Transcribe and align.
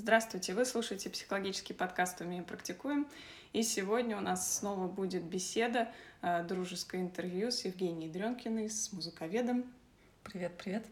Здравствуйте, 0.00 0.54
вы 0.54 0.64
слушаете 0.64 1.10
психологический 1.10 1.74
подкаст 1.74 2.20
«Умеем, 2.20 2.44
практикуем». 2.44 3.08
И 3.52 3.64
сегодня 3.64 4.16
у 4.16 4.20
нас 4.20 4.58
снова 4.58 4.86
будет 4.86 5.24
беседа, 5.24 5.92
э, 6.22 6.44
дружеское 6.44 7.00
интервью 7.00 7.50
с 7.50 7.64
Евгенией 7.64 8.08
Дренкиной, 8.08 8.70
с 8.70 8.92
музыковедом. 8.92 9.64
Привет, 10.22 10.56
привет. 10.56 10.86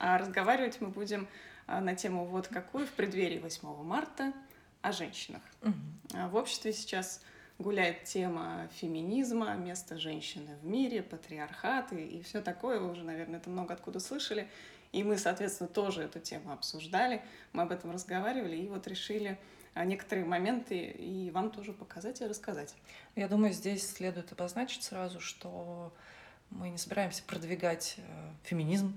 А 0.00 0.18
разговаривать 0.18 0.80
мы 0.80 0.88
будем 0.88 1.28
э, 1.68 1.78
на 1.78 1.94
тему 1.94 2.24
вот 2.24 2.48
какую 2.48 2.88
в 2.88 2.90
преддверии 2.90 3.38
8 3.38 3.68
марта 3.84 4.32
о 4.82 4.90
женщинах. 4.90 5.42
Угу. 5.62 6.28
В 6.30 6.34
обществе 6.34 6.72
сейчас 6.72 7.22
гуляет 7.60 8.02
тема 8.02 8.68
феминизма, 8.80 9.54
место 9.54 9.96
женщины 9.96 10.56
в 10.60 10.66
мире, 10.66 11.04
патриархат 11.04 11.92
и, 11.92 12.04
и 12.04 12.22
все 12.24 12.42
такое. 12.42 12.80
Вы 12.80 12.90
уже, 12.90 13.04
наверное, 13.04 13.38
это 13.38 13.48
много 13.48 13.74
откуда 13.74 14.00
слышали. 14.00 14.48
И 14.94 15.02
мы, 15.02 15.18
соответственно, 15.18 15.68
тоже 15.68 16.04
эту 16.04 16.20
тему 16.20 16.52
обсуждали, 16.52 17.20
мы 17.52 17.62
об 17.62 17.72
этом 17.72 17.90
разговаривали, 17.90 18.54
и 18.54 18.68
вот 18.68 18.86
решили 18.86 19.36
а, 19.74 19.84
некоторые 19.84 20.24
моменты 20.24 20.78
и 20.78 21.32
вам 21.32 21.50
тоже 21.50 21.72
показать 21.72 22.20
и 22.20 22.26
рассказать. 22.26 22.76
Я 23.16 23.26
думаю, 23.26 23.52
здесь 23.52 23.90
следует 23.90 24.30
обозначить 24.30 24.84
сразу, 24.84 25.18
что 25.18 25.92
мы 26.50 26.68
не 26.68 26.78
собираемся 26.78 27.24
продвигать 27.24 27.96
э, 27.98 28.02
феминизм. 28.44 28.94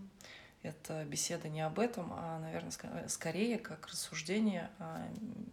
Это 0.62 1.04
беседа 1.04 1.50
не 1.50 1.62
об 1.62 1.80
этом, 1.80 2.14
а, 2.14 2.38
наверное, 2.38 2.72
скорее 3.08 3.58
как 3.58 3.88
рассуждение 3.88 4.70
о, 4.78 5.02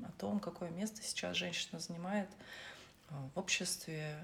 о 0.06 0.12
том, 0.18 0.40
какое 0.40 0.68
место 0.68 1.00
сейчас 1.02 1.38
женщина 1.38 1.78
занимает 1.78 2.28
э, 3.08 3.14
в 3.34 3.38
обществе, 3.38 4.18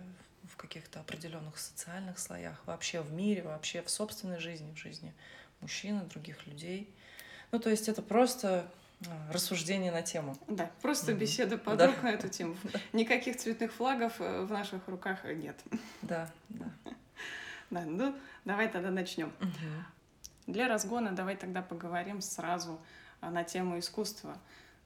в 0.45 0.56
каких-то 0.56 1.00
определенных 1.00 1.59
социальных 1.59 2.19
слоях, 2.19 2.62
вообще 2.66 3.00
в 3.00 3.11
мире, 3.11 3.42
вообще 3.42 3.80
в 3.80 3.89
собственной 3.89 4.39
жизни, 4.39 4.70
в 4.75 4.77
жизни 4.77 5.14
мужчин 5.60 6.00
и 6.00 6.09
других 6.09 6.46
людей. 6.46 6.92
Ну, 7.52 7.59
то 7.59 7.70
есть 7.70 7.88
это 7.88 8.02
просто 8.02 8.70
а, 9.06 9.32
рассуждение 9.32 9.91
на 9.91 10.02
тему. 10.02 10.36
Да, 10.46 10.70
просто 10.83 11.14
беседа 11.14 11.59
подруг 11.59 11.96
да. 11.96 12.09
на 12.09 12.14
эту 12.14 12.28
тему. 12.28 12.56
Никаких 12.92 13.36
цветных 13.36 13.72
флагов 13.72 14.20
э, 14.20 14.44
в 14.44 14.50
наших 14.50 14.86
руках 14.89 15.25
нет. 15.25 15.58
Да, 16.02 16.30
да. 16.48 16.67
Да, 17.70 17.84
ну 17.84 18.17
давай 18.44 18.69
тогда 18.69 18.91
начнем. 18.91 19.33
Для 20.48 20.67
разгона 20.67 21.12
давай 21.12 21.36
тогда 21.36 21.62
поговорим 21.62 22.20
сразу 22.20 22.80
а, 23.20 23.30
на 23.30 23.45
тему 23.45 23.78
искусства. 23.78 24.36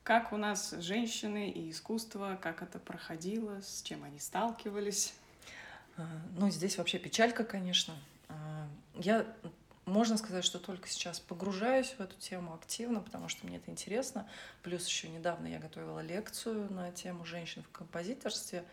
Как 0.03 0.34
у 0.34 0.36
нас 0.36 0.72
женщины 0.81 1.48
и 1.48 1.70
искусство, 1.70 2.38
как 2.42 2.61
это 2.61 2.78
проходило, 2.78 3.62
с 3.62 3.81
чем 3.81 4.05
они 4.05 4.19
сталкивались? 4.19 5.14
А, 5.97 6.06
ну, 6.36 6.50
здесь 6.50 6.77
вообще 6.77 6.98
печалька, 6.98 7.42
конечно. 7.42 7.94
Я 8.97 9.27
можно 9.87 10.17
сказать, 10.17 10.45
что 10.45 10.59
только 10.59 10.89
сейчас 10.89 11.21
погружаюсь 11.21 11.95
в 11.99 12.01
эту 12.01 12.17
тему 12.17 12.55
активно, 12.55 13.01
потому 13.01 13.29
что 13.29 13.47
мне 13.47 13.59
это 13.59 13.71
интересно. 13.71 14.27
Плюс 14.63 14.87
еще 14.87 15.09
недавно 15.09 15.47
я 15.47 15.59
готовила 15.59 16.01
лекцию 16.01 16.73
на 16.73 16.91
тему 16.91 17.25
женщин 17.25 17.63
в 17.63 17.71
композиторстве. 17.71 18.65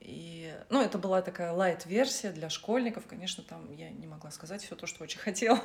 И, 0.00 0.52
ну, 0.68 0.82
это 0.82 0.98
была 0.98 1.22
такая 1.22 1.52
лайт-версия 1.52 2.32
для 2.32 2.50
школьников. 2.50 3.06
Конечно, 3.06 3.44
там 3.44 3.72
я 3.72 3.88
не 3.88 4.06
могла 4.06 4.30
сказать 4.30 4.62
все 4.62 4.74
то, 4.74 4.86
что 4.86 5.04
очень 5.04 5.20
хотела. 5.20 5.60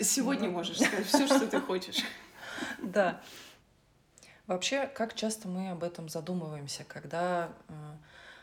Сегодня 0.00 0.48
Но... 0.48 0.54
можешь 0.54 0.80
сказать 0.80 1.06
все, 1.06 1.26
что 1.26 1.46
ты 1.46 1.60
хочешь. 1.60 2.02
Да. 2.80 3.20
Вообще, 4.46 4.86
как 4.86 5.14
часто 5.14 5.48
мы 5.48 5.70
об 5.70 5.82
этом 5.82 6.08
задумываемся, 6.08 6.84
когда 6.84 7.50
э, 7.68 7.72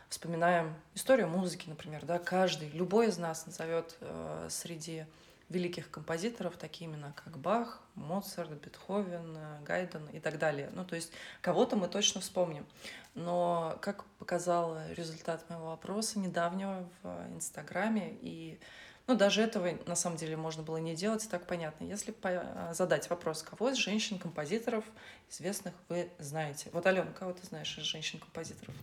вспоминаем 0.09 0.75
историю 0.95 1.29
музыки, 1.29 1.69
например, 1.69 2.03
да, 2.05 2.19
каждый, 2.19 2.69
любой 2.71 3.07
из 3.07 3.17
нас 3.17 3.45
назовет 3.45 3.95
э, 4.01 4.47
среди 4.49 5.05
великих 5.51 5.91
композиторов, 5.91 6.57
такие 6.57 6.89
имена 6.89 7.13
как 7.13 7.37
Бах, 7.37 7.81
Моцарт, 7.95 8.49
Бетховен, 8.49 9.37
Гайден 9.63 10.07
и 10.07 10.19
так 10.19 10.39
далее. 10.39 10.69
Ну, 10.73 10.85
то 10.85 10.95
есть 10.95 11.11
кого-то 11.41 11.75
мы 11.75 11.87
точно 11.87 12.21
вспомним. 12.21 12.65
Но, 13.13 13.77
как 13.81 14.05
показал 14.17 14.77
результат 14.95 15.47
моего 15.49 15.67
вопроса 15.67 16.19
недавнего 16.19 16.87
в 17.03 17.27
Инстаграме, 17.33 18.17
и 18.21 18.59
ну, 19.07 19.15
даже 19.15 19.41
этого 19.41 19.69
на 19.87 19.95
самом 19.95 20.17
деле 20.17 20.37
можно 20.37 20.63
было 20.63 20.77
не 20.77 20.95
делать, 20.95 21.27
так 21.29 21.45
понятно. 21.45 21.83
Если 21.83 22.15
задать 22.73 23.09
вопрос, 23.09 23.43
кого 23.43 23.69
из 23.69 23.77
женщин-композиторов 23.77 24.85
известных 25.29 25.73
вы 25.89 26.09
знаете? 26.17 26.69
Вот, 26.71 26.85
Алена, 26.85 27.11
кого 27.11 27.33
ты 27.33 27.45
знаешь 27.45 27.77
из 27.77 27.83
женщин-композиторов? 27.83 28.73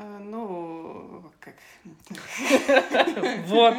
А, 0.00 0.20
ну, 0.20 1.24
как... 1.40 1.56
Вот, 3.46 3.74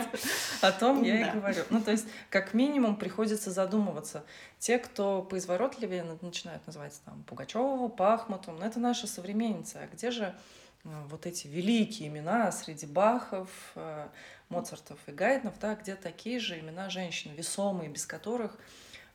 о 0.62 0.72
том 0.74 1.02
я 1.02 1.30
и 1.30 1.32
говорю. 1.32 1.64
Ну, 1.70 1.82
то 1.82 1.92
есть, 1.92 2.08
как 2.30 2.54
минимум, 2.54 2.98
приходится 2.98 3.52
задумываться. 3.52 4.26
Те, 4.58 4.80
кто 4.80 5.22
поизворотливее 5.22 6.04
начинают 6.22 6.68
называть 6.68 7.00
там 7.06 7.24
Пугачеву, 7.24 7.88
Пахмутом, 7.88 8.58
ну, 8.60 8.66
это 8.66 8.82
наша 8.82 9.08
современница. 9.08 9.80
А 9.82 9.88
где 9.88 10.12
же 10.12 10.36
э, 10.84 10.90
вот 11.08 11.26
эти 11.26 11.48
великие 11.48 12.10
имена 12.10 12.52
среди 12.52 12.86
Бахов, 12.86 13.50
э, 13.76 14.10
Моцартов 14.50 15.00
и 15.08 15.12
Гайднов, 15.14 15.58
да, 15.58 15.76
где 15.76 15.96
такие 15.96 16.42
же 16.42 16.60
имена 16.60 16.90
женщин, 16.90 17.32
весомые, 17.34 17.90
без 17.90 18.06
которых 18.06 18.58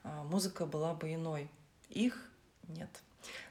э, 0.05 0.23
музыка 0.31 0.65
была 0.65 0.95
бы 0.95 1.13
иной. 1.13 1.51
Их 1.91 2.31
нет. 2.67 2.89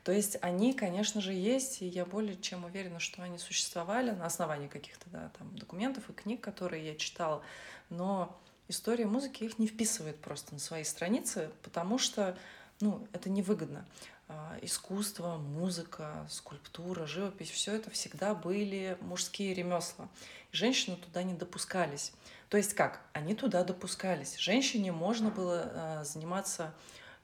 То 0.03 0.11
есть 0.11 0.37
они, 0.41 0.73
конечно 0.73 1.21
же, 1.21 1.33
есть, 1.33 1.81
и 1.81 1.87
я 1.87 2.05
более 2.05 2.37
чем 2.39 2.65
уверена, 2.65 2.99
что 2.99 3.23
они 3.23 3.37
существовали 3.37 4.11
на 4.11 4.25
основании 4.25 4.67
каких-то 4.67 5.09
да, 5.09 5.31
там, 5.37 5.55
документов 5.57 6.09
и 6.09 6.13
книг, 6.13 6.41
которые 6.41 6.85
я 6.85 6.95
читала, 6.95 7.41
но 7.89 8.39
история 8.67 9.05
музыки 9.05 9.43
их 9.43 9.59
не 9.59 9.67
вписывает 9.67 10.19
просто 10.19 10.53
на 10.53 10.59
свои 10.59 10.83
страницы, 10.83 11.51
потому 11.61 11.97
что 11.97 12.37
ну, 12.79 13.07
это 13.13 13.29
невыгодно. 13.29 13.85
А, 14.27 14.57
искусство, 14.61 15.37
музыка, 15.37 16.25
скульптура, 16.29 17.05
живопись, 17.05 17.51
все 17.51 17.75
это 17.75 17.89
всегда 17.89 18.33
были 18.33 18.97
мужские 19.01 19.53
ремесла. 19.53 20.07
Женщины 20.51 20.95
туда 20.95 21.23
не 21.23 21.33
допускались. 21.33 22.13
То 22.49 22.57
есть 22.57 22.73
как? 22.73 23.01
Они 23.13 23.35
туда 23.35 23.63
допускались. 23.63 24.37
Женщине 24.37 24.91
можно 24.91 25.29
было 25.29 25.71
а, 25.73 26.03
заниматься 26.03 26.73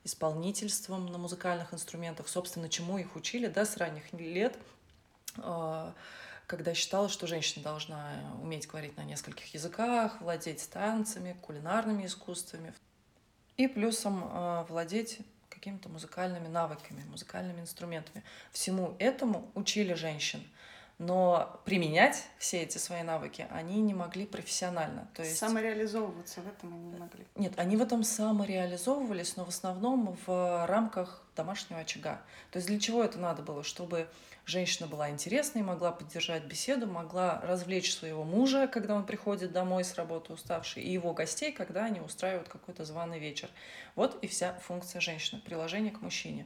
исполнительством 0.04 1.08
на 1.08 1.18
музыкальных 1.18 1.74
инструментах, 1.74 2.28
собственно, 2.28 2.70
чему 2.70 2.98
их 2.98 3.16
учили 3.16 3.48
да, 3.48 3.66
с 3.66 3.78
ранних 3.78 4.12
лет, 4.14 4.58
а, 5.38 5.94
когда 6.48 6.74
считалось, 6.74 7.12
что 7.12 7.28
женщина 7.28 7.64
должна 7.64 8.12
уметь 8.42 8.68
говорить 8.68 8.98
на 8.98 9.04
нескольких 9.04 9.54
языках, 9.54 10.20
владеть 10.22 10.68
танцами, 10.70 11.38
кулинарными 11.42 12.06
искусствами 12.06 12.74
и 13.58 13.68
плюсом 13.68 14.24
а, 14.26 14.64
владеть 14.70 15.20
какими-то 15.50 15.90
музыкальными 15.90 16.48
навыками, 16.48 17.04
музыкальными 17.04 17.60
инструментами. 17.60 18.24
Всему 18.52 18.96
этому 19.00 19.52
учили 19.56 19.94
женщин 19.94 20.42
но 21.00 21.62
применять 21.64 22.26
все 22.38 22.62
эти 22.62 22.78
свои 22.78 23.04
навыки 23.04 23.48
они 23.52 23.82
не 23.82 23.94
могли 23.94 24.26
профессионально. 24.26 25.08
То 25.16 25.24
есть... 25.24 25.38
Самореализовываться 25.38 26.42
в 26.42 26.48
этом 26.48 26.74
они 26.74 26.90
не 26.90 27.00
могли. 27.00 27.26
Нет, 27.36 27.54
они 27.56 27.78
в 27.78 27.82
этом 27.82 28.04
самореализовывались, 28.04 29.38
но 29.38 29.46
в 29.46 29.50
основном 29.50 30.18
в 30.28 30.66
рамках 30.68 31.24
домашнего 31.38 31.80
очага. 31.80 32.22
То 32.52 32.58
есть 32.58 32.68
для 32.68 32.80
чего 32.80 33.02
это 33.02 33.18
надо 33.18 33.42
было? 33.42 33.64
Чтобы 33.64 34.10
женщина 34.46 34.88
была 34.88 35.10
интересной, 35.10 35.62
могла 35.62 35.94
поддержать 35.94 36.44
беседу, 36.44 36.86
могла 36.86 37.40
развлечь 37.42 37.96
своего 37.96 38.26
мужа, 38.26 38.68
когда 38.68 38.96
он 38.96 39.06
приходит 39.06 39.54
домой 39.54 39.86
с 39.86 39.96
работы 39.96 40.34
уставший, 40.34 40.84
и 40.84 40.92
его 40.92 41.14
гостей, 41.14 41.54
когда 41.54 41.86
они 41.86 42.02
устраивают 42.02 42.50
какой-то 42.50 42.84
званый 42.84 43.20
вечер. 43.20 43.48
Вот 43.96 44.22
и 44.22 44.28
вся 44.28 44.60
функция 44.60 45.00
женщины, 45.00 45.40
приложение 45.40 45.94
к 45.94 46.02
мужчине. 46.02 46.46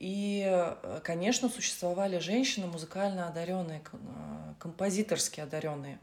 И, 0.00 0.46
э, 0.46 1.00
конечно, 1.04 1.50
существовали 1.50 2.18
женщины 2.18 2.66
музыкально 2.66 3.28
одаренные, 3.28 3.82
э, 3.92 4.54
композиторски 4.58 5.40
одаренные. 5.40 6.00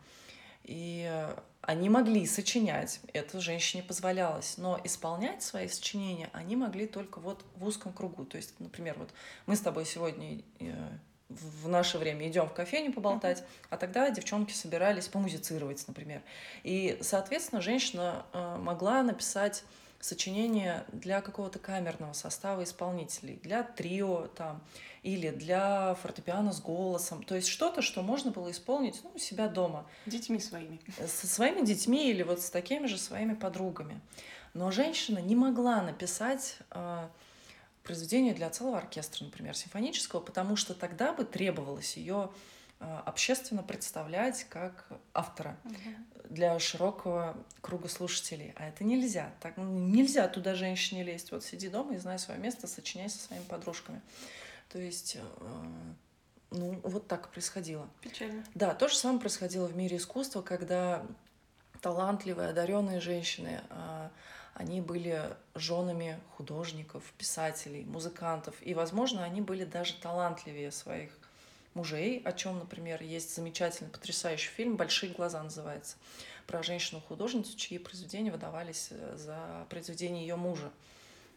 И 0.63 1.07
э, 1.09 1.35
они 1.61 1.89
могли 1.89 2.27
сочинять, 2.27 2.99
это 3.11 3.41
женщине 3.41 3.81
позволялось, 3.81 4.59
но 4.59 4.79
исполнять 4.83 5.41
свои 5.41 5.67
сочинения 5.67 6.29
они 6.31 6.55
могли 6.55 6.85
только 6.85 7.19
вот 7.19 7.43
в 7.55 7.65
узком 7.65 7.91
кругу. 7.91 8.23
То 8.23 8.37
есть, 8.37 8.53
например, 8.59 8.95
вот 8.99 9.09
мы 9.47 9.55
с 9.55 9.61
тобой 9.61 9.85
сегодня 9.85 10.43
в 11.29 11.67
наше 11.67 11.97
время 11.97 12.27
идем 12.27 12.47
в 12.47 12.53
кофейню 12.53 12.93
поболтать, 12.93 13.43
а 13.71 13.77
тогда 13.77 14.09
девчонки 14.11 14.53
собирались 14.53 15.07
помузицировать, 15.07 15.83
например. 15.87 16.21
И, 16.63 16.99
соответственно, 17.01 17.61
женщина 17.61 18.25
могла 18.59 19.01
написать 19.03 19.63
сочинение 19.99 20.85
для 20.91 21.21
какого-то 21.21 21.59
камерного 21.59 22.13
состава 22.13 22.63
исполнителей, 22.63 23.39
для 23.43 23.63
трио 23.63 24.27
там, 24.27 24.61
или 25.03 25.29
для 25.29 25.95
фортепиано 25.95 26.53
с 26.53 26.61
голосом. 26.61 27.23
То 27.23 27.35
есть 27.35 27.47
что-то, 27.47 27.81
что 27.81 28.01
можно 28.01 28.31
было 28.31 28.51
исполнить 28.51 28.99
ну, 29.03 29.11
у 29.15 29.19
себя 29.19 29.47
дома. 29.47 29.85
Детьми 30.05 30.39
своими. 30.39 30.79
Со 31.07 31.27
своими 31.27 31.65
детьми 31.65 32.09
или 32.09 32.23
вот 32.23 32.41
с 32.41 32.49
такими 32.49 32.87
же 32.87 32.97
своими 32.97 33.33
подругами. 33.33 33.99
Но 34.53 34.71
женщина 34.71 35.19
не 35.19 35.35
могла 35.35 35.81
написать 35.81 36.57
э, 36.71 37.07
произведение 37.83 38.33
для 38.33 38.49
целого 38.49 38.77
оркестра, 38.77 39.25
например, 39.25 39.55
симфонического, 39.55 40.19
потому 40.19 40.55
что 40.55 40.73
тогда 40.73 41.13
бы 41.13 41.23
требовалось 41.23 41.97
ее 41.97 42.29
а, 42.79 43.01
общественно 43.05 43.63
представлять 43.63 44.43
как 44.49 44.85
автора 45.13 45.57
угу. 45.63 46.16
Для 46.29 46.57
широкого 46.59 47.35
круга 47.61 47.87
слушателей. 47.87 48.53
А 48.57 48.67
это 48.67 48.83
нельзя. 48.83 49.33
Так, 49.39 49.57
ну, 49.57 49.65
нельзя 49.65 50.27
туда 50.27 50.55
женщине 50.55 51.03
лезть. 51.03 51.31
Вот 51.31 51.43
сиди 51.43 51.69
дома 51.69 51.95
и 51.95 51.97
знай 51.97 52.19
свое 52.19 52.39
место, 52.39 52.67
сочиняй 52.67 53.09
со 53.09 53.19
своими 53.19 53.43
подружками. 53.43 54.01
То 54.69 54.79
есть, 54.79 55.15
э, 55.15 55.21
ну, 56.51 56.79
вот 56.83 57.07
так 57.07 57.29
происходило. 57.29 57.89
Печально. 58.01 58.43
Да, 58.53 58.73
то 58.73 58.87
же 58.87 58.95
самое 58.95 59.19
происходило 59.19 59.65
в 59.65 59.75
мире 59.75 59.97
искусства, 59.97 60.41
когда 60.41 61.05
талантливые, 61.81 62.49
одаренные 62.49 62.99
женщины, 62.99 63.61
а, 63.69 64.11
они 64.53 64.81
были 64.81 65.35
женами 65.55 66.19
художников, 66.35 67.03
писателей, 67.17 67.85
музыкантов. 67.85 68.55
И, 68.61 68.73
возможно, 68.73 69.23
они 69.23 69.41
были 69.41 69.63
даже 69.63 69.93
талантливее 69.93 70.71
своих 70.71 71.11
мужей, 71.77 72.21
о 72.25 72.33
чем, 72.33 72.59
например, 72.59 73.01
есть 73.03 73.35
замечательный, 73.35 73.89
потрясающий 73.89 74.49
фильм 74.49 74.75
«Большие 74.75 75.13
глаза» 75.13 75.41
называется, 75.41 75.95
про 76.47 76.63
женщину-художницу, 76.63 77.55
чьи 77.55 77.77
произведения 77.77 78.31
выдавались 78.31 78.87
э, 78.91 79.15
за 79.15 79.65
произведение 79.69 80.27
ее 80.27 80.35
мужа. 80.35 80.71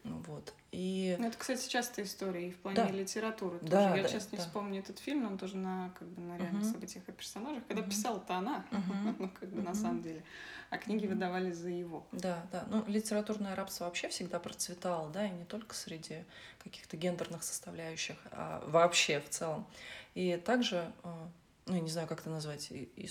Вот. 0.04 0.54
И... 0.72 1.16
Ну, 1.18 1.26
это, 1.26 1.36
кстати, 1.36 1.68
частая 1.68 2.04
история 2.04 2.48
и 2.48 2.50
в 2.50 2.58
плане 2.58 2.76
да. 2.76 2.88
литературы 2.90 3.58
тоже. 3.58 3.70
Да, 3.70 3.96
Я 3.96 4.02
да, 4.02 4.08
сейчас 4.08 4.32
не 4.32 4.38
да. 4.38 4.44
вспомню 4.44 4.80
этот 4.80 4.98
фильм, 4.98 5.22
но 5.22 5.28
он 5.28 5.38
тоже 5.38 5.56
на, 5.56 5.92
как 5.98 6.08
бы, 6.08 6.22
на 6.22 6.38
реальных 6.38 6.62
угу. 6.62 6.72
событиях 6.72 7.08
и 7.08 7.12
персонажах. 7.12 7.66
Когда 7.66 7.82
угу. 7.82 7.90
писала-то 7.90 8.34
она, 8.34 8.64
угу. 8.72 9.14
ну, 9.18 9.28
как 9.28 9.50
бы 9.50 9.58
угу. 9.58 9.68
на 9.68 9.74
самом 9.74 10.02
деле. 10.02 10.24
А 10.70 10.78
книги 10.78 11.06
угу. 11.06 11.14
выдавались 11.14 11.56
за 11.56 11.68
его. 11.68 12.06
Да, 12.12 12.46
да. 12.52 12.64
Ну, 12.70 12.84
литературное 12.86 13.54
рабство 13.54 13.84
вообще 13.84 14.08
всегда 14.08 14.38
процветало, 14.38 15.10
да, 15.10 15.26
и 15.26 15.30
не 15.30 15.44
только 15.44 15.74
среди 15.74 16.24
каких-то 16.62 16.96
гендерных 16.96 17.42
составляющих, 17.42 18.16
а 18.30 18.62
вообще 18.66 19.20
в 19.20 19.28
целом. 19.28 19.66
И 20.14 20.36
также, 20.36 20.92
э, 21.02 21.26
ну, 21.66 21.74
я 21.74 21.80
не 21.80 21.90
знаю, 21.90 22.08
как 22.08 22.20
это 22.20 22.30
назвать, 22.30 22.70
и, 22.70 22.84
и 22.96 23.08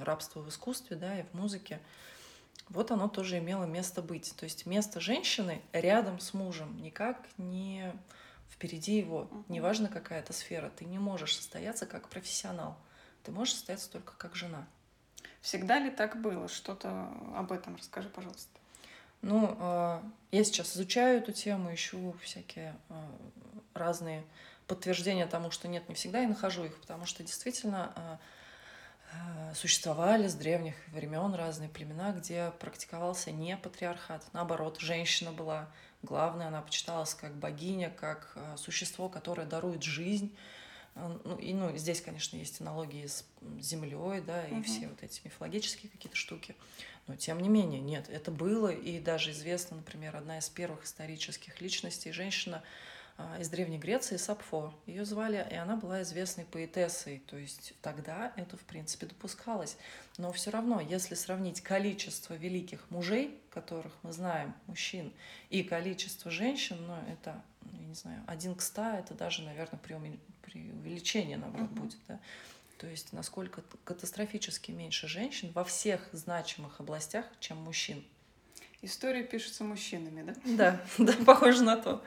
рабство 0.00 0.40
в 0.40 0.48
искусстве, 0.48 0.96
да, 0.96 1.18
и 1.18 1.22
в 1.22 1.34
музыке, 1.34 1.80
вот 2.68 2.90
оно 2.90 3.08
тоже 3.08 3.38
имело 3.38 3.64
место 3.64 4.02
быть. 4.02 4.34
То 4.36 4.44
есть 4.44 4.66
место 4.66 5.00
женщины 5.00 5.60
рядом 5.72 6.20
с 6.20 6.34
мужем, 6.34 6.80
никак 6.82 7.26
не 7.36 7.92
впереди 8.50 8.98
его. 8.98 9.28
Неважно, 9.48 9.88
какая 9.88 10.20
это 10.20 10.32
сфера, 10.32 10.70
ты 10.70 10.84
не 10.84 10.98
можешь 10.98 11.36
состояться 11.36 11.86
как 11.86 12.08
профессионал. 12.08 12.76
Ты 13.24 13.32
можешь 13.32 13.54
состояться 13.54 13.90
только 13.90 14.14
как 14.16 14.36
жена. 14.36 14.66
Всегда 15.40 15.78
ли 15.78 15.90
так 15.90 16.20
было? 16.20 16.48
Что-то 16.48 17.08
об 17.34 17.52
этом 17.52 17.76
расскажи, 17.76 18.08
пожалуйста. 18.08 18.50
Ну, 19.22 19.56
э, 19.58 20.00
я 20.30 20.44
сейчас 20.44 20.76
изучаю 20.76 21.18
эту 21.18 21.32
тему, 21.32 21.74
ищу 21.74 22.14
всякие 22.22 22.74
э, 22.88 22.94
разные 23.74 24.24
подтверждения 24.66 25.26
тому, 25.26 25.50
что 25.50 25.68
нет, 25.68 25.88
не 25.88 25.94
всегда, 25.94 26.22
и 26.22 26.26
нахожу 26.26 26.64
их, 26.64 26.80
потому 26.80 27.04
что 27.04 27.22
действительно 27.22 27.92
Э, 27.96 28.16
существовали 29.54 30.28
с 30.28 30.34
древних 30.34 30.74
времен 30.88 31.34
разные 31.34 31.68
племена, 31.68 32.12
где 32.12 32.52
практиковался 32.60 33.30
не 33.30 33.56
патриархат. 33.56 34.24
Наоборот, 34.32 34.78
женщина 34.80 35.32
была 35.32 35.68
главной, 36.02 36.46
она 36.46 36.62
почиталась 36.62 37.14
как 37.14 37.34
богиня, 37.34 37.90
как 37.90 38.32
э, 38.34 38.56
существо, 38.56 39.08
которое 39.08 39.46
дарует 39.46 39.82
жизнь. 39.82 40.34
Э, 40.94 41.18
ну, 41.24 41.36
и 41.36 41.52
ну, 41.52 41.76
здесь, 41.76 42.00
конечно, 42.00 42.36
есть 42.36 42.60
аналогии 42.60 43.06
с 43.06 43.24
землей, 43.60 44.20
да, 44.20 44.46
и 44.46 44.54
угу. 44.54 44.62
все 44.62 44.88
вот 44.88 45.02
эти 45.02 45.20
мифологические 45.24 45.90
какие-то 45.90 46.16
штуки. 46.16 46.56
Но 47.06 47.16
тем 47.16 47.40
не 47.40 47.48
менее, 47.48 47.80
нет, 47.80 48.08
это 48.08 48.30
было, 48.30 48.68
и 48.68 49.00
даже 49.00 49.32
известно, 49.32 49.78
например, 49.78 50.16
одна 50.16 50.38
из 50.38 50.48
первых 50.48 50.84
исторических 50.84 51.60
личностей, 51.60 52.12
женщина, 52.12 52.62
из 53.38 53.48
Древней 53.48 53.78
Греции 53.78 54.16
Сапфо. 54.16 54.74
Ее 54.86 55.04
звали, 55.04 55.46
и 55.50 55.54
она 55.54 55.76
была 55.76 56.02
известной 56.02 56.44
поэтессой. 56.44 57.22
То 57.26 57.36
есть 57.36 57.74
тогда 57.82 58.32
это, 58.36 58.56
в 58.56 58.62
принципе, 58.62 59.06
допускалось. 59.06 59.76
Но 60.18 60.32
все 60.32 60.50
равно, 60.50 60.80
если 60.80 61.14
сравнить 61.14 61.60
количество 61.60 62.34
великих 62.34 62.90
мужей, 62.90 63.40
которых 63.50 63.92
мы 64.02 64.12
знаем, 64.12 64.54
мужчин, 64.66 65.12
и 65.48 65.62
количество 65.62 66.30
женщин, 66.30 66.76
ну, 66.86 66.96
это, 67.12 67.42
я 67.72 67.86
не 67.86 67.94
знаю, 67.94 68.22
один 68.26 68.54
к 68.54 68.62
ста, 68.62 68.98
это 68.98 69.14
даже, 69.14 69.42
наверное, 69.42 69.78
увеличении, 70.90 71.36
наоборот, 71.36 71.70
uh-huh. 71.70 71.80
будет, 71.80 71.98
да. 72.08 72.20
То 72.78 72.86
есть 72.86 73.12
насколько 73.12 73.62
катастрофически 73.84 74.70
меньше 74.70 75.06
женщин 75.06 75.52
во 75.52 75.64
всех 75.64 76.08
значимых 76.12 76.80
областях, 76.80 77.26
чем 77.38 77.58
мужчин. 77.58 78.02
История 78.80 79.22
пишется 79.22 79.64
мужчинами, 79.64 80.22
да? 80.22 80.34
Да, 80.56 80.80
да, 80.98 81.12
похоже 81.26 81.62
на 81.62 81.76
то. 81.76 82.02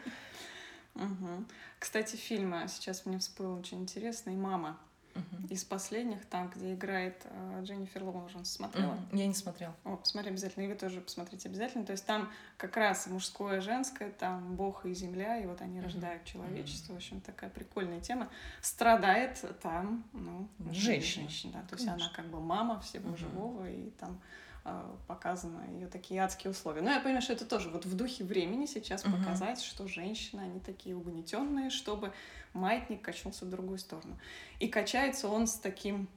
Угу. 0.95 1.45
Кстати, 1.79 2.15
фильмы 2.15 2.65
сейчас 2.67 3.05
мне 3.05 3.19
всплыл 3.19 3.55
очень 3.57 3.81
интересный 3.81 4.35
«Мама». 4.35 4.77
Угу. 5.15 5.47
Из 5.49 5.63
последних, 5.63 6.25
там, 6.25 6.49
где 6.49 6.73
играет 6.73 7.21
э, 7.25 7.61
Дженнифер 7.63 8.03
Лоуренс. 8.03 8.49
Смотрела? 8.49 8.93
Угу. 8.93 9.17
Я 9.17 9.27
не 9.27 9.33
смотрела. 9.35 9.75
О, 9.83 9.95
посмотри 9.95 10.31
обязательно. 10.31 10.63
И 10.63 10.67
вы 10.67 10.75
тоже 10.75 11.01
посмотрите 11.01 11.49
обязательно. 11.49 11.85
То 11.85 11.91
есть 11.91 12.05
там 12.05 12.31
как 12.57 12.75
раз 12.77 13.05
мужское, 13.05 13.61
женское, 13.61 14.09
там 14.09 14.55
Бог 14.55 14.87
и 14.87 14.93
земля, 14.95 15.37
и 15.37 15.45
вот 15.45 15.61
они 15.61 15.79
угу. 15.79 15.85
рождают 15.85 16.25
человечество. 16.25 16.93
В 16.93 16.95
общем, 16.95 17.21
такая 17.21 17.51
прикольная 17.51 18.01
тема. 18.01 18.27
Страдает 18.61 19.39
там, 19.61 20.03
ну, 20.13 20.49
женщина. 20.71 21.29
женщина 21.29 21.53
да. 21.61 21.67
То 21.67 21.75
есть 21.75 21.87
она 21.87 22.09
как 22.15 22.25
бы 22.27 22.39
мама 22.39 22.79
всего 22.79 23.09
угу. 23.09 23.17
живого, 23.17 23.69
и 23.69 23.91
там 23.91 24.19
а, 24.65 24.97
показано 25.07 25.61
ее 25.73 25.87
такие 25.87 26.21
адские 26.21 26.51
условия. 26.51 26.81
Но 26.81 26.91
я 26.91 26.99
понимаю, 26.99 27.21
что 27.21 27.33
это 27.33 27.45
тоже 27.45 27.69
вот 27.69 27.85
в 27.85 27.95
духе 27.95 28.23
времени 28.23 28.65
сейчас 28.65 29.03
угу. 29.03 29.17
показать, 29.17 29.61
что 29.61 29.87
женщины, 29.87 30.41
они 30.41 30.59
такие 30.61 30.95
угнетенные, 30.95 31.69
чтобы 31.69 32.13
маятник 32.53 33.01
качнулся 33.01 33.45
в 33.45 33.49
другую 33.49 33.77
сторону. 33.77 34.17
И 34.59 34.69
качается 34.69 35.27
он 35.27 35.47
с 35.47 35.55
таким 35.55 36.07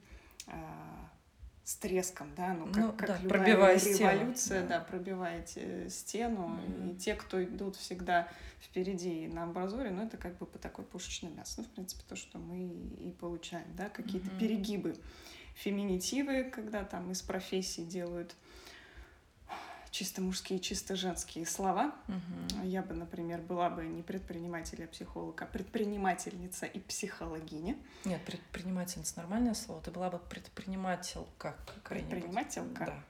э, 0.47 0.53
с 1.67 1.75
треском, 1.75 2.33
да, 2.37 2.55
ну 2.55 2.67
как, 2.67 2.77
ну, 2.77 2.93
как 2.93 3.09
да, 3.09 3.19
любая 3.19 3.41
пробивая 3.41 3.77
революция, 3.77 4.37
стену. 4.37 4.69
да, 4.69 4.79
пробивает 4.79 5.53
э, 5.57 5.89
стену, 5.91 6.61
mm 6.61 6.93
и 6.93 6.97
те, 6.97 7.17
кто 7.17 7.43
идут 7.43 7.75
всегда 7.75 8.29
впереди 8.61 9.27
на 9.27 9.43
амбразуре, 9.43 9.91
ну 9.91 10.05
это 10.05 10.17
как 10.17 10.39
бы 10.39 10.47
по 10.47 10.59
такой 10.59 10.85
пушечной 10.85 11.33
мясо, 11.33 11.55
ну 11.59 11.65
в 11.65 11.69
принципе 11.71 12.05
то, 12.09 12.15
что 12.15 12.39
мы 12.39 12.61
и 12.61 13.11
получаем, 13.11 13.67
да, 13.77 13.89
какие-то 13.89 14.29
mm 14.29 14.39
перегибы 14.39 14.95
феминитивы, 15.57 16.45
когда 16.45 16.85
там 16.85 17.11
из 17.11 17.23
профессий 17.23 17.85
делают 17.85 18.35
чисто 19.91 20.21
мужские, 20.21 20.61
чисто 20.61 20.95
женские 20.95 21.47
слова. 21.47 21.95
Угу. 22.09 22.67
Я 22.67 22.83
бы, 22.83 22.95
например, 22.95 23.41
была 23.41 23.71
бы 23.71 23.85
не 23.87 24.03
предприниматель, 24.03 24.85
а 24.85 24.87
психолог, 24.87 25.41
а 25.41 25.47
предпринимательница 25.47 26.67
и 26.67 26.79
психологиня. 26.79 27.77
Нет, 28.05 28.23
предпринимательница 28.25 29.15
нормальное 29.17 29.55
слово. 29.55 29.81
Ты 29.81 29.91
была 29.91 30.11
бы 30.11 30.19
предпринимателька 30.19 31.57
какая-нибудь. 31.67 32.11
Предпринимателька? 32.11 32.85
Да 32.85 33.05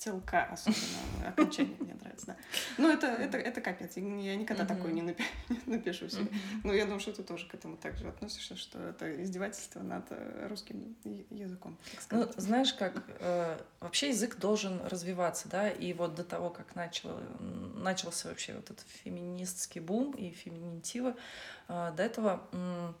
телка 0.00 0.44
особенно 0.44 1.28
окончание 1.28 1.76
мне 1.78 1.94
нравится, 1.94 2.26
да. 2.28 2.36
Ну, 2.78 2.90
это, 2.90 3.06
это, 3.06 3.36
это 3.36 3.60
капец. 3.60 3.96
Я 3.96 4.36
никогда 4.36 4.64
mm-hmm. 4.64 4.66
такое 4.66 4.92
не, 4.92 5.02
напи- 5.02 5.24
не 5.66 5.76
напишу 5.76 6.08
себе. 6.08 6.22
Mm-hmm. 6.22 6.60
Но 6.64 6.72
я 6.72 6.84
думаю, 6.84 7.00
что 7.00 7.12
ты 7.12 7.22
тоже 7.22 7.46
к 7.46 7.54
этому 7.54 7.76
так 7.76 7.96
же 7.98 8.08
относишься, 8.08 8.56
что 8.56 8.78
это 8.78 9.22
издевательство 9.22 9.80
над 9.80 10.06
э, 10.10 10.46
русским 10.48 10.96
языком. 11.30 11.76
Ну, 12.10 12.28
знаешь, 12.36 12.72
как 12.72 13.04
э, 13.20 13.58
вообще 13.80 14.08
язык 14.08 14.38
должен 14.38 14.80
развиваться, 14.86 15.48
да, 15.48 15.68
и 15.68 15.92
вот 15.92 16.14
до 16.14 16.24
того, 16.24 16.48
как 16.48 16.74
начал, 16.74 17.20
начался 17.74 18.30
вообще 18.30 18.54
вот 18.54 18.70
этот 18.70 18.86
феминистский 19.04 19.82
бум 19.82 20.12
и 20.12 20.30
феминитивы, 20.30 21.14
э, 21.68 21.92
до 21.94 22.02
этого... 22.02 22.42
Э, 22.52 22.92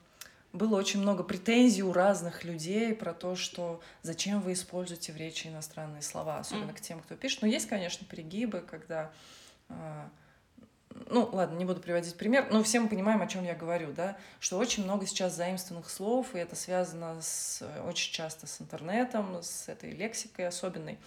было 0.52 0.76
очень 0.76 1.00
много 1.00 1.22
претензий 1.22 1.82
у 1.82 1.92
разных 1.92 2.44
людей 2.44 2.94
про 2.94 3.14
то, 3.14 3.36
что 3.36 3.80
зачем 4.02 4.40
вы 4.40 4.54
используете 4.54 5.12
в 5.12 5.16
речи 5.16 5.46
иностранные 5.46 6.02
слова, 6.02 6.38
особенно 6.38 6.70
mm. 6.70 6.76
к 6.76 6.80
тем, 6.80 7.00
кто 7.00 7.14
пишет. 7.14 7.42
Но 7.42 7.48
есть, 7.48 7.68
конечно, 7.68 8.06
перегибы, 8.06 8.60
когда 8.60 9.12
а, 9.68 10.10
ну, 11.08 11.28
ладно, 11.32 11.56
не 11.56 11.64
буду 11.64 11.80
приводить 11.80 12.16
пример, 12.16 12.48
но 12.50 12.62
все 12.62 12.80
мы 12.80 12.88
понимаем, 12.88 13.22
о 13.22 13.26
чем 13.26 13.44
я 13.44 13.54
говорю, 13.54 13.92
да, 13.92 14.16
что 14.40 14.58
очень 14.58 14.84
много 14.84 15.06
сейчас 15.06 15.36
заимствованных 15.36 15.88
слов, 15.88 16.34
и 16.34 16.38
это 16.38 16.56
связано 16.56 17.20
с, 17.22 17.62
очень 17.86 18.12
часто 18.12 18.46
с 18.46 18.60
интернетом, 18.60 19.42
с 19.42 19.68
этой 19.68 19.92
лексикой 19.92 20.48
особенной. 20.48 20.98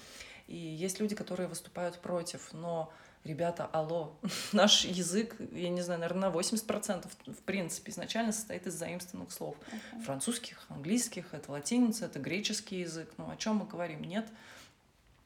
И 0.47 0.55
есть 0.55 1.00
люди, 1.00 1.15
которые 1.15 1.47
выступают 1.47 2.00
против, 2.00 2.53
но 2.53 2.91
ребята, 3.23 3.65
алло, 3.65 4.15
наш 4.51 4.85
язык, 4.85 5.35
я 5.51 5.69
не 5.69 5.81
знаю, 5.81 5.99
наверное, 5.99 6.29
на 6.29 6.35
80% 6.35 7.07
в 7.27 7.41
принципе 7.43 7.91
изначально 7.91 8.31
состоит 8.31 8.67
из 8.67 8.73
заимствованных 8.73 9.31
слов. 9.31 9.55
Uh-huh. 9.55 10.03
Французских, 10.03 10.65
английских, 10.69 11.33
это 11.33 11.51
латиница, 11.51 12.05
это 12.05 12.19
греческий 12.19 12.81
язык. 12.81 13.11
Ну, 13.17 13.29
о 13.29 13.37
чем 13.37 13.57
мы 13.57 13.65
говорим? 13.65 14.03
Нет 14.03 14.25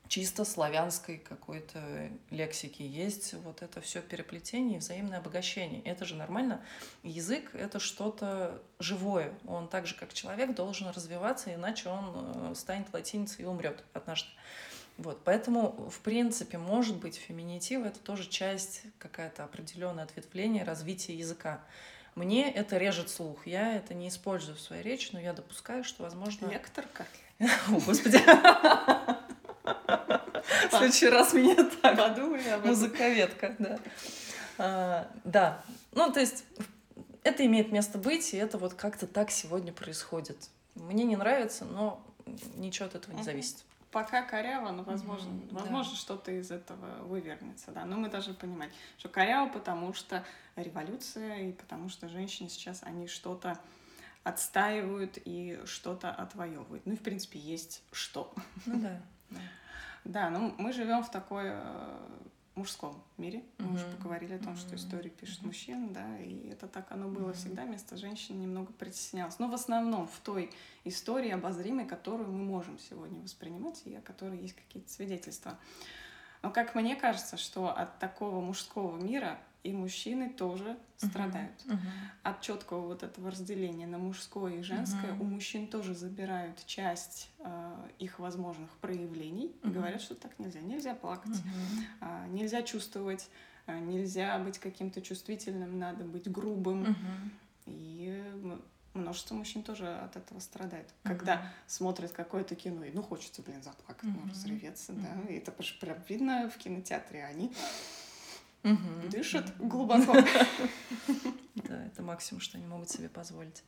чисто 0.07 0.45
славянской 0.45 1.17
какой-то 1.17 2.09
лексики. 2.29 2.81
Есть 2.81 3.33
вот 3.33 3.61
это 3.61 3.81
все 3.81 4.01
переплетение 4.01 4.77
и 4.77 4.79
взаимное 4.79 5.19
обогащение. 5.19 5.81
Это 5.83 6.05
же 6.05 6.15
нормально. 6.15 6.61
Язык— 7.03 7.51
это 7.53 7.79
что-то 7.79 8.61
живое. 8.79 9.33
Он 9.45 9.67
так 9.67 9.87
же, 9.87 9.95
как 9.95 10.13
человек, 10.13 10.55
должен 10.55 10.89
развиваться, 10.89 11.53
иначе 11.53 11.89
он 11.89 12.51
э, 12.51 12.55
станет 12.55 12.91
латиницей 12.93 13.43
и 13.43 13.47
умрет 13.47 13.83
однажды. 13.93 14.29
Вот, 14.97 15.21
поэтому, 15.23 15.89
в 15.91 15.99
принципе, 15.99 16.57
может 16.57 16.97
быть, 16.97 17.15
феминитив— 17.15 17.85
это 17.85 17.99
тоже 17.99 18.27
часть, 18.27 18.81
какая-то 18.97 19.43
определенное 19.43 20.03
ответвление 20.03 20.63
развития 20.63 21.13
языка. 21.13 21.61
Мне 22.15 22.51
это 22.51 22.77
режет 22.77 23.11
слух. 23.11 23.45
Я 23.45 23.75
это 23.75 23.93
не 23.93 24.07
использую 24.07 24.57
в 24.57 24.59
своей 24.59 24.81
речи, 24.81 25.09
но 25.13 25.19
я 25.19 25.33
допускаю, 25.33 25.83
что, 25.83 26.01
возможно... 26.01 26.47
Лекторка? 26.47 27.05
О, 27.39 27.79
Господи. 27.85 28.17
В 30.67 30.71
следующий 30.71 31.09
раз 31.09 31.33
меня 31.33 31.55
так. 31.81 31.95
Подумай 31.95 32.41
об 32.51 32.61
этом. 32.61 32.69
Музыковедка, 32.69 33.55
да. 33.59 33.79
А, 34.57 35.11
да. 35.23 35.63
Ну, 35.91 36.11
то 36.11 36.19
есть 36.19 36.43
это 37.23 37.45
имеет 37.45 37.71
место 37.71 37.99
быть, 37.99 38.33
и 38.33 38.37
это 38.37 38.57
вот 38.57 38.73
как-то 38.73 39.05
так 39.05 39.29
сегодня 39.29 39.71
происходит. 39.71 40.49
Мне 40.73 41.03
не 41.03 41.15
нравится, 41.17 41.65
но 41.65 42.03
ничего 42.55 42.87
от 42.87 42.95
этого 42.95 43.15
не 43.15 43.21
зависит. 43.23 43.57
Пока 43.91 44.21
коряво, 44.23 44.71
но 44.71 44.83
возможно, 44.83 45.29
mm-hmm, 45.29 45.53
возможно 45.53 45.93
да. 45.93 45.97
что-то 45.97 46.31
из 46.31 46.51
этого 46.51 47.03
вывернется, 47.03 47.71
да. 47.71 47.85
Но 47.85 47.95
мы 47.95 48.09
должны 48.09 48.33
понимать, 48.33 48.69
что 48.97 49.07
коряво, 49.07 49.49
потому 49.49 49.93
что 49.93 50.25
революция 50.55 51.49
и 51.49 51.51
потому 51.53 51.87
что 51.89 52.09
женщины 52.09 52.49
сейчас 52.49 52.83
они 52.83 53.07
что-то 53.07 53.57
отстаивают 54.23 55.17
и 55.23 55.59
что-то 55.65 56.11
отвоевывают. 56.11 56.85
Ну 56.85 56.93
и 56.93 56.95
в 56.97 57.01
принципе 57.01 57.39
есть 57.39 57.81
что. 57.91 58.33
Ну 58.65 58.79
да. 58.79 59.01
Да, 60.03 60.29
ну 60.29 60.55
мы 60.57 60.71
живем 60.71 61.03
в 61.03 61.11
такой 61.11 61.47
э, 61.47 62.07
мужском 62.57 63.01
мире. 63.17 63.43
Мы 63.59 63.75
уже 63.75 63.85
поговорили 63.85 64.33
о 64.33 64.39
том, 64.39 64.57
что 64.57 64.75
истории 64.75 65.09
пишут 65.09 65.43
мужчин, 65.43 65.93
да, 65.93 66.19
и 66.19 66.49
это 66.49 66.67
так 66.67 66.91
оно 66.91 67.07
было 67.07 67.33
всегда. 67.33 67.63
Место 67.63 67.97
женщины 67.97 68.37
немного 68.37 68.73
притеснялось. 68.73 69.39
Но 69.39 69.47
в 69.47 69.53
основном 69.53 70.07
в 70.07 70.19
той 70.19 70.51
истории 70.83 71.31
обозримой, 71.31 71.85
которую 71.85 72.31
мы 72.31 72.43
можем 72.43 72.79
сегодня 72.79 73.21
воспринимать, 73.21 73.81
и 73.85 73.95
о 73.95 74.01
которой 74.01 74.39
есть 74.39 74.55
какие-то 74.55 74.91
свидетельства. 74.91 75.57
Но 76.41 76.51
как 76.51 76.75
мне 76.75 76.95
кажется, 76.95 77.37
что 77.37 77.69
от 77.69 77.99
такого 77.99 78.41
мужского 78.41 78.97
мира 78.97 79.39
и 79.63 79.73
мужчины 79.73 80.29
тоже 80.29 80.77
uh-huh. 80.99 81.09
страдают. 81.09 81.61
Uh-huh. 81.65 81.77
От 82.23 82.41
четкого 82.41 82.87
вот 82.87 83.03
этого 83.03 83.31
разделения 83.31 83.87
на 83.87 83.97
мужское 83.97 84.59
и 84.59 84.61
женское 84.61 85.11
uh-huh. 85.11 85.21
у 85.21 85.23
мужчин 85.23 85.67
тоже 85.67 85.93
забирают 85.93 86.65
часть 86.65 87.29
э, 87.39 87.75
их 87.99 88.19
возможных 88.19 88.69
проявлений 88.77 89.47
uh-huh. 89.61 89.69
и 89.69 89.73
говорят, 89.73 90.01
что 90.01 90.15
так 90.15 90.37
нельзя. 90.39 90.61
Нельзя 90.61 90.95
плакать, 90.95 91.35
uh-huh. 91.35 92.25
э, 92.25 92.27
нельзя 92.29 92.61
чувствовать, 92.61 93.29
э, 93.65 93.77
нельзя 93.79 94.37
быть 94.39 94.59
каким-то 94.59 95.01
чувствительным, 95.01 95.77
надо 95.79 96.03
быть 96.03 96.31
грубым. 96.31 96.83
Uh-huh. 96.83 97.29
И 97.65 98.23
множество 98.93 99.35
мужчин 99.35 99.63
тоже 99.63 99.87
от 99.87 100.15
этого 100.15 100.39
страдает. 100.39 100.87
Uh-huh. 100.87 101.09
Когда 101.09 101.51
смотрят 101.65 102.11
какое-то 102.11 102.55
кино, 102.55 102.85
и 102.85 102.91
ну 102.91 103.03
хочется, 103.03 103.41
блин, 103.41 103.61
заплакать, 103.61 104.09
uh-huh. 104.09 104.19
ну 104.23 104.29
разреветься, 104.29 104.93
uh-huh. 104.93 105.25
да, 105.25 105.33
и 105.33 105.37
это 105.37 105.51
прям 105.51 105.97
видно 106.07 106.49
в 106.49 106.57
кинотеатре, 106.57 107.25
они 107.25 107.51
угу. 108.63 109.09
дышат 109.09 109.57
глубоко. 109.57 110.15
Да, 111.67 111.85
это 111.85 112.03
максимум, 112.03 112.39
что 112.39 112.57
они 112.57 112.67
могут 112.67 112.91
себе 112.91 113.09
позволить. 113.09 113.63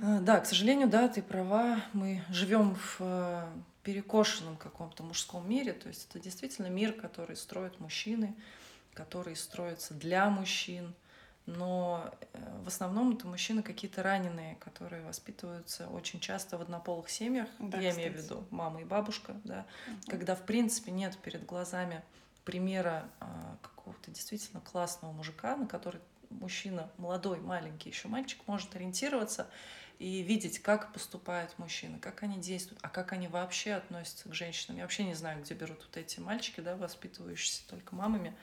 Да. 0.00 0.20
да, 0.20 0.40
к 0.40 0.46
сожалению, 0.46 0.88
да, 0.88 1.08
ты 1.08 1.22
права. 1.22 1.80
Мы 1.92 2.22
живем 2.30 2.76
в 2.76 2.96
э, 3.00 3.46
перекошенном 3.82 4.56
каком-то 4.56 5.02
мужском 5.02 5.48
мире. 5.48 5.72
То 5.72 5.88
есть 5.88 6.06
это 6.08 6.20
действительно 6.20 6.68
мир, 6.68 6.92
который 6.92 7.36
строят 7.36 7.80
мужчины, 7.80 8.34
который 8.94 9.36
строится 9.36 9.94
для 9.94 10.30
мужчин. 10.30 10.94
Но 11.46 12.10
э, 12.34 12.60
в 12.62 12.68
основном 12.68 13.14
это 13.14 13.26
мужчины 13.26 13.62
какие-то 13.62 14.02
раненые, 14.02 14.56
которые 14.56 15.02
воспитываются 15.02 15.88
очень 15.88 16.20
часто 16.20 16.58
в 16.58 16.62
однополых 16.62 17.08
семьях. 17.08 17.48
Да, 17.58 17.78
Я 17.78 17.90
кстати. 17.90 18.06
имею 18.06 18.20
в 18.20 18.22
виду 18.22 18.44
мама 18.50 18.82
и 18.82 18.84
бабушка, 18.84 19.34
да, 19.44 19.66
угу. 19.86 19.96
когда 20.10 20.34
в 20.34 20.44
принципе 20.44 20.92
нет 20.92 21.16
перед 21.18 21.46
глазами 21.46 22.02
примера 22.48 23.06
а, 23.20 23.58
какого-то 23.60 24.10
действительно 24.10 24.62
классного 24.62 25.12
мужика, 25.12 25.54
на 25.54 25.66
который 25.66 26.00
мужчина 26.30 26.90
молодой, 26.96 27.40
маленький 27.40 27.90
еще 27.90 28.08
мальчик 28.08 28.40
может 28.46 28.74
ориентироваться 28.74 29.50
и 29.98 30.22
видеть, 30.22 30.58
как 30.60 30.94
поступают 30.94 31.58
мужчины, 31.58 31.98
как 31.98 32.22
они 32.22 32.38
действуют, 32.38 32.80
а 32.82 32.88
как 32.88 33.12
они 33.12 33.28
вообще 33.28 33.74
относятся 33.74 34.30
к 34.30 34.34
женщинам. 34.34 34.78
Я 34.78 34.84
вообще 34.84 35.04
не 35.04 35.12
знаю, 35.12 35.42
где 35.42 35.52
берут 35.52 35.84
вот 35.84 35.94
эти 35.98 36.20
мальчики, 36.20 36.60
да, 36.60 36.74
воспитывающиеся 36.74 37.68
только 37.68 37.94
мамами, 37.94 38.34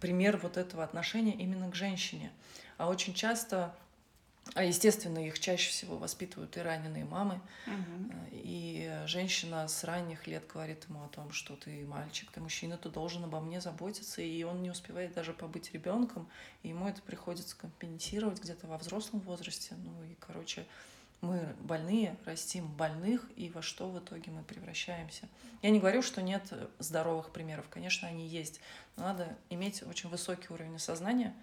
пример 0.00 0.38
вот 0.38 0.56
этого 0.56 0.82
отношения 0.82 1.34
именно 1.34 1.70
к 1.70 1.74
женщине. 1.74 2.32
А 2.78 2.88
очень 2.88 3.12
часто 3.12 3.76
а, 4.54 4.64
естественно, 4.64 5.18
их 5.18 5.38
чаще 5.38 5.70
всего 5.70 5.96
воспитывают 5.98 6.56
и 6.56 6.60
раненые 6.60 7.04
мамы. 7.04 7.40
Угу. 7.66 8.12
И 8.32 8.90
женщина 9.06 9.68
с 9.68 9.84
ранних 9.84 10.26
лет 10.26 10.46
говорит 10.46 10.86
ему 10.88 11.04
о 11.04 11.08
том, 11.08 11.32
что 11.32 11.56
ты 11.56 11.84
мальчик, 11.86 12.30
ты 12.30 12.40
мужчина, 12.40 12.76
ты 12.78 12.88
должен 12.88 13.24
обо 13.24 13.40
мне 13.40 13.60
заботиться. 13.60 14.22
И 14.22 14.42
он 14.42 14.62
не 14.62 14.70
успевает 14.70 15.14
даже 15.14 15.32
побыть 15.32 15.72
ребенком. 15.72 16.28
И 16.62 16.68
ему 16.68 16.88
это 16.88 17.02
приходится 17.02 17.56
компенсировать 17.56 18.40
где-то 18.40 18.66
во 18.66 18.78
взрослом 18.78 19.20
возрасте. 19.20 19.74
Ну 19.76 20.02
и, 20.04 20.14
короче, 20.14 20.66
мы 21.20 21.54
больные, 21.60 22.16
растим 22.24 22.68
больных, 22.68 23.28
и 23.36 23.50
во 23.50 23.60
что 23.60 23.90
в 23.90 23.98
итоге 23.98 24.30
мы 24.30 24.42
превращаемся. 24.44 25.28
Я 25.62 25.70
не 25.70 25.80
говорю, 25.80 26.00
что 26.02 26.22
нет 26.22 26.52
здоровых 26.78 27.30
примеров. 27.30 27.66
Конечно, 27.68 28.06
они 28.08 28.26
есть. 28.26 28.60
Но 28.96 29.04
надо 29.04 29.36
иметь 29.50 29.82
очень 29.82 30.08
высокий 30.08 30.52
уровень 30.52 30.76
осознания, 30.76 31.34
ну, 31.34 31.42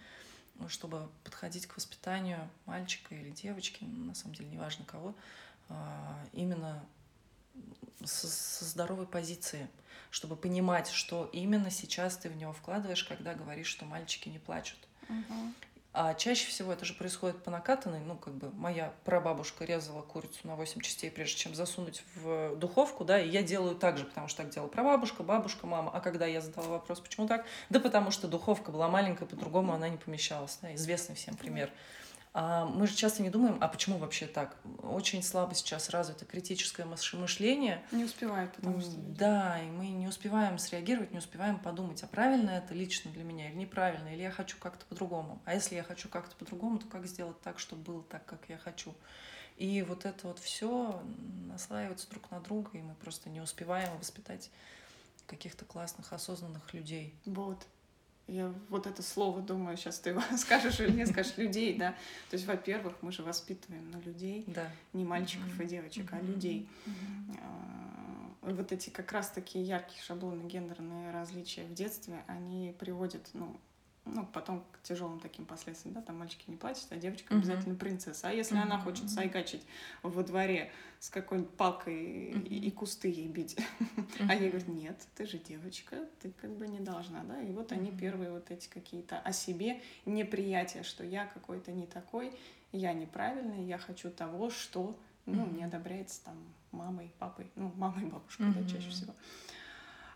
чтобы 0.67 1.09
подходить 1.23 1.67
к 1.67 1.75
воспитанию 1.75 2.49
мальчика 2.65 3.15
или 3.15 3.29
девочки, 3.29 3.83
на 3.83 4.15
самом 4.15 4.35
деле 4.35 4.49
неважно 4.49 4.85
кого, 4.85 5.13
а, 5.69 6.23
именно 6.33 6.83
со, 8.03 8.27
со 8.27 8.65
здоровой 8.65 9.07
позиции, 9.07 9.67
чтобы 10.11 10.35
понимать, 10.35 10.89
что 10.89 11.29
именно 11.33 11.69
сейчас 11.69 12.17
ты 12.17 12.29
в 12.29 12.37
него 12.37 12.53
вкладываешь, 12.53 13.03
когда 13.03 13.33
говоришь, 13.33 13.67
что 13.67 13.85
мальчики 13.85 14.29
не 14.29 14.39
плачут. 14.39 14.79
Угу. 15.09 15.53
А 15.97 16.13
чаще 16.13 16.47
всего 16.47 16.73
это 16.73 16.83
же 16.83 16.93
происходит 16.93 17.41
по 17.41 17.49
накатанной. 17.49 18.01
Ну, 18.01 18.17
как 18.17 18.33
бы 18.33 18.51
моя 18.51 18.93
прабабушка 19.05 19.63
резала 19.63 20.01
курицу 20.01 20.39
на 20.43 20.57
8 20.57 20.81
частей, 20.81 21.09
прежде 21.09 21.37
чем 21.37 21.55
засунуть 21.55 22.03
в 22.15 22.57
духовку, 22.57 23.05
да, 23.05 23.17
и 23.17 23.29
я 23.29 23.41
делаю 23.41 23.75
так 23.75 23.97
же, 23.97 24.03
потому 24.03 24.27
что 24.27 24.43
так 24.43 24.51
делала 24.51 24.67
прабабушка, 24.67 25.23
бабушка, 25.23 25.65
мама. 25.67 25.91
А 25.93 26.01
когда 26.01 26.25
я 26.25 26.41
задала 26.41 26.67
вопрос, 26.67 26.99
почему 26.99 27.29
так? 27.29 27.45
Да 27.69 27.79
потому 27.79 28.11
что 28.11 28.27
духовка 28.27 28.71
была 28.71 28.89
маленькая, 28.89 29.25
по-другому 29.25 29.71
она 29.71 29.87
не 29.87 29.95
помещалась. 29.95 30.59
Да, 30.61 30.75
известный 30.75 31.15
всем 31.15 31.35
пример. 31.37 31.69
Mm-hmm. 31.69 32.04
А 32.37 32.65
мы 32.65 32.85
же 32.85 32.95
часто 32.95 33.23
не 33.23 33.29
думаем, 33.29 33.57
а 33.61 33.69
почему 33.69 33.97
вообще 33.97 34.27
так? 34.27 34.57
Очень 34.83 35.23
слабо 35.23 35.55
сейчас 35.55 35.89
развито 35.89 36.25
критическое 36.25 36.83
мышление. 36.83 37.81
Не 37.93 38.03
успевают, 38.03 38.51
потому 38.51 38.81
что... 38.81 38.91
Да, 38.91 39.57
и 39.61 39.67
мы 39.67 39.87
не 39.87 40.05
успеваем 40.05 40.57
среагировать, 40.57 41.11
не 41.11 41.19
успеваем 41.19 41.57
подумать, 41.57 42.03
а 42.03 42.07
правильно 42.07 42.49
это 42.49 42.73
лично 42.73 43.09
для 43.11 43.23
меня 43.23 43.49
или 43.49 43.55
неправильно, 43.55 44.09
или 44.09 44.21
я 44.21 44.31
хочу 44.31 44.57
как-то 44.59 44.85
по-другому. 44.85 45.41
А 45.45 45.53
если 45.53 45.75
я 45.75 45.83
хочу 45.83 46.09
как-то 46.09 46.35
по-другому, 46.35 46.77
то 46.77 46.87
как 46.87 47.07
сделать 47.07 47.39
так, 47.39 47.57
чтобы 47.57 47.83
было 47.83 48.03
так, 48.03 48.25
как 48.25 48.41
я 48.49 48.57
хочу? 48.57 48.93
И 49.55 49.81
вот 49.83 50.03
это 50.03 50.27
вот 50.27 50.39
все 50.39 51.01
наслаивается 51.47 52.09
друг 52.09 52.29
на 52.31 52.41
друга, 52.41 52.71
и 52.73 52.81
мы 52.81 52.95
просто 52.95 53.29
не 53.29 53.39
успеваем 53.39 53.97
воспитать 53.97 54.51
каких-то 55.25 55.63
классных, 55.63 56.11
осознанных 56.11 56.73
людей. 56.73 57.15
Вот. 57.25 57.65
Я 58.27 58.51
вот 58.69 58.87
это 58.87 59.03
слово 59.03 59.41
думаю, 59.41 59.77
сейчас 59.77 59.99
ты 59.99 60.09
его 60.09 60.21
скажешь 60.37 60.79
или 60.79 60.91
не 60.91 61.05
скажешь, 61.05 61.37
людей, 61.37 61.77
да. 61.77 61.91
То 62.29 62.35
есть, 62.35 62.45
во-первых, 62.45 62.95
мы 63.01 63.11
же 63.11 63.21
воспитываем 63.23 63.89
на 63.91 63.97
людей, 63.97 64.43
да. 64.47 64.69
не 64.93 65.05
мальчиков 65.05 65.47
mm-hmm. 65.59 65.63
и 65.63 65.67
девочек, 65.67 66.11
mm-hmm. 66.11 66.19
а 66.19 66.21
людей. 66.21 66.69
Mm-hmm. 66.85 68.53
Вот 68.53 68.71
эти 68.71 68.89
как 68.89 69.11
раз 69.11 69.29
такие 69.29 69.65
яркие 69.65 70.01
шаблоны 70.01 70.43
гендерные 70.43 71.11
различия 71.11 71.63
в 71.63 71.73
детстве, 71.73 72.23
они 72.27 72.75
приводят, 72.79 73.27
ну, 73.33 73.55
ну, 74.05 74.25
потом 74.25 74.63
к 74.71 74.81
тяжелым 74.83 75.19
таким 75.19 75.45
последствиям, 75.45 75.95
да, 75.95 76.01
там 76.01 76.19
мальчики 76.19 76.43
не 76.47 76.57
плачут, 76.57 76.85
а 76.91 76.95
девочка 76.95 77.33
uh-huh. 77.33 77.39
обязательно 77.39 77.75
принцесса. 77.75 78.29
А 78.29 78.31
если 78.31 78.57
uh-huh. 78.57 78.63
она 78.63 78.79
хочет 78.79 79.09
сайгачить 79.09 79.63
во 80.03 80.23
дворе 80.23 80.71
с 80.99 81.09
какой-нибудь 81.09 81.51
палкой 81.51 82.31
uh-huh. 82.31 82.47
и, 82.47 82.67
и 82.67 82.71
кусты 82.71 83.07
ей 83.07 83.27
бить, 83.27 83.57
uh-huh. 83.57 84.25
а 84.29 84.35
ей 84.35 84.49
говорят, 84.49 84.67
нет, 84.67 85.01
ты 85.15 85.25
же 85.25 85.39
девочка, 85.39 85.97
ты 86.21 86.31
как 86.39 86.51
бы 86.51 86.67
не 86.67 86.79
должна, 86.79 87.23
да, 87.23 87.41
и 87.41 87.51
вот 87.51 87.71
они 87.71 87.89
uh-huh. 87.89 87.99
первые 87.99 88.31
вот 88.31 88.51
эти 88.51 88.67
какие-то 88.69 89.19
о 89.19 89.33
себе 89.33 89.81
неприятия, 90.05 90.83
что 90.83 91.03
я 91.03 91.25
какой-то 91.25 91.71
не 91.71 91.87
такой, 91.87 92.31
я 92.71 92.93
неправильный, 92.93 93.65
я 93.65 93.79
хочу 93.79 94.11
того, 94.11 94.51
что, 94.51 94.95
ну, 95.25 95.45
uh-huh. 95.45 95.57
не 95.57 95.63
одобряется 95.63 96.23
там 96.25 96.37
мамой, 96.71 97.11
папой, 97.17 97.47
ну, 97.55 97.71
мамой 97.75 98.03
и 98.03 98.07
бабушкой, 98.07 98.47
uh-huh. 98.47 98.63
да, 98.63 98.69
чаще 98.69 98.89
всего. 98.89 99.13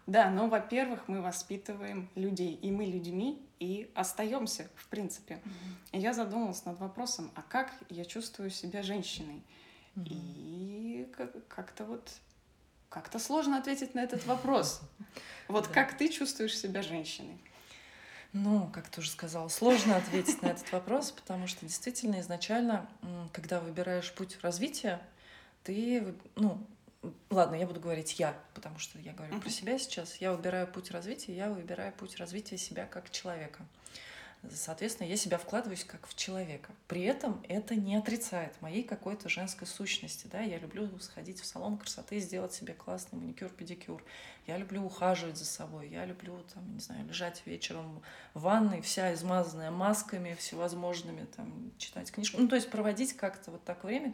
Да, 0.10 0.32
но, 0.32 0.50
во-первых, 0.50 1.08
мы 1.08 1.22
воспитываем 1.22 2.10
людей, 2.16 2.56
и 2.56 2.72
мы 2.72 2.86
людьми 2.86 3.48
и 3.60 3.92
остаемся, 3.94 4.68
в 4.76 4.88
принципе. 4.88 5.36
Mm-hmm. 5.36 5.92
И 5.92 6.00
я 6.00 6.14
задумалась 6.14 6.66
над 6.66 6.80
вопросом, 6.80 7.30
а 7.36 7.44
как 7.44 7.72
я 7.90 8.04
чувствую 8.06 8.50
себя 8.50 8.82
женщиной? 8.82 9.44
Mm-hmm. 9.96 10.08
И 10.10 11.14
как-то 11.48 11.86
вот 11.86 12.10
как-то 12.90 13.20
сложно 13.20 13.60
ответить 13.60 13.94
на 13.94 14.00
этот 14.00 14.26
вопрос. 14.26 14.82
Вот 15.48 15.68
как 15.68 15.96
ты 15.96 16.10
чувствуешь 16.10 16.58
себя 16.58 16.82
женщиной? 16.82 17.40
Ну, 18.34 18.68
как 18.74 18.90
ты 18.90 19.02
уже 19.02 19.12
сказала, 19.12 19.48
сложно 19.48 19.96
ответить 19.98 20.42
на 20.42 20.48
этот 20.48 20.72
вопрос, 20.72 21.12
потому 21.12 21.46
что 21.48 21.66
действительно 21.66 22.20
изначально, 22.20 22.88
когда 23.32 23.60
выбираешь 23.60 24.12
путь 24.14 24.40
развития, 24.42 25.02
ты, 25.64 26.16
ну, 26.36 26.66
Ладно, 27.30 27.56
я 27.56 27.66
буду 27.66 27.80
говорить 27.80 28.20
я, 28.20 28.38
потому 28.54 28.78
что 28.78 29.00
я 29.00 29.14
говорю 29.14 29.36
uh-huh. 29.36 29.42
про 29.42 29.50
себя 29.50 29.80
сейчас. 29.80 30.18
Я 30.18 30.34
выбираю 30.34 30.68
путь 30.68 30.92
развития, 30.92 31.36
я 31.36 31.50
выбираю 31.50 31.94
путь 31.94 32.18
развития 32.18 32.58
себя 32.58 32.86
как 32.86 33.10
человека. 33.10 33.66
Соответственно, 34.54 35.08
я 35.08 35.18
себя 35.18 35.38
вкладываюсь 35.38 35.84
как 35.84 36.08
в 36.08 36.16
человека. 36.16 36.72
При 36.88 37.04
этом 37.04 37.44
это 37.50 37.76
не 37.76 37.98
отрицает 37.98 38.54
моей 38.62 38.84
какой-то 38.84 39.28
женской 39.28 39.68
сущности. 39.68 40.28
Да? 40.32 40.40
Я 40.40 40.60
люблю 40.60 40.90
сходить 41.00 41.42
в 41.42 41.46
салон 41.46 41.78
красоты, 41.78 42.20
сделать 42.20 42.54
себе 42.54 42.74
классный 42.74 43.20
маникюр, 43.20 43.50
педикюр. 43.50 44.02
Я 44.48 44.58
люблю 44.58 44.84
ухаживать 44.84 45.38
за 45.38 45.44
собой. 45.44 45.90
Я 45.90 46.06
люблю, 46.06 46.42
там, 46.54 46.74
не 46.74 46.80
знаю, 46.80 47.06
лежать 47.06 47.42
вечером 47.46 48.02
в 48.34 48.42
ванной, 48.42 48.82
вся 48.82 49.14
измазанная 49.14 49.72
масками 49.72 50.36
всевозможными, 50.36 51.26
там, 51.36 51.74
читать 51.78 52.10
книжку. 52.10 52.40
Ну, 52.40 52.48
то 52.48 52.56
есть 52.56 52.70
проводить 52.70 53.18
как-то 53.18 53.52
вот 53.52 53.66
так 53.66 53.84
время, 53.84 54.14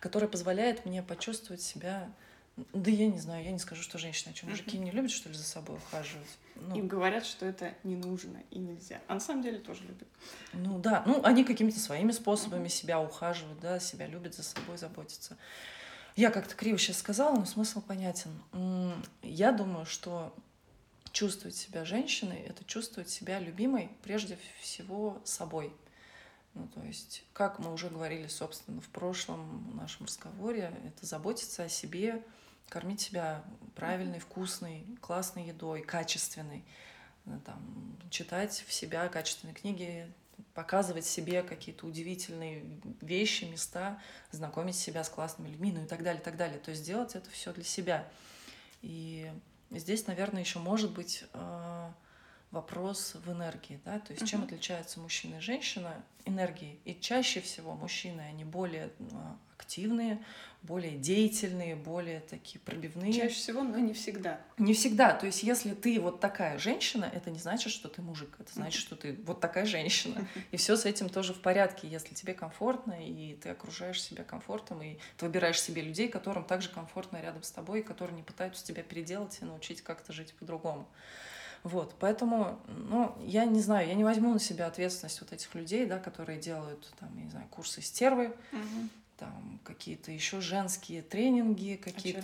которое 0.00 0.28
позволяет 0.28 0.84
мне 0.84 1.02
почувствовать 1.02 1.62
себя 1.62 2.10
да 2.72 2.90
я 2.90 3.06
не 3.06 3.18
знаю, 3.18 3.44
я 3.44 3.50
не 3.50 3.58
скажу, 3.58 3.82
что 3.82 3.98
женщины, 3.98 4.32
а 4.32 4.34
что, 4.34 4.46
мужики 4.46 4.78
не 4.78 4.90
любят, 4.90 5.10
что 5.10 5.28
ли, 5.28 5.34
за 5.34 5.44
собой 5.44 5.76
ухаживать? 5.76 6.38
Ну. 6.54 6.74
Им 6.74 6.88
говорят, 6.88 7.26
что 7.26 7.44
это 7.44 7.74
не 7.84 7.96
нужно 7.96 8.42
и 8.50 8.58
нельзя. 8.58 9.02
А 9.08 9.14
на 9.14 9.20
самом 9.20 9.42
деле 9.42 9.58
тоже 9.58 9.82
любят. 9.82 10.08
Ну 10.54 10.78
да, 10.78 11.02
ну 11.06 11.22
они 11.22 11.44
какими-то 11.44 11.78
своими 11.78 12.12
способами 12.12 12.68
себя 12.68 12.98
ухаживают, 12.98 13.60
да, 13.60 13.78
себя 13.78 14.06
любят, 14.06 14.34
за 14.34 14.42
собой 14.42 14.78
заботятся. 14.78 15.36
Я 16.14 16.30
как-то 16.30 16.54
криво 16.54 16.78
сейчас 16.78 16.96
сказала, 16.96 17.36
но 17.36 17.44
смысл 17.44 17.82
понятен. 17.82 18.30
Я 19.22 19.52
думаю, 19.52 19.84
что 19.84 20.34
чувствовать 21.12 21.56
себя 21.56 21.84
женщиной— 21.84 22.38
это 22.48 22.64
чувствовать 22.64 23.10
себя 23.10 23.38
любимой 23.38 23.90
прежде 24.02 24.38
всего 24.60 25.20
собой. 25.24 25.74
Ну, 26.56 26.66
то 26.68 26.82
есть, 26.82 27.22
как 27.34 27.58
мы 27.58 27.70
уже 27.70 27.90
говорили, 27.90 28.28
собственно, 28.28 28.80
в 28.80 28.88
прошлом 28.88 29.76
нашем 29.76 30.06
разговоре, 30.06 30.72
это 30.86 31.04
заботиться 31.04 31.64
о 31.64 31.68
себе, 31.68 32.24
кормить 32.70 33.02
себя 33.02 33.44
правильной, 33.74 34.20
вкусной, 34.20 34.86
классной 35.02 35.44
едой, 35.44 35.82
качественной, 35.82 36.64
э, 37.26 37.38
там, 37.44 37.98
читать 38.08 38.64
в 38.66 38.72
себя 38.72 39.06
качественные 39.08 39.54
книги, 39.54 40.10
показывать 40.54 41.04
себе 41.04 41.42
какие-то 41.42 41.86
удивительные 41.86 42.64
вещи, 43.02 43.44
места, 43.44 44.00
знакомить 44.30 44.76
себя 44.76 45.04
с 45.04 45.10
классными 45.10 45.50
людьми, 45.50 45.72
ну 45.72 45.84
и 45.84 45.86
так 45.86 46.02
далее, 46.02 46.22
и 46.22 46.24
так 46.24 46.38
далее. 46.38 46.58
То 46.58 46.70
есть 46.70 46.86
делать 46.86 47.14
это 47.14 47.28
все 47.28 47.52
для 47.52 47.64
себя. 47.64 48.08
И 48.80 49.30
здесь, 49.70 50.06
наверное, 50.06 50.40
еще 50.40 50.58
может 50.58 50.92
быть 50.92 51.24
э, 51.34 51.90
вопрос 52.50 53.14
в 53.14 53.32
энергии, 53.32 53.80
да, 53.84 53.98
то 53.98 54.12
есть 54.12 54.24
uh-huh. 54.24 54.28
чем 54.28 54.44
отличается 54.44 55.00
мужчина 55.00 55.36
и 55.36 55.40
женщина 55.40 56.02
энергией. 56.24 56.80
И 56.84 56.94
чаще 56.94 57.40
всего 57.40 57.74
мужчины, 57.74 58.20
они 58.20 58.44
более 58.44 58.90
активные, 59.58 60.22
более 60.62 60.98
деятельные, 60.98 61.76
более 61.76 62.20
такие 62.20 62.58
пробивные. 62.60 63.12
Чаще 63.12 63.34
всего, 63.34 63.62
но 63.62 63.78
не 63.78 63.92
всегда. 63.92 64.40
Не 64.58 64.74
всегда. 64.74 65.14
То 65.14 65.26
есть, 65.26 65.42
если 65.42 65.74
ты 65.74 66.00
вот 66.00 66.20
такая 66.20 66.58
женщина, 66.58 67.08
это 67.12 67.30
не 67.30 67.38
значит, 67.38 67.72
что 67.72 67.88
ты 67.88 68.02
мужик. 68.02 68.36
Это 68.38 68.52
значит, 68.52 68.80
что 68.80 68.96
ты 68.96 69.18
вот 69.24 69.40
такая 69.40 69.64
женщина. 69.64 70.26
И 70.50 70.56
все 70.56 70.76
с 70.76 70.84
этим 70.84 71.08
тоже 71.08 71.32
в 71.32 71.40
порядке, 71.40 71.88
если 71.88 72.14
тебе 72.14 72.34
комфортно, 72.34 72.94
и 73.00 73.34
ты 73.34 73.50
окружаешь 73.50 74.02
себя 74.02 74.24
комфортом, 74.24 74.82
и 74.82 74.98
ты 75.16 75.26
выбираешь 75.26 75.60
себе 75.60 75.82
людей, 75.82 76.08
которым 76.08 76.44
также 76.44 76.68
комфортно 76.68 77.20
рядом 77.20 77.42
с 77.42 77.50
тобой, 77.50 77.80
и 77.80 77.82
которые 77.82 78.16
не 78.16 78.22
пытаются 78.22 78.64
тебя 78.64 78.82
переделать 78.82 79.38
и 79.40 79.44
научить 79.44 79.82
как-то 79.82 80.12
жить 80.12 80.34
по-другому. 80.34 80.88
Вот, 81.66 81.96
поэтому, 81.98 82.60
ну, 82.68 83.12
я 83.24 83.44
не 83.44 83.60
знаю, 83.60 83.88
я 83.88 83.94
не 83.94 84.04
возьму 84.04 84.32
на 84.32 84.38
себя 84.38 84.68
ответственность 84.68 85.20
вот 85.20 85.32
этих 85.32 85.52
людей, 85.56 85.84
да, 85.84 85.98
которые 85.98 86.38
делают, 86.38 86.88
там, 87.00 87.10
я 87.16 87.24
не 87.24 87.30
знаю, 87.30 87.48
курсы 87.50 87.82
стервы, 87.82 88.28
угу. 88.52 88.88
там, 89.16 89.58
какие-то 89.64 90.12
еще 90.12 90.40
женские 90.40 91.02
тренинги, 91.02 91.74
какие-то... 91.74 92.20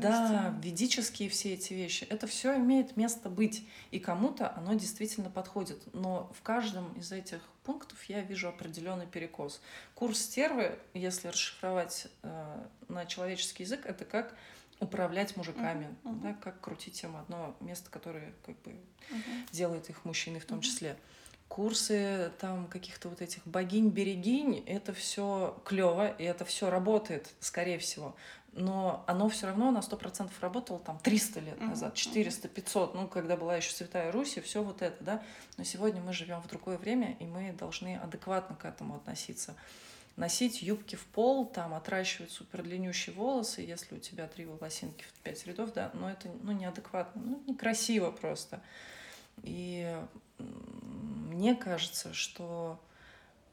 Да, 0.00 0.54
ведические 0.62 1.28
все 1.28 1.52
эти 1.52 1.74
вещи. 1.74 2.04
Это 2.04 2.26
все 2.26 2.56
имеет 2.56 2.96
место 2.96 3.28
быть, 3.28 3.68
и 3.90 3.98
кому-то 3.98 4.50
оно 4.56 4.72
действительно 4.72 5.28
подходит. 5.28 5.82
Но 5.92 6.32
в 6.34 6.40
каждом 6.40 6.90
из 6.94 7.12
этих 7.12 7.42
пунктов 7.64 8.02
я 8.04 8.22
вижу 8.22 8.48
определенный 8.48 9.06
перекос. 9.06 9.60
Курс 9.94 10.20
стервы, 10.20 10.78
если 10.94 11.28
расшифровать 11.28 12.06
э, 12.22 12.66
на 12.88 13.04
человеческий 13.04 13.64
язык, 13.64 13.84
это 13.84 14.06
как 14.06 14.34
управлять 14.80 15.36
мужиками, 15.36 15.94
uh-huh, 16.04 16.20
да, 16.22 16.34
как 16.34 16.60
крутить 16.60 17.02
им 17.02 17.16
одно 17.16 17.56
место, 17.60 17.90
которое 17.90 18.32
как 18.44 18.60
бы 18.62 18.72
uh-huh. 18.72 19.52
делает 19.52 19.90
их 19.90 20.04
мужчиной 20.04 20.40
в 20.40 20.44
том 20.44 20.58
uh-huh. 20.58 20.62
числе. 20.62 20.96
Курсы 21.48 22.32
там 22.40 22.66
каких-то 22.66 23.08
вот 23.08 23.22
этих 23.22 23.46
богинь-берегинь, 23.46 24.64
это 24.66 24.92
все 24.92 25.60
клево, 25.64 26.08
и 26.08 26.24
это 26.24 26.44
все 26.44 26.70
работает, 26.70 27.32
скорее 27.38 27.78
всего. 27.78 28.16
Но 28.52 29.04
оно 29.06 29.28
все 29.28 29.46
равно 29.46 29.70
на 29.70 29.82
сто 29.82 29.96
процентов 29.96 30.40
работало 30.40 30.78
там 30.78 30.98
300 31.00 31.40
лет 31.40 31.60
назад, 31.60 31.94
400, 31.94 32.48
500, 32.48 32.94
ну, 32.94 33.08
когда 33.08 33.36
была 33.36 33.56
еще 33.56 33.72
Святая 33.72 34.10
Русь, 34.12 34.36
и 34.36 34.40
все 34.40 34.62
вот 34.62 34.80
это, 34.80 35.02
да. 35.02 35.22
Но 35.56 35.64
сегодня 35.64 36.00
мы 36.00 36.12
живем 36.12 36.40
в 36.40 36.46
другое 36.46 36.78
время, 36.78 37.16
и 37.18 37.24
мы 37.24 37.52
должны 37.52 37.96
адекватно 37.96 38.54
к 38.56 38.64
этому 38.64 38.96
относиться 38.96 39.54
носить 40.16 40.62
юбки 40.62 40.96
в 40.96 41.04
пол, 41.06 41.46
там, 41.46 41.74
отращивать 41.74 42.30
супер 42.30 42.62
длиннющие 42.62 43.14
волосы, 43.14 43.62
если 43.62 43.96
у 43.96 43.98
тебя 43.98 44.26
три 44.28 44.44
волосинки 44.44 45.04
в 45.04 45.12
пять 45.20 45.46
рядов, 45.46 45.72
да, 45.72 45.90
но 45.94 46.10
это, 46.10 46.28
ну, 46.42 46.52
неадекватно, 46.52 47.20
ну, 47.22 47.42
некрасиво 47.46 48.10
просто. 48.10 48.62
И 49.42 49.96
мне 50.38 51.54
кажется, 51.54 52.14
что 52.14 52.80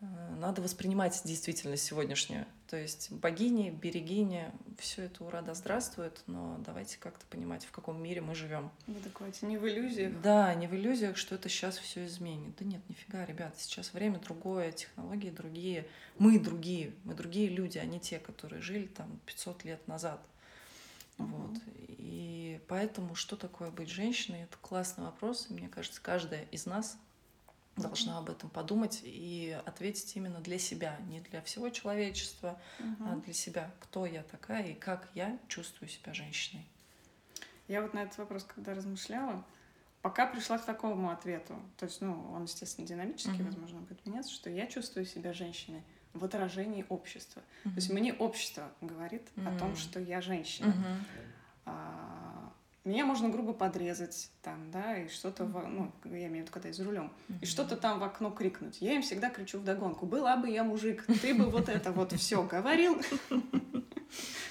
надо 0.01 0.61
воспринимать 0.61 1.21
действительность 1.23 1.83
сегодняшнюю. 1.83 2.45
То 2.67 2.77
есть 2.77 3.11
богини, 3.11 3.69
берегини, 3.69 4.45
все 4.79 5.03
это 5.03 5.23
ура 5.23 5.41
да 5.41 5.53
здравствует, 5.53 6.23
но 6.25 6.57
давайте 6.65 6.97
как-то 6.99 7.25
понимать, 7.27 7.65
в 7.65 7.71
каком 7.71 8.01
мире 8.01 8.21
мы 8.21 8.33
живем. 8.33 8.71
В 8.87 8.97
адеквате, 8.97 9.45
не 9.45 9.57
в 9.57 9.67
иллюзиях. 9.67 10.19
Да, 10.21 10.53
не 10.55 10.67
в 10.67 10.73
иллюзиях, 10.73 11.17
что 11.17 11.35
это 11.35 11.49
сейчас 11.49 11.77
все 11.77 12.05
изменит. 12.05 12.55
Да 12.57 12.65
нет, 12.65 12.81
нифига, 12.89 13.25
ребята, 13.25 13.59
сейчас 13.59 13.93
время 13.93 14.19
другое, 14.19 14.71
технологии 14.71 15.29
другие, 15.29 15.85
мы 16.17 16.39
другие, 16.39 16.93
мы 17.03 17.13
другие 17.13 17.49
люди, 17.49 17.77
а 17.77 17.85
не 17.85 17.99
те, 17.99 18.17
которые 18.17 18.61
жили 18.61 18.87
там 18.87 19.19
500 19.27 19.65
лет 19.65 19.87
назад. 19.87 20.19
Угу. 21.19 21.27
Вот. 21.27 21.57
И 21.97 22.59
поэтому, 22.67 23.13
что 23.15 23.35
такое 23.35 23.69
быть 23.69 23.89
женщиной, 23.89 24.43
это 24.43 24.57
классный 24.61 25.03
вопрос. 25.03 25.47
И 25.49 25.53
мне 25.53 25.67
кажется, 25.67 26.01
каждая 26.01 26.45
из 26.45 26.65
нас 26.65 26.97
должна 27.77 28.17
об 28.17 28.29
этом 28.29 28.49
подумать 28.49 29.01
и 29.03 29.57
ответить 29.65 30.15
именно 30.15 30.39
для 30.39 30.59
себя, 30.59 30.97
не 31.07 31.21
для 31.21 31.41
всего 31.41 31.69
человечества, 31.69 32.59
угу. 32.79 33.09
а 33.09 33.15
для 33.17 33.33
себя, 33.33 33.71
кто 33.79 34.05
я 34.05 34.23
такая 34.23 34.67
и 34.67 34.73
как 34.73 35.09
я 35.13 35.37
чувствую 35.47 35.89
себя 35.89 36.13
женщиной. 36.13 36.65
Я 37.67 37.81
вот 37.81 37.93
на 37.93 38.03
этот 38.03 38.17
вопрос, 38.17 38.43
когда 38.43 38.73
размышляла, 38.73 39.45
пока 40.01 40.27
пришла 40.27 40.57
к 40.57 40.65
такому 40.65 41.09
ответу, 41.09 41.55
то 41.77 41.85
есть, 41.85 42.01
ну, 42.01 42.31
он, 42.33 42.43
естественно, 42.43 42.87
динамически, 42.87 43.41
угу. 43.41 43.45
возможно, 43.45 43.79
будет 43.79 44.05
меняться, 44.05 44.31
что 44.31 44.49
я 44.49 44.67
чувствую 44.67 45.05
себя 45.05 45.33
женщиной 45.33 45.83
в 46.13 46.25
отражении 46.25 46.85
общества. 46.89 47.41
Угу. 47.63 47.73
То 47.73 47.75
есть 47.75 47.89
мне 47.89 48.13
общество 48.13 48.71
говорит 48.81 49.27
угу. 49.35 49.47
о 49.47 49.57
том, 49.57 49.75
что 49.75 49.99
я 49.99 50.21
женщина. 50.21 50.69
Угу. 50.69 51.05
А, 51.65 52.30
меня 52.83 53.05
можно 53.05 53.29
грубо 53.29 53.53
подрезать 53.53 54.31
там, 54.41 54.71
да, 54.71 54.97
и 54.97 55.07
что-то, 55.07 55.45
ну, 55.45 55.91
я 56.05 56.27
имею 56.27 56.29
в 56.29 56.35
виду, 56.39 56.51
когда 56.51 56.69
я 56.69 56.73
за 56.73 56.83
рулем, 56.83 57.11
и 57.41 57.45
что-то 57.45 57.77
там 57.77 57.99
в 57.99 58.03
окно 58.03 58.31
крикнуть. 58.31 58.81
Я 58.81 58.93
им 58.93 59.01
всегда 59.01 59.29
кричу 59.29 59.59
в 59.59 59.63
догонку: 59.63 60.05
была 60.05 60.35
бы 60.37 60.49
я 60.49 60.63
мужик, 60.63 61.05
ты 61.21 61.33
бы 61.33 61.45
вот 61.45 61.69
это 61.69 61.91
вот 61.91 62.13
все 62.19 62.43
говорил. 62.43 62.99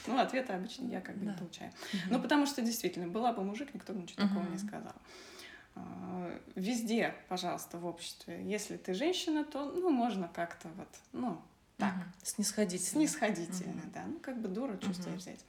Ну, 0.07 0.19
ответа 0.19 0.55
обычно 0.55 0.87
я 0.87 1.01
как 1.01 1.17
бы 1.17 1.27
не 1.27 1.33
получаю. 1.33 1.73
Ну, 2.09 2.21
потому 2.21 2.47
что 2.47 2.63
действительно, 2.63 3.09
была 3.09 3.33
бы 3.33 3.45
мужик, 3.45 3.75
никто 3.75 3.93
бы 3.93 4.03
ничего 4.03 4.27
такого 4.27 4.49
не 4.49 4.59
сказал. 4.59 4.95
А, 5.75 6.41
везде, 6.57 7.15
пожалуйста, 7.29 7.79
в 7.79 7.87
обществе, 7.87 8.43
если 8.45 8.77
ты 8.77 8.95
женщина, 8.95 9.45
то, 9.45 9.71
ну, 9.71 9.91
можно 9.91 10.29
как-то 10.29 10.69
вот, 10.77 10.89
ну, 11.13 11.41
так. 11.77 11.95
Снисходительно. 12.23 13.07
Снисходительно, 13.07 13.83
да. 13.95 14.05
Ну, 14.07 14.19
как 14.21 14.41
бы 14.41 14.49
дура, 14.49 14.77
чувствую 14.77 15.17
взять. 15.17 15.45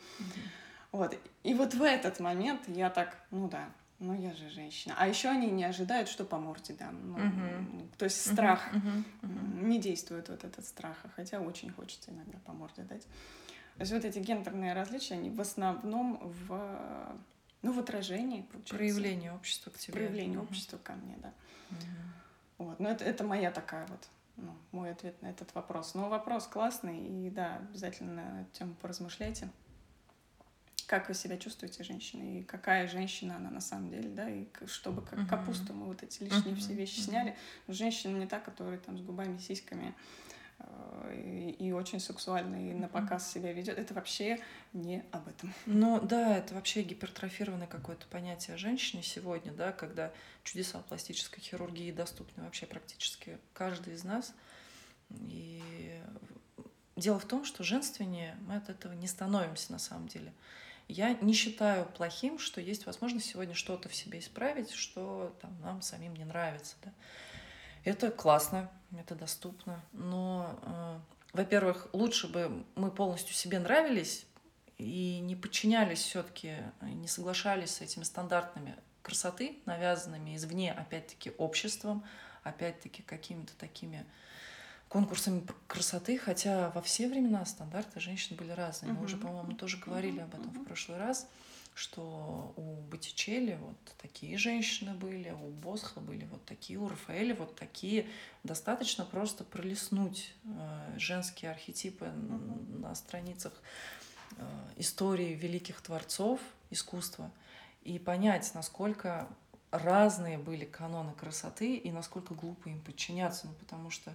Вот. 0.91 1.17
И 1.43 1.53
вот 1.53 1.73
в 1.73 1.81
этот 1.83 2.19
момент 2.19 2.67
я 2.67 2.89
так, 2.89 3.17
ну 3.31 3.47
да, 3.47 3.69
ну 3.99 4.13
я 4.13 4.33
же 4.33 4.49
женщина. 4.49 4.95
А 4.97 5.07
еще 5.07 5.29
они 5.29 5.49
не 5.49 5.63
ожидают, 5.63 6.09
что 6.09 6.25
по 6.25 6.37
морде 6.37 6.73
дам. 6.73 7.11
Ну, 7.11 7.17
uh-huh. 7.17 7.97
То 7.97 8.05
есть 8.05 8.25
страх 8.25 8.73
uh-huh. 8.73 9.03
Uh-huh. 9.21 9.63
не 9.63 9.79
действует 9.79 10.27
вот 10.27 10.43
этот 10.43 10.65
страх, 10.65 10.97
хотя 11.15 11.39
очень 11.39 11.71
хочется 11.71 12.11
иногда 12.11 12.37
по 12.45 12.51
морде 12.51 12.81
дать. 12.83 13.03
То 13.77 13.81
есть 13.81 13.93
вот 13.93 14.03
эти 14.03 14.19
гендерные 14.19 14.73
различия, 14.73 15.13
они 15.13 15.29
в 15.29 15.39
основном 15.39 16.19
в, 16.47 17.15
ну, 17.61 17.71
в 17.71 17.79
отражении, 17.79 18.41
получается. 18.41 18.75
Проявление 18.75 19.31
общества 19.31 19.69
к 19.69 19.77
тебе. 19.77 19.93
Проявление 19.93 20.39
uh-huh. 20.39 20.43
общества 20.43 20.77
ко 20.77 20.93
мне, 20.93 21.15
да. 21.21 21.29
Uh-huh. 21.69 21.85
Вот. 22.57 22.79
Но 22.79 22.89
это, 22.89 23.05
это 23.05 23.23
моя 23.23 23.49
такая 23.49 23.87
вот, 23.87 24.09
ну, 24.35 24.53
мой 24.71 24.91
ответ 24.91 25.19
на 25.21 25.27
этот 25.27 25.55
вопрос. 25.55 25.93
Но 25.93 26.09
вопрос 26.09 26.47
классный, 26.47 26.99
и 26.99 27.29
да, 27.29 27.57
обязательно 27.57 28.13
на 28.13 28.41
эту 28.41 28.51
тему 28.51 28.75
поразмышляйте 28.81 29.47
как 30.87 31.07
вы 31.07 31.13
себя 31.13 31.37
чувствуете, 31.37 31.83
женщина, 31.83 32.39
и 32.39 32.43
какая 32.43 32.87
женщина 32.87 33.37
она 33.37 33.49
на 33.49 33.61
самом 33.61 33.89
деле, 33.89 34.09
да, 34.09 34.29
и 34.29 34.45
чтобы 34.65 35.01
как 35.01 35.19
uh-huh. 35.19 35.27
капусту 35.27 35.73
мы 35.73 35.85
вот 35.85 36.03
эти 36.03 36.23
лишние 36.23 36.55
uh-huh. 36.55 36.59
все 36.59 36.73
вещи 36.73 36.99
uh-huh. 36.99 37.05
сняли. 37.05 37.37
женщина 37.67 38.17
не 38.17 38.27
та, 38.27 38.39
которая 38.39 38.77
там 38.77 38.97
с 38.97 39.01
губами, 39.01 39.37
сиськами, 39.37 39.95
и, 41.13 41.55
и 41.59 41.71
очень 41.71 41.99
сексуально, 41.99 42.69
и 42.69 42.73
на 42.73 42.87
показ 42.87 43.31
себя 43.31 43.51
ведет. 43.53 43.77
Это 43.77 43.93
вообще 43.93 44.39
не 44.73 45.03
об 45.11 45.27
этом. 45.27 45.53
Ну 45.65 45.99
да, 46.01 46.37
это 46.37 46.53
вообще 46.55 46.83
гипертрофированное 46.83 47.67
какое-то 47.67 48.05
понятие 48.07 48.55
о 48.55 48.57
женщине 48.57 49.03
сегодня, 49.03 49.51
да, 49.51 49.71
когда 49.71 50.11
чудеса 50.43 50.79
пластической 50.87 51.41
хирургии 51.41 51.91
доступны 51.91 52.43
вообще 52.43 52.65
практически 52.65 53.37
каждый 53.53 53.93
из 53.93 54.03
нас. 54.03 54.33
И 55.09 55.61
дело 57.01 57.19
в 57.19 57.25
том, 57.25 57.43
что 57.43 57.63
женственнее 57.63 58.37
мы 58.47 58.55
от 58.55 58.69
этого 58.69 58.93
не 58.93 59.07
становимся 59.07 59.71
на 59.71 59.79
самом 59.79 60.07
деле. 60.07 60.31
Я 60.87 61.13
не 61.21 61.33
считаю 61.33 61.85
плохим, 61.85 62.39
что 62.39 62.61
есть 62.61 62.85
возможность 62.85 63.25
сегодня 63.25 63.55
что-то 63.55 63.89
в 63.89 63.95
себе 63.95 64.19
исправить, 64.19 64.71
что 64.71 65.35
там, 65.41 65.59
нам 65.61 65.81
самим 65.81 66.15
не 66.15 66.25
нравится. 66.25 66.75
Да. 66.83 66.91
Это 67.83 68.11
классно, 68.11 68.69
это 68.97 69.15
доступно. 69.15 69.81
Но, 69.93 70.59
э, 70.63 70.99
во-первых, 71.33 71.87
лучше 71.93 72.27
бы 72.27 72.65
мы 72.75 72.91
полностью 72.91 73.33
себе 73.33 73.59
нравились 73.59 74.25
и 74.77 75.19
не 75.19 75.35
подчинялись 75.35 75.99
все-таки, 75.99 76.55
не 76.81 77.07
соглашались 77.07 77.75
с 77.75 77.81
этими 77.81 78.03
стандартными 78.03 78.75
красоты, 79.01 79.59
навязанными 79.65 80.35
извне, 80.35 80.73
опять-таки, 80.73 81.31
обществом, 81.37 82.03
опять-таки, 82.43 83.01
какими-то 83.01 83.55
такими 83.57 84.05
конкурсами 84.91 85.45
красоты, 85.67 86.17
хотя 86.17 86.69
во 86.71 86.81
все 86.81 87.07
времена 87.07 87.45
стандарты 87.45 88.01
женщин 88.01 88.35
были 88.35 88.51
разные. 88.51 88.91
Мы 88.91 89.05
уже, 89.05 89.15
по-моему, 89.15 89.53
тоже 89.53 89.77
говорили 89.77 90.19
об 90.19 90.33
этом 90.33 90.51
в 90.51 90.65
прошлый 90.65 90.97
раз 90.97 91.27
что 91.73 92.53
у 92.57 92.81
Боттичелли 92.89 93.57
вот 93.61 93.77
такие 94.01 94.37
женщины 94.37 94.93
были, 94.93 95.31
у 95.31 95.49
Босха 95.51 96.01
были 96.01 96.25
вот 96.25 96.43
такие, 96.45 96.77
у 96.77 96.89
Рафаэля 96.89 97.33
вот 97.33 97.55
такие. 97.55 98.07
Достаточно 98.43 99.05
просто 99.05 99.43
пролистнуть 99.43 100.35
э, 100.43 100.93
женские 100.97 101.51
архетипы 101.51 102.05
mm-hmm. 102.05 102.79
на 102.79 102.93
страницах 102.93 103.53
э, 104.35 104.43
истории 104.77 105.33
великих 105.33 105.81
творцов 105.81 106.41
искусства 106.69 107.31
и 107.83 107.97
понять, 107.99 108.51
насколько 108.53 109.29
разные 109.71 110.37
были 110.37 110.65
каноны 110.65 111.13
красоты 111.13 111.75
и 111.77 111.89
насколько 111.89 112.33
глупо 112.33 112.67
им 112.67 112.81
подчиняться, 112.81 113.47
ну, 113.47 113.53
потому 113.53 113.89
что 113.89 114.13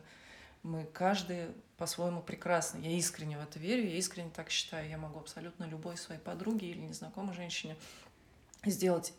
мы 0.63 0.85
каждый 0.85 1.49
по-своему 1.77 2.23
прекрасны. 2.23 2.79
Я 2.79 2.91
искренне 2.93 3.39
в 3.39 3.43
это 3.43 3.59
верю, 3.59 3.87
я 3.89 3.97
искренне 3.97 4.31
так 4.31 4.51
считаю. 4.51 4.89
Я 4.89 4.99
могу 4.99 5.21
абсолютно 5.21 5.65
любой 5.65 5.97
своей 5.97 6.21
подруге 6.21 6.69
или 6.71 6.81
незнакомой 6.81 7.35
женщине 7.35 7.77
сделать 8.65 9.13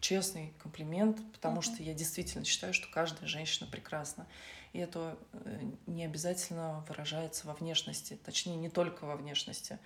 честный 0.00 0.52
комплимент, 0.62 1.20
потому 1.32 1.60
uh-huh. 1.60 1.74
что 1.74 1.82
я 1.82 1.94
действительно 1.94 2.44
считаю, 2.44 2.72
что 2.74 2.88
каждая 2.90 3.26
женщина 3.26 3.68
прекрасна. 3.70 4.26
И 4.72 4.78
это 4.78 5.18
э, 5.32 5.60
не 5.86 6.04
обязательно 6.04 6.84
выражается 6.88 7.46
во 7.46 7.54
внешности, 7.54 8.18
точнее, 8.24 8.56
не 8.56 8.68
только 8.68 9.04
во 9.04 9.16
внешности. 9.16 9.78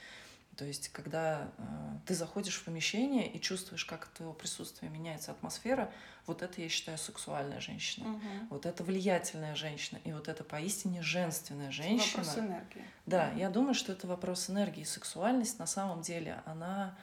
То 0.60 0.66
есть, 0.66 0.90
когда 0.90 1.48
э, 1.56 1.62
ты 2.04 2.14
заходишь 2.14 2.56
в 2.56 2.64
помещение 2.64 3.26
и 3.26 3.40
чувствуешь, 3.40 3.86
как 3.86 4.04
от 4.04 4.12
твоего 4.12 4.34
присутствия 4.34 4.90
меняется 4.90 5.30
атмосфера, 5.30 5.90
вот 6.26 6.42
это 6.42 6.60
я 6.60 6.68
считаю 6.68 6.98
сексуальная 6.98 7.60
женщина. 7.60 8.10
Угу. 8.10 8.20
Вот 8.50 8.66
это 8.66 8.84
влиятельная 8.84 9.54
женщина. 9.54 10.00
И 10.04 10.12
вот 10.12 10.28
это 10.28 10.44
поистине 10.44 11.00
женственная 11.00 11.70
женщина. 11.70 12.22
Вопрос 12.22 12.36
энергии. 12.36 12.84
Да, 13.06 13.30
я 13.38 13.48
думаю, 13.48 13.72
что 13.72 13.92
это 13.92 14.06
вопрос 14.06 14.50
энергии. 14.50 14.84
Сексуальность 14.84 15.58
на 15.58 15.66
самом 15.66 16.02
деле, 16.02 16.42
она 16.44 16.94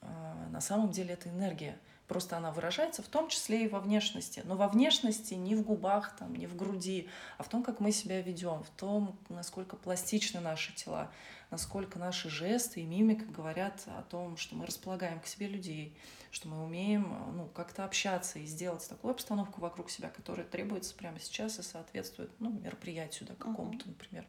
э, 0.00 0.06
на 0.50 0.62
самом 0.62 0.90
деле 0.90 1.12
это 1.12 1.28
энергия. 1.28 1.78
Просто 2.08 2.36
она 2.36 2.52
выражается 2.52 3.02
в 3.02 3.08
том 3.08 3.28
числе 3.28 3.64
и 3.64 3.68
во 3.68 3.80
внешности. 3.80 4.42
Но 4.44 4.56
во 4.56 4.68
внешности 4.68 5.34
не 5.34 5.56
в 5.56 5.62
губах, 5.62 6.16
там, 6.16 6.34
не 6.34 6.46
в 6.46 6.54
груди, 6.54 7.08
а 7.36 7.42
в 7.42 7.48
том, 7.48 7.62
как 7.62 7.80
мы 7.80 7.90
себя 7.90 8.20
ведем, 8.22 8.62
в 8.62 8.70
том, 8.70 9.18
насколько 9.28 9.76
пластичны 9.76 10.40
наши 10.40 10.72
тела, 10.74 11.10
насколько 11.50 11.98
наши 11.98 12.28
жесты 12.28 12.80
и 12.80 12.84
мимика 12.84 13.24
говорят 13.24 13.82
о 13.86 14.02
том, 14.02 14.36
что 14.36 14.54
мы 14.54 14.66
располагаем 14.66 15.20
к 15.20 15.26
себе 15.26 15.48
людей, 15.48 15.96
что 16.30 16.48
мы 16.48 16.64
умеем 16.64 17.16
ну, 17.34 17.46
как-то 17.46 17.84
общаться 17.84 18.38
и 18.38 18.46
сделать 18.46 18.88
такую 18.88 19.12
обстановку 19.12 19.60
вокруг 19.60 19.90
себя, 19.90 20.08
которая 20.08 20.46
требуется 20.46 20.94
прямо 20.94 21.18
сейчас 21.18 21.58
и 21.58 21.62
соответствует 21.62 22.30
ну, 22.38 22.50
мероприятию 22.50 23.28
да, 23.28 23.34
какому-то, 23.34 23.88
например. 23.88 24.26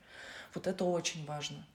Вот 0.54 0.66
это 0.66 0.84
очень 0.86 1.26
важно. 1.26 1.66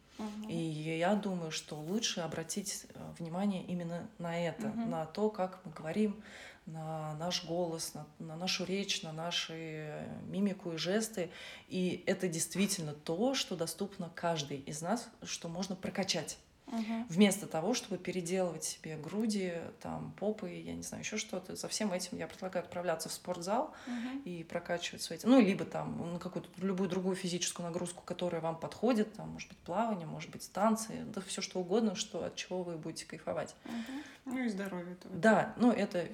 И 0.48 0.55
я 0.55 1.14
думаю, 1.14 1.51
что 1.51 1.75
лучше 1.77 2.20
обратить 2.20 2.87
э, 2.94 3.12
внимание 3.18 3.64
именно 3.64 4.09
на 4.18 4.38
это, 4.38 4.68
угу. 4.68 4.81
на 4.81 5.07
то, 5.07 5.31
как 5.31 5.61
мы 5.64 5.72
говорим, 5.72 6.22
на 6.66 7.14
наш 7.16 7.44
голос, 7.44 7.94
на, 7.94 8.07
на 8.18 8.37
нашу 8.37 8.64
речь, 8.64 9.03
на 9.03 9.12
наши 9.12 10.07
мимику 10.29 10.72
и 10.72 10.77
жесты. 10.77 11.31
И 11.68 12.05
это 12.07 12.29
действительно 12.29 12.92
то, 12.92 13.35
что 13.35 13.57
доступно 13.57 14.11
каждой 14.14 14.59
из 14.59 14.81
нас, 14.81 15.09
что 15.25 15.48
можно 15.48 15.75
прокачать. 15.75 16.38
Угу. 16.73 17.07
Вместо 17.11 17.47
того, 17.47 17.75
чтобы 17.75 17.99
переделывать 17.99 18.65
себе 18.65 18.97
груди, 18.97 19.53
там, 19.81 20.13
попы, 20.19 20.51
я 20.51 20.75
не 20.75 20.83
знаю, 20.83 21.05
еще 21.05 21.19
что-то. 21.19 21.55
За 21.55 21.69
всем 21.69 21.93
этим 21.93 22.17
я 22.17 22.27
предлагаю 22.27 22.65
отправляться 22.65 23.11
в 23.11 23.13
спортзал 23.13 23.75
угу. 23.87 24.23
и 24.25 24.43
прокачивать 24.43 25.03
свои... 25.03 25.19
Ну, 25.23 25.39
либо 25.39 25.67
там 25.67 26.15
на 26.15 26.19
какую-то 26.19 26.49
любую 26.65 26.89
другую 26.89 27.15
физическую 27.15 27.67
нагрузку, 27.67 28.03
которая 28.05 28.41
вам 28.41 28.59
подходит. 28.59 29.13
Там, 29.13 29.29
может 29.29 29.51
быть, 29.51 29.59
плавание, 29.59 30.07
может 30.07 30.31
быть, 30.31 30.43
станции, 30.43 31.05
да 31.15 31.21
все 31.21 31.43
что 31.43 31.61
угодно, 31.61 31.95
что, 31.95 32.25
от 32.25 32.37
чего 32.37 32.63
вы 32.63 32.79
будете 32.79 33.05
кайфовать. 33.05 33.55
Угу. 33.67 34.33
Ну 34.33 34.45
и 34.45 34.49
здоровье. 34.49 34.95
Тоже. 34.95 35.15
Да, 35.15 35.55
ну 35.59 35.71
это 35.71 36.09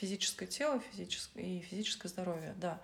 физическое 0.00 0.46
тело 0.46 0.80
физическое, 0.92 1.42
и 1.42 1.60
физическое 1.60 2.08
здоровье, 2.08 2.54
да. 2.56 2.80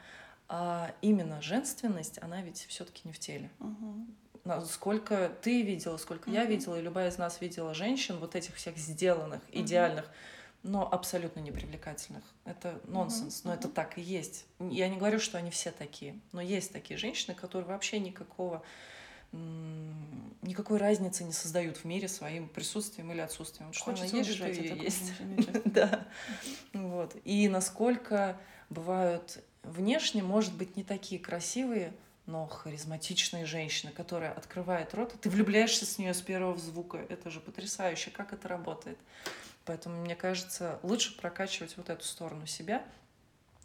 А 0.46 0.94
именно 1.00 1.40
женственность, 1.40 2.22
она 2.22 2.42
ведь 2.42 2.66
все-таки 2.68 3.00
не 3.04 3.12
в 3.12 3.18
теле. 3.18 3.50
Угу 3.60 4.06
сколько 4.66 5.32
ты 5.42 5.62
видела, 5.62 5.96
сколько 5.96 6.30
mm-hmm. 6.30 6.34
я 6.34 6.44
видела, 6.44 6.78
и 6.78 6.82
любая 6.82 7.10
из 7.10 7.18
нас 7.18 7.40
видела 7.40 7.74
женщин, 7.74 8.18
вот 8.18 8.34
этих 8.34 8.54
всех 8.56 8.76
сделанных, 8.76 9.40
mm-hmm. 9.42 9.62
идеальных, 9.62 10.10
но 10.62 10.90
абсолютно 10.90 11.40
непривлекательных. 11.40 12.24
Это 12.44 12.80
нонсенс, 12.84 13.40
mm-hmm. 13.40 13.42
но 13.44 13.54
это 13.54 13.68
так 13.68 13.98
и 13.98 14.02
есть. 14.02 14.46
Я 14.58 14.88
не 14.88 14.96
говорю, 14.96 15.18
что 15.18 15.38
они 15.38 15.50
все 15.50 15.70
такие, 15.70 16.18
но 16.32 16.40
есть 16.40 16.72
такие 16.72 16.98
женщины, 16.98 17.34
которые 17.34 17.68
вообще 17.68 17.98
никакого 17.98 18.62
никакой 20.42 20.78
разницы 20.78 21.24
не 21.24 21.32
создают 21.32 21.78
в 21.78 21.84
мире 21.84 22.06
своим 22.06 22.48
присутствием 22.48 23.10
или 23.10 23.20
отсутствием. 23.20 23.72
Что 23.72 23.90
она 23.90 24.04
есть, 24.04 24.32
что 24.32 24.48
ее 24.48 24.76
есть. 24.76 25.12
Да. 25.64 26.06
Вот. 26.72 27.16
И 27.24 27.48
насколько 27.48 28.38
бывают 28.70 29.42
внешне, 29.64 30.22
может 30.22 30.54
быть, 30.54 30.76
не 30.76 30.84
такие 30.84 31.20
красивые, 31.20 31.92
но 32.26 32.46
харизматичные 32.46 33.44
женщины, 33.44 33.92
которая 33.92 34.32
открывает 34.32 34.94
рот, 34.94 35.14
ты 35.20 35.28
влюбляешься 35.28 35.84
с 35.84 35.98
нее 35.98 36.14
с 36.14 36.22
первого 36.22 36.58
звука. 36.58 36.98
Это 37.08 37.30
же 37.30 37.40
потрясающе, 37.40 38.10
как 38.10 38.32
это 38.32 38.48
работает. 38.48 38.98
Поэтому, 39.64 40.00
мне 40.00 40.16
кажется, 40.16 40.78
лучше 40.82 41.16
прокачивать 41.16 41.76
вот 41.76 41.90
эту 41.90 42.04
сторону 42.04 42.46
себя, 42.46 42.84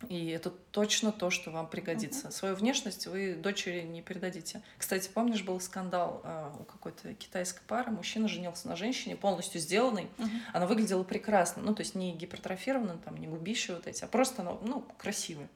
и 0.08 0.28
это 0.30 0.50
точно 0.50 1.12
то, 1.12 1.30
что 1.30 1.52
вам 1.52 1.68
пригодится. 1.68 2.28
Uh-huh. 2.28 2.32
Свою 2.32 2.56
внешность 2.56 3.06
вы 3.08 3.36
дочери 3.36 3.82
не 3.82 4.02
передадите. 4.02 4.62
Кстати, 4.78 5.10
помнишь, 5.14 5.44
был 5.44 5.60
скандал 5.60 6.22
э, 6.24 6.52
у 6.60 6.64
какой-то 6.64 7.14
китайской 7.16 7.62
пары. 7.68 7.92
Мужчина 7.92 8.30
женился 8.30 8.70
на 8.70 8.78
женщине, 8.78 9.18
полностью 9.18 9.60
сделанной. 9.60 10.08
Uh-huh. 10.18 10.30
Она 10.54 10.68
выглядела 10.68 11.04
прекрасно. 11.04 11.64
Ну, 11.64 11.76
то 11.76 11.82
есть 11.82 11.96
не 11.96 12.14
гипертрофированно, 12.14 12.98
там, 13.00 13.18
не 13.18 13.28
губища 13.28 13.76
вот 13.76 13.88
эти, 13.88 14.04
а 14.06 14.08
просто 14.08 14.42
она, 14.42 14.54
ну, 14.62 14.86
красивая. 14.98 15.50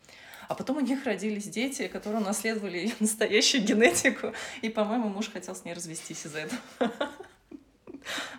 А 0.47 0.55
потом 0.55 0.77
у 0.77 0.81
них 0.81 1.05
родились 1.05 1.47
дети, 1.47 1.87
которые 1.87 2.21
унаследовали 2.21 2.91
настоящую 2.99 3.63
генетику. 3.63 4.33
И, 4.61 4.69
по-моему, 4.69 5.09
муж 5.09 5.29
хотел 5.31 5.55
с 5.55 5.63
ней 5.65 5.73
развестись 5.73 6.25
из-за 6.25 6.39
этого. 6.39 6.91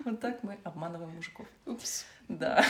Вот 0.04 0.20
так 0.20 0.42
мы 0.42 0.58
обманываем 0.62 1.10
мужиков. 1.14 1.46
Упс. 1.64 2.04
Да. 2.28 2.64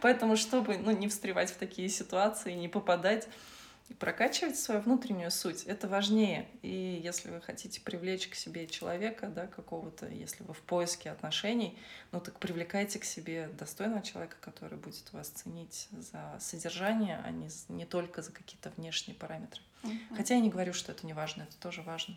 Поэтому, 0.00 0.36
чтобы 0.36 0.78
ну, 0.78 0.92
не 0.92 1.08
встревать 1.08 1.50
в 1.50 1.56
такие 1.56 1.88
ситуации, 1.88 2.52
не 2.52 2.68
попадать 2.68 3.28
и 3.92 3.94
прокачивать 3.94 4.58
свою 4.58 4.80
внутреннюю 4.80 5.30
суть, 5.30 5.64
это 5.64 5.86
важнее. 5.86 6.48
И 6.62 6.98
если 7.04 7.30
вы 7.30 7.42
хотите 7.42 7.78
привлечь 7.78 8.26
к 8.26 8.34
себе 8.34 8.66
человека, 8.66 9.26
да, 9.26 9.46
какого-то, 9.46 10.08
если 10.08 10.44
вы 10.44 10.54
в 10.54 10.62
поиске 10.62 11.10
отношений, 11.10 11.78
ну 12.10 12.18
так 12.18 12.38
привлекайте 12.38 12.98
к 12.98 13.04
себе 13.04 13.50
достойного 13.58 14.00
человека, 14.00 14.36
который 14.40 14.78
будет 14.78 15.12
вас 15.12 15.28
ценить 15.28 15.88
за 15.92 16.38
содержание, 16.40 17.20
а 17.22 17.30
не, 17.30 17.50
не 17.68 17.84
только 17.84 18.22
за 18.22 18.32
какие-то 18.32 18.70
внешние 18.78 19.14
параметры. 19.14 19.60
Угу. 19.82 20.16
Хотя 20.16 20.36
я 20.36 20.40
не 20.40 20.48
говорю, 20.48 20.72
что 20.72 20.90
это 20.90 21.04
не 21.06 21.12
важно, 21.12 21.42
это 21.42 21.56
тоже 21.58 21.82
важно. 21.82 22.16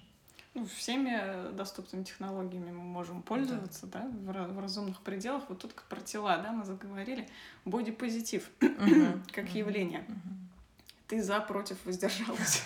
Ну, 0.53 0.65
всеми 0.77 1.51
доступными 1.57 2.05
технологиями 2.05 2.71
мы 2.71 2.83
можем 2.83 3.21
пользоваться, 3.21 3.85
да, 3.87 4.07
да 4.07 4.43
в, 4.43 4.53
в 4.53 4.59
разумных 4.59 5.01
пределах. 5.01 5.43
Вот 5.49 5.59
тут 5.59 5.73
про 5.73 5.99
тела, 5.99 6.37
да, 6.37 6.53
мы 6.53 6.63
заговорили. 6.63 7.27
Бодипозитив 7.65 8.49
как 9.33 9.49
явление. 9.49 10.05
Ты 11.07 11.21
за, 11.21 11.39
против, 11.39 11.77
воздержалась? 11.85 12.63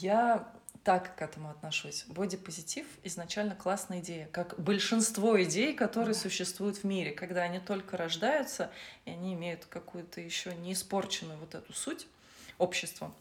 Я 0.00 0.52
так 0.84 1.16
к 1.16 1.22
этому 1.22 1.50
отношусь. 1.50 2.04
Бодипозитив 2.06 2.86
изначально 3.02 3.56
классная 3.56 3.98
идея, 3.98 4.28
как 4.30 4.54
большинство 4.56 5.42
идей, 5.42 5.74
которые 5.74 6.14
да. 6.14 6.20
существуют 6.20 6.76
в 6.76 6.84
мире, 6.84 7.10
когда 7.10 7.42
они 7.42 7.58
только 7.58 7.96
рождаются, 7.96 8.70
и 9.04 9.10
они 9.10 9.34
имеют 9.34 9.64
какую-то 9.64 10.20
еще 10.20 10.54
не 10.54 10.74
испорченную 10.74 11.40
вот 11.40 11.56
эту 11.56 11.72
суть 11.72 12.06
обществом. 12.58 13.12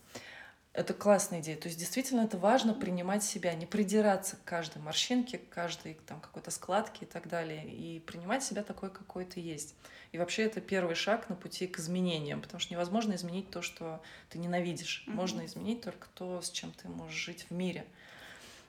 Это 0.75 0.93
классная 0.93 1.39
идея. 1.39 1.55
То 1.55 1.69
есть 1.69 1.79
действительно 1.79 2.21
это 2.21 2.37
важно 2.37 2.73
принимать 2.73 3.23
себя, 3.23 3.53
не 3.53 3.65
придираться 3.65 4.35
к 4.35 4.43
каждой 4.43 4.81
морщинке, 4.81 5.37
к 5.37 5.47
каждой 5.47 5.93
там 6.05 6.19
какой-то 6.19 6.51
складке 6.51 7.05
и 7.05 7.07
так 7.07 7.29
далее, 7.29 7.65
и 7.65 8.01
принимать 8.01 8.43
себя 8.43 8.61
такой, 8.61 8.89
какой 8.89 9.23
ты 9.23 9.39
есть. 9.39 9.73
И 10.11 10.17
вообще 10.17 10.43
это 10.43 10.59
первый 10.59 10.95
шаг 10.95 11.29
на 11.29 11.35
пути 11.37 11.67
к 11.67 11.79
изменениям, 11.79 12.41
потому 12.41 12.59
что 12.59 12.73
невозможно 12.73 13.13
изменить 13.15 13.49
то, 13.51 13.61
что 13.61 14.01
ты 14.29 14.37
ненавидишь. 14.37 15.05
Mm-hmm. 15.07 15.13
Можно 15.13 15.45
изменить 15.45 15.81
только 15.81 16.09
то, 16.13 16.41
с 16.41 16.51
чем 16.51 16.73
ты 16.73 16.89
можешь 16.89 17.15
жить 17.15 17.45
в 17.49 17.53
мире. 17.53 17.85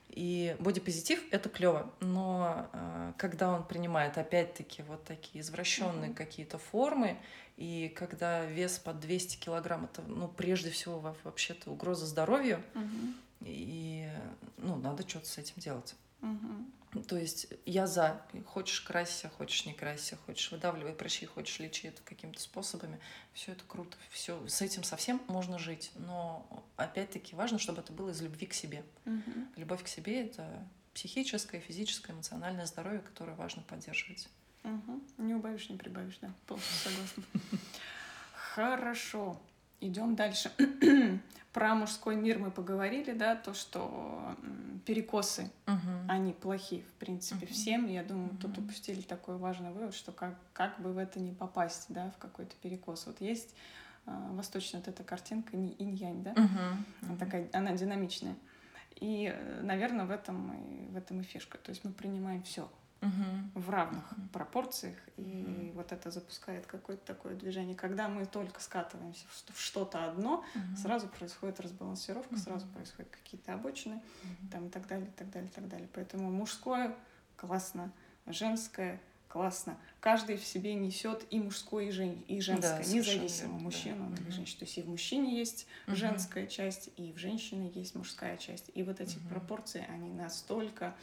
И 0.09 0.55
бодипозитив 0.59 1.23
это 1.31 1.49
клево, 1.49 1.91
но 1.99 2.69
э, 2.73 3.13
когда 3.17 3.51
он 3.51 3.63
принимает 3.63 4.17
опять-таки 4.17 4.81
вот 4.83 5.03
такие 5.03 5.41
извращенные 5.41 6.11
mm-hmm. 6.11 6.15
какие-то 6.15 6.57
формы, 6.57 7.17
и 7.57 7.91
когда 7.95 8.45
вес 8.45 8.77
под 8.77 8.99
200 8.99 9.37
килограмм, 9.37 9.85
это, 9.85 10.03
ну, 10.03 10.27
прежде 10.27 10.69
всего, 10.69 10.99
вообще-то 11.23 11.71
угроза 11.71 12.05
здоровью, 12.05 12.63
угу. 12.75 13.13
и, 13.41 14.07
ну, 14.57 14.75
надо 14.75 15.07
что-то 15.09 15.25
с 15.25 15.39
этим 15.39 15.55
делать. 15.57 15.95
Угу. 16.21 16.37
То 17.03 17.17
есть 17.17 17.47
я 17.65 17.87
за. 17.87 18.21
Хочешь 18.45 18.81
красься, 18.81 19.29
хочешь 19.29 19.65
не 19.65 19.73
красься, 19.73 20.17
хочешь 20.25 20.51
выдавливай 20.51 20.93
прыщи, 20.93 21.25
хочешь 21.25 21.59
лечи 21.59 21.87
это 21.87 22.01
какими-то 22.03 22.39
способами. 22.39 22.99
Все 23.33 23.51
это 23.51 23.63
круто. 23.67 23.97
Все 24.09 24.47
с 24.47 24.61
этим 24.61 24.83
совсем 24.83 25.21
можно 25.27 25.59
жить. 25.59 25.91
Но 25.95 26.45
опять-таки 26.75 27.35
важно, 27.35 27.59
чтобы 27.59 27.81
это 27.81 27.93
было 27.93 28.09
из 28.09 28.21
любви 28.21 28.47
к 28.47 28.53
себе. 28.53 28.83
Угу. 29.05 29.31
Любовь 29.55 29.83
к 29.83 29.87
себе 29.87 30.25
это 30.25 30.67
психическое, 30.93 31.59
физическое, 31.59 32.13
эмоциональное 32.13 32.65
здоровье, 32.65 33.01
которое 33.01 33.35
важно 33.35 33.61
поддерживать. 33.63 34.29
Угу. 34.63 35.01
Не 35.19 35.35
убавишь, 35.35 35.69
не 35.69 35.77
прибавишь, 35.77 36.17
да, 36.21 36.33
полностью 36.45 36.91
согласна. 36.91 37.23
Хорошо, 38.33 39.39
идем 39.81 40.15
дальше. 40.15 40.51
Про 41.53 41.73
мужской 41.73 42.15
мир 42.15 42.37
мы 42.37 42.51
поговорили, 42.51 43.13
да, 43.13 43.35
то, 43.35 43.53
что 43.53 44.35
перекосы, 44.85 45.49
угу. 45.65 45.91
они 46.07 46.33
плохи, 46.33 46.83
в 46.89 46.99
принципе, 46.99 47.45
угу. 47.45 47.53
всем. 47.53 47.87
Я 47.87 48.03
думаю, 48.03 48.29
угу. 48.29 48.37
тут 48.37 48.57
упустили 48.59 49.01
такой 49.01 49.37
важный 49.37 49.71
вывод, 49.71 49.95
что 49.95 50.11
как, 50.11 50.35
как 50.53 50.79
бы 50.79 50.93
в 50.93 50.97
это 50.97 51.19
не 51.19 51.31
попасть, 51.31 51.85
да, 51.89 52.11
в 52.11 52.17
какой-то 52.19 52.55
перекос. 52.61 53.07
Вот 53.07 53.21
есть 53.21 53.55
э, 54.05 54.11
восточная 54.31 54.81
вот 54.81 54.87
эта 54.87 55.03
картинка 55.03 55.57
инь-янь, 55.57 56.21
да, 56.23 56.31
угу. 56.31 57.07
она 57.09 57.17
такая, 57.17 57.49
она 57.53 57.71
динамичная. 57.73 58.35
И, 58.99 59.33
э, 59.33 59.61
наверное, 59.63 60.05
в 60.05 60.11
этом 60.11 60.53
и, 60.53 60.91
в 60.91 60.95
этом 60.95 61.21
и 61.21 61.23
фишка. 61.23 61.57
То 61.57 61.71
есть 61.71 61.83
мы 61.83 61.91
принимаем 61.91 62.43
все 62.43 62.69
угу. 63.01 63.61
в 63.61 63.69
равных 63.69 64.11
угу. 64.11 64.21
пропорциях, 64.33 64.97
и 65.17 65.45
угу. 65.47 65.71
вот 65.75 65.91
это 65.91 66.11
запускает 66.11 66.65
какое-то 66.65 67.05
такое 67.05 67.35
движение. 67.35 67.75
Когда 67.75 68.07
мы 68.07 68.25
только 68.25 68.61
скатываемся 68.61 69.25
в 69.53 69.59
что-то 69.59 70.05
одно, 70.05 70.43
угу. 70.55 70.77
сразу 70.81 71.07
происходит 71.07 71.59
разбалансировка, 71.59 72.33
угу. 72.33 72.39
сразу 72.39 72.67
происходят 72.67 73.11
какие-то 73.11 73.53
обочины, 73.53 73.95
угу. 73.95 74.51
там 74.51 74.67
и 74.67 74.69
так 74.69 74.87
далее, 74.87 75.07
и 75.07 75.11
так 75.11 75.29
далее, 75.29 75.49
и 75.49 75.53
так 75.53 75.67
далее. 75.67 75.89
Поэтому 75.93 76.31
мужское 76.31 76.95
классно, 77.35 77.91
женское 78.25 78.99
классно. 79.27 79.77
Каждый 79.99 80.37
в 80.37 80.45
себе 80.45 80.73
несет 80.73 81.25
и 81.29 81.39
мужское, 81.39 81.85
и, 81.85 81.91
жен... 81.91 82.23
и 82.27 82.39
женское, 82.39 82.83
да, 82.83 82.89
независимо, 82.91 83.51
верно, 83.51 83.63
мужчина 83.63 84.09
да. 84.09 84.21
или 84.21 84.29
женщина. 84.31 84.59
То 84.59 84.65
есть 84.65 84.77
и 84.77 84.81
в 84.81 84.89
мужчине 84.89 85.37
есть 85.37 85.67
угу. 85.85 85.95
женская 85.95 86.47
часть, 86.47 86.89
и 86.97 87.11
в 87.11 87.17
женщине 87.17 87.71
есть 87.75 87.95
мужская 87.95 88.37
часть. 88.37 88.71
И 88.73 88.83
вот 88.83 88.99
эти 88.99 89.17
угу. 89.17 89.27
пропорции, 89.29 89.85
они 89.89 90.09
настолько 90.09 90.95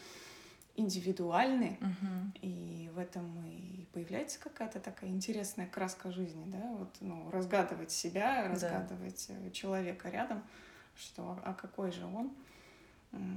индивидуальны, 0.76 1.78
угу. 1.80 2.32
и 2.42 2.90
в 2.94 2.98
этом 2.98 3.44
и 3.46 3.87
появляется 3.92 4.40
какая-то 4.40 4.80
такая 4.80 5.10
интересная 5.10 5.66
краска 5.66 6.10
жизни, 6.10 6.44
да, 6.46 6.72
вот, 6.72 6.90
ну, 7.00 7.30
разгадывать 7.30 7.92
себя, 7.92 8.48
разгадывать 8.48 9.26
да. 9.28 9.34
Э, 9.34 9.50
человека 9.50 10.10
рядом, 10.10 10.42
что, 10.96 11.38
а 11.44 11.54
какой 11.54 11.92
же 11.92 12.04
он. 12.06 12.32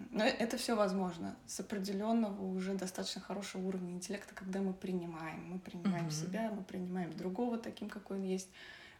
Но 0.09 0.23
это 0.23 0.57
все 0.57 0.75
возможно 0.75 1.35
с 1.45 1.59
определенного 1.59 2.43
уже 2.43 2.73
достаточно 2.73 3.21
хорошего 3.21 3.67
уровня 3.67 3.93
интеллекта, 3.93 4.33
когда 4.33 4.59
мы 4.59 4.73
принимаем, 4.73 5.51
мы 5.51 5.59
принимаем 5.59 6.07
угу. 6.07 6.13
себя, 6.13 6.51
мы 6.51 6.63
принимаем 6.63 7.15
другого 7.15 7.59
таким, 7.59 7.87
какой 7.89 8.17
он 8.17 8.23
есть. 8.23 8.49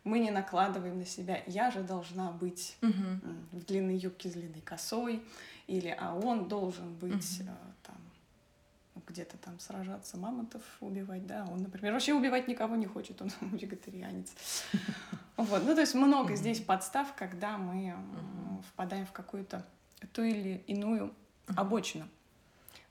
Мы 0.03 0.19
не 0.19 0.29
накладываем 0.29 0.99
на 0.99 1.05
себя, 1.05 1.41
я 1.47 1.71
же 1.71 1.81
должна 1.81 2.31
быть 2.31 2.77
угу. 2.83 2.91
в 3.51 3.65
длинной 3.65 3.97
юбке 3.97 4.29
с 4.29 4.33
длинной 4.33 4.61
косой, 4.61 5.23
или 5.65 5.95
а 5.99 6.13
он 6.13 6.47
должен 6.47 6.93
быть 6.93 7.41
угу. 7.41 7.49
Где-то 9.17 9.37
там 9.37 9.59
сражаться, 9.59 10.15
мамонтов 10.15 10.61
убивать, 10.79 11.25
да, 11.25 11.47
он, 11.51 11.63
например, 11.63 11.93
вообще 11.93 12.13
убивать 12.13 12.47
никого 12.47 12.75
не 12.75 12.85
хочет, 12.85 13.19
он 13.19 13.31
вегетарианец. 13.51 14.31
Вот, 15.37 15.63
ну 15.65 15.73
то 15.73 15.81
есть 15.81 15.95
много 15.95 16.35
здесь 16.35 16.61
подстав, 16.61 17.15
когда 17.15 17.57
мы 17.57 17.95
впадаем 18.69 19.07
в 19.07 19.11
какую-то 19.11 19.65
ту 20.13 20.21
или 20.21 20.63
иную 20.67 21.13
обочину. 21.55 22.07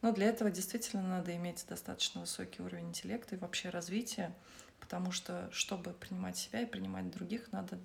Но 0.03 0.13
для 0.13 0.27
этого 0.27 0.51
действительно 0.51 1.03
надо 1.03 1.35
иметь 1.37 1.65
достаточно 1.69 2.21
высокий 2.21 2.61
уровень 2.61 2.89
интеллекта 2.89 3.37
и 3.37 3.39
вообще 3.39 3.71
развития, 3.71 4.35
потому 4.81 5.13
что, 5.13 5.49
чтобы 5.53 5.93
принимать 5.93 6.37
себя 6.37 6.61
и 6.61 6.67
принимать 6.67 7.09
других, 7.11 7.53
надо 7.53 7.79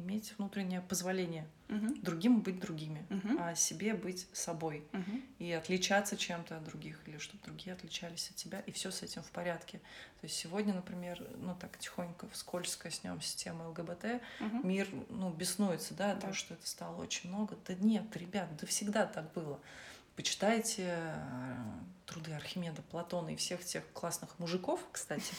иметь 0.00 0.34
внутреннее 0.38 0.80
позволение 0.80 1.46
угу. 1.68 1.94
другим 2.02 2.40
быть 2.40 2.60
другими, 2.60 3.06
угу. 3.10 3.36
а 3.38 3.54
себе 3.54 3.94
быть 3.94 4.26
собой 4.32 4.84
угу. 4.92 5.20
и 5.38 5.52
отличаться 5.52 6.16
чем-то 6.16 6.56
от 6.56 6.64
других 6.64 7.00
или 7.06 7.18
чтобы 7.18 7.42
другие 7.44 7.74
отличались 7.74 8.30
от 8.30 8.36
тебя 8.36 8.60
и 8.60 8.72
все 8.72 8.90
с 8.90 9.02
этим 9.02 9.22
в 9.22 9.30
порядке. 9.30 9.78
То 10.20 10.26
есть 10.26 10.36
сегодня, 10.36 10.74
например, 10.74 11.22
ну 11.36 11.54
так 11.54 11.78
тихонько 11.78 12.28
вскользь 12.30 12.76
коснемся 12.76 13.36
темы 13.36 13.68
ЛГБТ, 13.68 14.22
угу. 14.40 14.66
мир 14.66 14.88
ну 15.08 15.30
беснуется, 15.30 15.94
да, 15.94 16.14
да, 16.14 16.28
то, 16.28 16.34
что 16.34 16.54
это 16.54 16.66
стало 16.66 17.00
очень 17.00 17.30
много. 17.30 17.56
Да 17.66 17.74
нет, 17.74 18.04
ребят, 18.16 18.48
да 18.60 18.66
всегда 18.66 19.06
так 19.06 19.32
было. 19.32 19.60
Почитайте 20.16 20.84
э, 20.88 21.16
труды 22.04 22.32
Архимеда, 22.32 22.82
Платона 22.82 23.30
и 23.30 23.36
всех 23.36 23.64
тех 23.64 23.84
классных 23.92 24.38
мужиков, 24.38 24.80
кстати. 24.92 25.32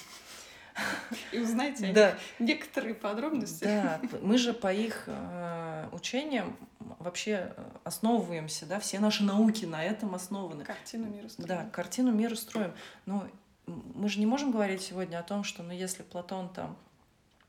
И 1.31 1.39
узнаете 1.39 1.91
да. 1.93 2.17
некоторые 2.39 2.93
подробности. 2.93 3.63
Да, 3.63 3.99
мы 4.21 4.37
же 4.37 4.53
по 4.53 4.71
их 4.71 5.03
э, 5.07 5.89
учениям 5.91 6.55
вообще 6.99 7.53
основываемся, 7.83 8.65
да, 8.65 8.79
все 8.79 8.99
наши 8.99 9.23
науки 9.23 9.65
на 9.65 9.83
этом 9.83 10.15
основаны. 10.15 10.63
Картину 10.63 11.07
мира 11.07 11.27
строим. 11.27 11.47
Да, 11.47 11.69
картину 11.71 12.11
мира 12.11 12.35
строим. 12.35 12.73
Но 13.05 13.27
мы 13.65 14.09
же 14.09 14.19
не 14.19 14.25
можем 14.25 14.51
говорить 14.51 14.81
сегодня 14.81 15.19
о 15.19 15.23
том, 15.23 15.43
что, 15.43 15.63
ну, 15.63 15.71
если 15.71 16.03
Платон 16.03 16.49
там 16.49 16.77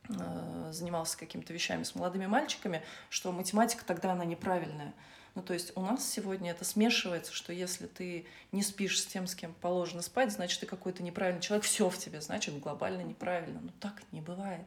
э, 0.09 0.71
занимался 0.73 1.19
какими-то 1.19 1.53
вещами 1.53 1.83
с 1.85 1.95
молодыми 1.95 2.27
мальчиками, 2.27 2.83
что 3.09 3.33
математика 3.33 3.85
тогда 3.85 4.13
она 4.13 4.25
неправильная. 4.25 4.93
Ну, 5.35 5.43
то 5.43 5.55
есть 5.55 5.73
у 5.77 5.81
нас 5.81 6.09
сегодня 6.09 6.51
это 6.51 6.65
смешивается, 6.65 7.33
что 7.33 7.53
если 7.53 7.87
ты 7.87 8.27
не 8.53 8.63
спишь 8.63 9.01
с 9.01 9.07
тем, 9.07 9.27
с 9.27 9.35
кем 9.35 9.55
положено 9.55 10.03
спать, 10.03 10.31
значит, 10.31 10.61
ты 10.61 10.67
какой-то 10.67 11.03
неправильный 11.03 11.41
человек, 11.41 11.65
все 11.65 11.89
в 11.89 11.97
тебе, 11.97 12.21
значит, 12.21 12.59
глобально 12.61 13.03
неправильно. 13.03 13.61
Но 13.61 13.71
так 13.81 14.03
не 14.13 14.21
бывает. 14.21 14.67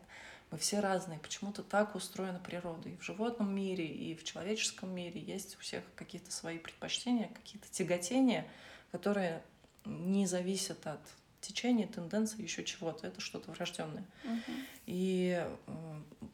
Мы 0.49 0.58
все 0.58 0.80
разные. 0.80 1.19
Почему-то 1.19 1.62
так 1.62 1.95
устроена 1.95 2.39
природа. 2.39 2.89
И 2.89 2.97
в 2.97 3.04
животном 3.04 3.54
мире, 3.54 3.86
и 3.86 4.15
в 4.15 4.23
человеческом 4.23 4.93
мире 4.93 5.21
есть 5.21 5.56
у 5.56 5.60
всех 5.60 5.84
какие-то 5.95 6.32
свои 6.32 6.58
предпочтения, 6.58 7.30
какие-то 7.30 7.67
тяготения, 7.69 8.47
которые 8.91 9.43
не 9.86 10.25
зависят 10.25 10.86
от 10.88 11.01
течения, 11.41 11.88
тенденции, 11.88 12.41
еще 12.41 12.63
чего-то. 12.63 13.06
Это 13.06 13.21
что-то 13.21 13.51
врожденное. 13.51 14.06
Uh-huh. 14.23 14.65
И 14.88 15.47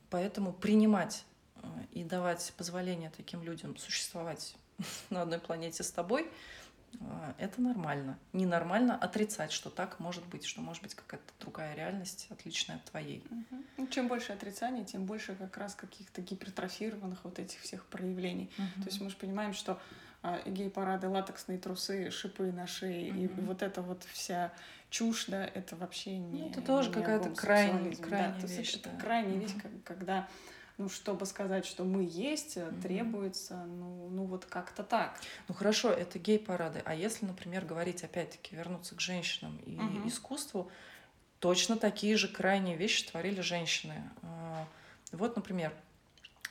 поэтому 0.09 0.53
принимать 0.53 1.25
и 1.91 2.04
давать 2.04 2.54
позволение 2.58 3.12
таким 3.15 3.43
людям 3.43 3.78
существовать 3.78 4.56
на 5.10 5.24
одной 5.24 5.39
планете 5.39 5.84
с 5.84 5.91
тобой, 5.91 6.30
э, 6.93 7.34
это 7.38 7.62
нормально. 7.62 8.17
Ненормально 8.34 8.95
отрицать, 8.95 9.52
что 9.52 9.69
так 9.69 10.00
может 10.00 10.26
быть, 10.28 10.45
что 10.45 10.62
может 10.62 10.84
быть 10.84 10.95
какая-то 10.95 11.34
другая 11.39 11.76
реальность, 11.76 12.28
отличная 12.30 12.78
от 12.78 12.86
твоей. 12.86 13.24
Угу. 13.30 13.63
Ну, 13.78 13.88
чем 13.88 14.08
больше 14.08 14.34
отрицания, 14.34 14.84
тем 14.86 15.06
больше 15.06 15.36
как 15.36 15.58
раз 15.58 15.76
каких-то 15.76 16.21
гипертрофированных 16.21 17.24
вот 17.24 17.39
этих 17.39 17.60
всех 17.62 17.86
проявлений. 17.86 18.50
Угу. 18.58 18.84
То 18.84 18.89
есть 18.89 19.02
мы 19.02 19.10
же 19.10 19.15
понимаем, 19.15 19.54
что 19.54 19.80
а, 20.24 20.39
гей-парады, 20.45 21.10
латексные 21.10 21.58
трусы, 21.58 22.12
шипы 22.12 22.52
на 22.52 22.67
шее, 22.67 23.10
mm 23.10 23.24
и 23.24 23.41
вот 23.41 23.63
эта 23.63 23.82
вот 23.82 24.04
вся 24.04 24.54
чушь, 24.91 25.26
да, 25.26 25.43
это 25.43 25.76
вообще 25.76 26.17
не... 26.17 26.41
Ну, 26.43 26.50
это 26.50 26.62
тоже 26.62 26.91
какая-то 26.91 27.32
крайняя, 27.32 27.95
крайняя 27.95 28.39
да, 28.39 28.47
вещь. 28.47 28.76
Это, 28.76 28.84
да. 28.84 28.89
это 28.91 29.02
крайняя 29.02 29.36
mm 29.36 29.39
вещь, 29.39 29.54
когда 29.84 30.28
ну, 30.81 30.89
чтобы 30.89 31.27
сказать, 31.27 31.65
что 31.67 31.83
мы 31.83 32.03
есть, 32.09 32.57
mm-hmm. 32.57 32.81
требуется, 32.81 33.55
ну, 33.67 34.09
ну, 34.09 34.25
вот 34.25 34.45
как-то 34.45 34.83
так. 34.83 35.19
Ну, 35.47 35.53
хорошо, 35.53 35.91
это 35.91 36.17
гей-парады. 36.17 36.81
А 36.85 36.95
если, 36.95 37.25
например, 37.25 37.65
говорить, 37.65 38.03
опять-таки, 38.03 38.55
вернуться 38.55 38.95
к 38.95 38.99
женщинам 38.99 39.57
и 39.57 39.75
mm-hmm. 39.75 40.07
искусству, 40.07 40.71
точно 41.39 41.77
такие 41.77 42.17
же 42.17 42.27
крайние 42.27 42.75
вещи 42.75 43.07
творили 43.07 43.41
женщины. 43.41 44.01
А, 44.23 44.65
вот, 45.11 45.35
например, 45.35 45.71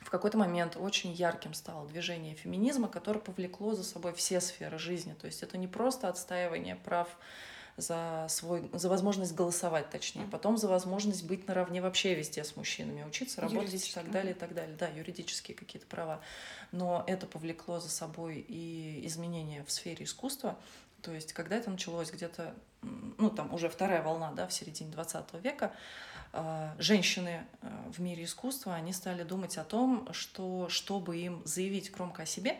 в 0.01 0.09
какой-то 0.09 0.37
момент 0.37 0.77
очень 0.77 1.11
ярким 1.11 1.53
стало 1.53 1.85
движение 1.87 2.33
феминизма, 2.33 2.87
которое 2.87 3.19
повлекло 3.19 3.75
за 3.75 3.83
собой 3.83 4.13
все 4.13 4.39
сферы 4.39 4.79
жизни. 4.79 5.13
То 5.13 5.27
есть 5.27 5.43
это 5.43 5.57
не 5.57 5.67
просто 5.67 6.07
отстаивание 6.07 6.77
прав 6.77 7.09
за, 7.81 8.27
свой, 8.29 8.69
за 8.73 8.89
возможность 8.89 9.33
голосовать, 9.33 9.89
точнее, 9.89 10.25
потом 10.27 10.57
за 10.57 10.67
возможность 10.67 11.25
быть 11.25 11.47
наравне 11.47 11.81
вообще 11.81 12.15
везде 12.15 12.43
с 12.43 12.55
мужчинами, 12.55 13.03
учиться, 13.03 13.41
работать 13.41 13.89
и 13.89 13.93
так 13.93 14.11
далее, 14.11 14.31
и 14.31 14.37
так 14.37 14.53
далее. 14.53 14.75
Да, 14.77 14.87
юридические 14.87 15.57
какие-то 15.57 15.87
права. 15.87 16.21
Но 16.71 17.03
это 17.07 17.25
повлекло 17.27 17.79
за 17.79 17.89
собой 17.89 18.45
и 18.47 19.05
изменения 19.05 19.63
в 19.65 19.71
сфере 19.71 20.05
искусства. 20.05 20.57
То 21.01 21.11
есть, 21.11 21.33
когда 21.33 21.55
это 21.55 21.71
началось 21.71 22.11
где-то, 22.11 22.53
ну, 22.81 23.29
там 23.29 23.53
уже 23.53 23.69
вторая 23.69 24.01
волна, 24.03 24.31
да, 24.31 24.47
в 24.47 24.53
середине 24.53 24.91
20 24.91 25.33
века, 25.41 25.73
а, 26.33 26.75
женщины 26.79 27.45
а, 27.61 27.91
в 27.91 27.99
мире 27.99 28.23
искусства, 28.23 28.75
они 28.75 28.93
стали 28.93 29.23
думать 29.23 29.57
о 29.57 29.63
том, 29.63 30.07
что 30.13 30.69
чтобы 30.69 31.17
им 31.17 31.41
заявить 31.43 31.91
громко 31.91 32.23
о 32.23 32.25
себе, 32.25 32.57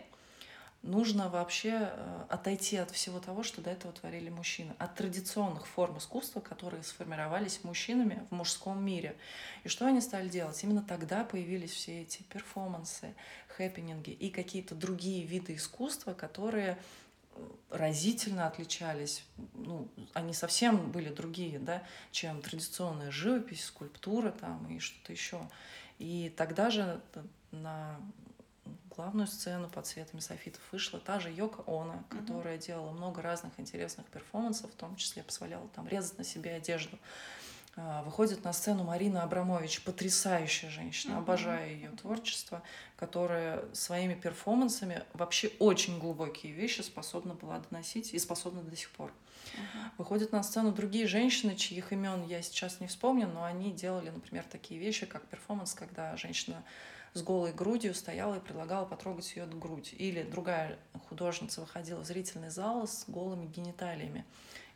нужно 0.83 1.29
вообще 1.29 1.73
а, 1.73 2.25
отойти 2.29 2.77
от 2.77 2.91
всего 2.91 3.19
того, 3.19 3.43
что 3.43 3.61
до 3.61 3.69
этого 3.69 3.93
творили 3.93 4.29
мужчины, 4.29 4.73
от 4.79 4.95
традиционных 4.95 5.67
форм 5.67 5.97
искусства, 5.97 6.39
которые 6.39 6.83
сформировались 6.83 7.63
мужчинами 7.63 8.25
в 8.29 8.35
мужском 8.35 8.83
мире. 8.83 9.15
И 9.63 9.67
что 9.69 9.85
они 9.85 10.01
стали 10.01 10.29
делать? 10.29 10.63
Именно 10.63 10.81
тогда 10.81 11.23
появились 11.23 11.71
все 11.71 12.01
эти 12.01 12.23
перформансы, 12.23 13.13
хэппининги 13.49 14.11
и 14.11 14.29
какие-то 14.29 14.75
другие 14.75 15.25
виды 15.25 15.55
искусства, 15.55 16.13
которые 16.13 16.77
разительно 17.69 18.47
отличались, 18.47 19.23
ну, 19.53 19.87
они 20.13 20.33
совсем 20.33 20.91
были 20.91 21.09
другие, 21.09 21.59
да, 21.59 21.83
чем 22.11 22.41
традиционная 22.41 23.11
живопись, 23.11 23.65
скульптура 23.65 24.31
там 24.31 24.67
и 24.69 24.79
что-то 24.79 25.13
еще. 25.13 25.39
И 25.97 26.33
тогда 26.35 26.69
же 26.69 26.99
на 27.51 27.99
главную 28.95 29.27
сцену 29.27 29.69
под 29.69 29.85
светами 29.87 30.19
софитов 30.19 30.61
вышла 30.71 30.99
та 30.99 31.19
же 31.19 31.31
Йока 31.31 31.63
Она, 31.67 32.03
которая 32.09 32.57
mm-hmm. 32.57 32.65
делала 32.65 32.91
много 32.91 33.21
разных 33.21 33.53
интересных 33.57 34.05
перформансов, 34.07 34.71
в 34.71 34.75
том 34.75 34.95
числе 34.95 35.23
позволяла 35.23 35.67
там 35.69 35.87
резать 35.87 36.17
на 36.17 36.23
себе 36.23 36.53
одежду. 36.53 36.97
А, 37.77 38.03
выходит 38.03 38.43
на 38.43 38.51
сцену 38.51 38.83
Марина 38.83 39.23
Абрамович, 39.23 39.83
потрясающая 39.83 40.69
женщина, 40.69 41.13
mm-hmm. 41.13 41.19
обожаю 41.19 41.73
ее 41.73 41.89
творчество, 41.91 42.61
которая 42.97 43.63
своими 43.73 44.13
перформансами 44.13 45.03
вообще 45.13 45.51
очень 45.59 45.97
глубокие 45.97 46.51
вещи 46.51 46.81
способна 46.81 47.33
была 47.33 47.59
доносить 47.59 48.13
и 48.13 48.19
способна 48.19 48.61
до 48.61 48.75
сих 48.75 48.89
пор. 48.89 49.11
Uh-huh. 49.53 49.89
Выходят 49.97 50.31
на 50.31 50.43
сцену 50.43 50.71
другие 50.71 51.07
женщины, 51.07 51.55
чьих 51.55 51.91
имен 51.91 52.25
я 52.27 52.41
сейчас 52.41 52.79
не 52.79 52.87
вспомню, 52.87 53.27
но 53.27 53.43
они 53.43 53.71
делали, 53.71 54.09
например, 54.09 54.43
такие 54.49 54.79
вещи, 54.79 55.05
как 55.05 55.25
перформанс, 55.25 55.73
когда 55.73 56.15
женщина 56.15 56.63
с 57.13 57.21
голой 57.21 57.53
грудью 57.53 57.93
стояла 57.93 58.35
и 58.35 58.39
предлагала 58.39 58.85
потрогать 58.85 59.35
ее 59.35 59.45
грудь. 59.45 59.93
Или 59.97 60.23
другая 60.23 60.79
художница 61.09 61.61
выходила 61.61 62.01
в 62.01 62.05
зрительный 62.05 62.49
зал 62.49 62.87
с 62.87 63.05
голыми 63.07 63.45
гениталиями. 63.45 64.25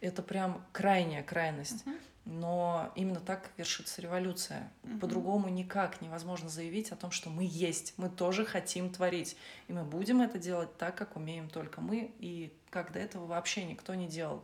Это 0.02 0.22
прям 0.22 0.64
крайняя 0.72 1.24
крайность. 1.24 1.84
Uh-huh 1.86 2.00
но 2.26 2.92
именно 2.96 3.20
так 3.20 3.52
вершится 3.56 4.02
революция. 4.02 4.72
Mm-hmm. 4.84 5.00
По-другому 5.00 5.48
никак 5.48 6.02
невозможно 6.02 6.50
заявить 6.50 6.92
о 6.92 6.96
том, 6.96 7.12
что 7.12 7.30
мы 7.30 7.48
есть, 7.48 7.94
мы 7.98 8.10
тоже 8.10 8.46
хотим 8.46 8.90
творить. 8.90 9.38
И 9.68 9.74
мы 9.74 9.84
будем 9.84 10.22
это 10.22 10.40
делать 10.40 10.76
так, 10.78 10.96
как 10.96 11.16
умеем 11.16 11.50
только 11.50 11.82
мы, 11.82 12.12
и 12.20 12.52
как 12.72 12.92
до 12.92 13.00
этого 13.00 13.28
вообще 13.28 13.64
никто 13.64 13.94
не 13.94 14.08
делал. 14.08 14.44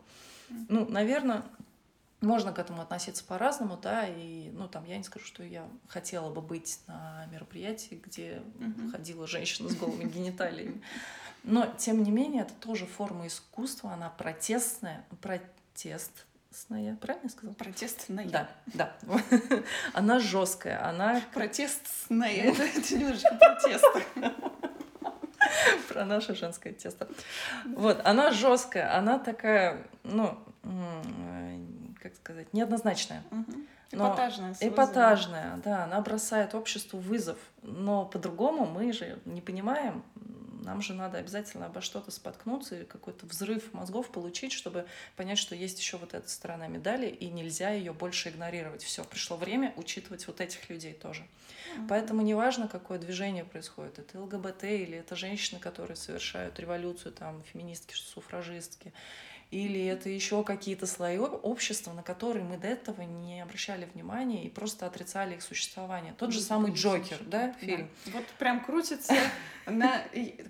Mm-hmm. 0.49 0.65
Ну, 0.69 0.85
наверное, 0.89 1.43
можно 2.21 2.53
к 2.53 2.59
этому 2.59 2.81
относиться 2.81 3.23
по-разному, 3.23 3.77
да, 3.77 4.07
и, 4.07 4.49
ну, 4.51 4.67
там, 4.67 4.85
я 4.85 4.97
не 4.97 5.03
скажу, 5.03 5.25
что 5.25 5.43
я 5.43 5.67
хотела 5.87 6.31
бы 6.31 6.41
быть 6.41 6.79
на 6.87 7.25
мероприятии, 7.31 8.01
где 8.03 8.43
mm-hmm. 8.59 8.91
ходила 8.91 9.27
женщина 9.27 9.69
с 9.69 9.75
голыми 9.75 10.09
гениталиями. 10.09 10.81
Но, 11.43 11.65
тем 11.77 12.03
не 12.03 12.11
менее, 12.11 12.43
это 12.43 12.53
тоже 12.53 12.85
форма 12.85 13.27
искусства, 13.27 13.93
она 13.93 14.09
протестная, 14.09 15.05
протест 15.21 16.25
Протестная, 16.51 16.97
правильно 16.97 17.27
я 17.27 17.29
сказала? 17.29 17.53
Протестная. 17.53 18.27
Да, 18.27 18.49
да. 18.65 18.93
Она 19.93 20.19
жесткая, 20.19 20.85
она... 20.85 21.21
Протестная, 21.33 22.29
это, 22.51 22.63
немножечко 22.93 23.35
протест. 23.35 23.85
Про 25.87 26.03
наше 26.03 26.35
женское 26.35 26.73
тесто. 26.73 27.07
Вот, 27.65 28.01
она 28.03 28.31
жесткая, 28.31 28.97
она 28.97 29.17
такая, 29.17 29.87
ну, 30.03 30.37
как 32.01 32.15
сказать, 32.15 32.53
неоднозначная. 32.53 33.23
Эпатажная. 33.91 34.55
Эпатажная, 34.59 35.57
да, 35.57 35.83
она 35.83 35.99
бросает 36.01 36.55
обществу 36.55 36.99
вызов. 36.99 37.37
Но 37.61 38.05
по-другому 38.05 38.65
мы 38.65 38.93
же 38.93 39.19
не 39.25 39.41
понимаем, 39.41 40.03
нам 40.63 40.81
же 40.81 40.93
надо 40.93 41.17
обязательно 41.17 41.65
обо 41.65 41.81
что-то 41.81 42.11
споткнуться 42.11 42.81
и 42.81 42.85
какой-то 42.85 43.25
взрыв 43.25 43.73
мозгов 43.73 44.11
получить, 44.11 44.51
чтобы 44.51 44.85
понять, 45.15 45.39
что 45.39 45.55
есть 45.55 45.79
еще 45.79 45.97
вот 45.97 46.13
эта 46.13 46.29
сторона 46.29 46.67
медали, 46.67 47.07
и 47.07 47.29
нельзя 47.29 47.71
ее 47.71 47.93
больше 47.93 48.29
игнорировать. 48.29 48.83
Все, 48.83 49.03
пришло 49.03 49.37
время 49.37 49.73
учитывать 49.75 50.27
вот 50.27 50.39
этих 50.39 50.69
людей 50.69 50.93
тоже. 50.93 51.21
Mm-hmm. 51.21 51.87
Поэтому 51.89 52.21
неважно, 52.21 52.67
какое 52.67 52.99
движение 52.99 53.43
происходит, 53.43 53.99
это 53.99 54.21
ЛГБТ 54.21 54.63
или 54.65 54.97
это 54.97 55.15
женщины, 55.15 55.59
которые 55.59 55.97
совершают 55.97 56.59
революцию, 56.59 57.11
там, 57.13 57.41
феминистки, 57.43 57.93
суфражистки, 57.95 58.93
или 59.51 59.85
это 59.85 60.09
еще 60.09 60.43
какие-то 60.45 60.87
слои 60.87 61.17
общества, 61.17 61.91
на 61.91 62.03
которые 62.03 62.45
мы 62.45 62.57
до 62.57 62.67
этого 62.67 63.01
не 63.01 63.41
обращали 63.41 63.87
внимания 63.93 64.45
и 64.45 64.49
просто 64.49 64.85
отрицали 64.85 65.35
их 65.35 65.41
существование. 65.41 66.15
Тот 66.17 66.31
же 66.31 66.39
самый 66.39 66.71
Джокер, 66.71 67.17
да, 67.25 67.53
фильм? 67.59 67.89
Да. 68.05 68.11
Вот 68.13 68.25
прям 68.39 68.63
крутится 68.63 69.13
на 69.65 70.01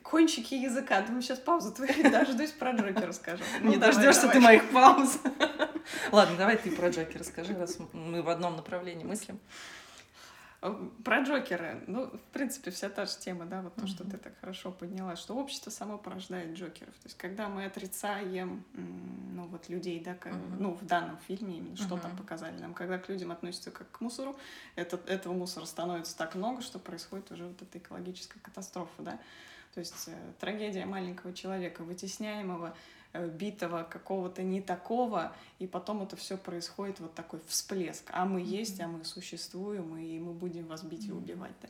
кончике 0.04 0.62
языка. 0.62 1.02
Думаю, 1.02 1.24
сейчас 1.24 1.40
паузу 1.40 1.72
твою 1.72 2.12
дождусь 2.12 2.52
про 2.52 2.74
Джокера 2.74 3.12
скажу. 3.12 3.44
Не 3.62 3.76
ну, 3.76 3.82
дождешься 3.82 4.30
ты 4.30 4.40
моих 4.40 4.70
пауз. 4.70 5.18
Ладно, 6.12 6.38
давай 6.38 6.58
ты 6.58 6.70
про 6.70 6.90
Джокера 6.90 7.24
скажи, 7.24 7.56
раз 7.56 7.78
мы 7.94 8.22
в 8.22 8.30
одном 8.30 8.56
направлении 8.56 9.04
мыслим. 9.04 9.40
Э, 10.64 10.90
про 11.04 11.22
Джокера. 11.22 11.82
Ну, 11.88 12.06
в 12.06 12.34
принципе, 12.34 12.70
вся 12.70 12.90
та 12.90 13.06
же 13.06 13.18
тема, 13.18 13.46
да, 13.46 13.62
вот 13.62 13.74
то, 13.76 13.88
что 13.88 14.04
ты 14.04 14.18
так 14.18 14.34
хорошо 14.40 14.72
подняла, 14.72 15.16
что 15.16 15.36
общество 15.36 15.72
само 15.72 15.98
порождает 15.98 16.56
Джокеров. 16.56 16.94
То 16.96 17.06
есть, 17.06 17.18
когда 17.18 17.50
мы 17.50 17.66
отрицаем, 17.66 18.64
ну, 18.74 19.48
вот 19.48 19.70
людей, 19.70 20.00
да, 20.00 20.14
как, 20.14 20.34
ну, 20.60 20.74
в 20.74 20.86
данном 20.86 21.18
фильме 21.28 21.58
именно, 21.58 21.78
что 21.78 21.98
там 21.98 22.16
показали 22.16 22.60
нам, 22.60 22.76
когда 22.76 23.00
к 23.00 23.10
людям 23.10 23.32
относятся 23.32 23.72
как 23.72 23.90
к 23.90 24.02
мусору, 24.02 24.38
это, 24.76 25.00
этого 25.08 25.34
мусора 25.34 25.66
становится 25.66 26.16
так 26.16 26.36
много, 26.36 26.62
что 26.62 26.78
происходит 26.78 27.32
уже 27.32 27.48
вот 27.48 27.62
эта 27.62 27.80
экологическая 27.80 28.40
катастрофа, 28.40 29.02
да. 29.02 29.20
То 29.74 29.80
есть, 29.80 30.10
э, 30.10 30.34
трагедия 30.40 30.86
маленького 30.86 31.34
человека, 31.34 31.84
вытесняемого 31.84 32.76
битого 33.14 33.84
какого-то 33.84 34.44
не 34.44 34.62
такого, 34.62 35.36
и 35.60 35.68
потом 35.68 36.02
это 36.02 36.16
все 36.16 36.38
происходит 36.38 37.00
вот 37.00 37.14
такой 37.14 37.42
всплеск. 37.48 38.10
А 38.12 38.26
мы 38.26 38.42
есть, 38.42 38.80
а 38.80 38.88
мы 38.88 39.04
существуем, 39.04 39.98
и 39.98 40.20
мы 40.20 40.34
будем 40.34 40.66
вас 40.68 40.84
бить 40.84 41.08
и 41.08 41.12
убивать. 41.12 41.56
Да? 41.62 41.70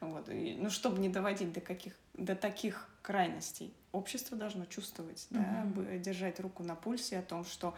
Вот. 0.00 0.28
И, 0.28 0.56
ну, 0.58 0.70
чтобы 0.70 0.98
не 0.98 1.08
доводить 1.08 1.52
до, 1.52 1.60
каких, 1.60 1.94
до 2.14 2.36
таких 2.36 2.88
крайностей, 3.02 3.72
общество 3.92 4.36
должно 4.36 4.66
чувствовать, 4.66 5.26
mm-hmm. 5.30 5.84
да, 5.84 5.98
держать 5.98 6.40
руку 6.40 6.62
на 6.62 6.74
пульсе 6.74 7.18
о 7.18 7.22
том, 7.22 7.44
что 7.44 7.74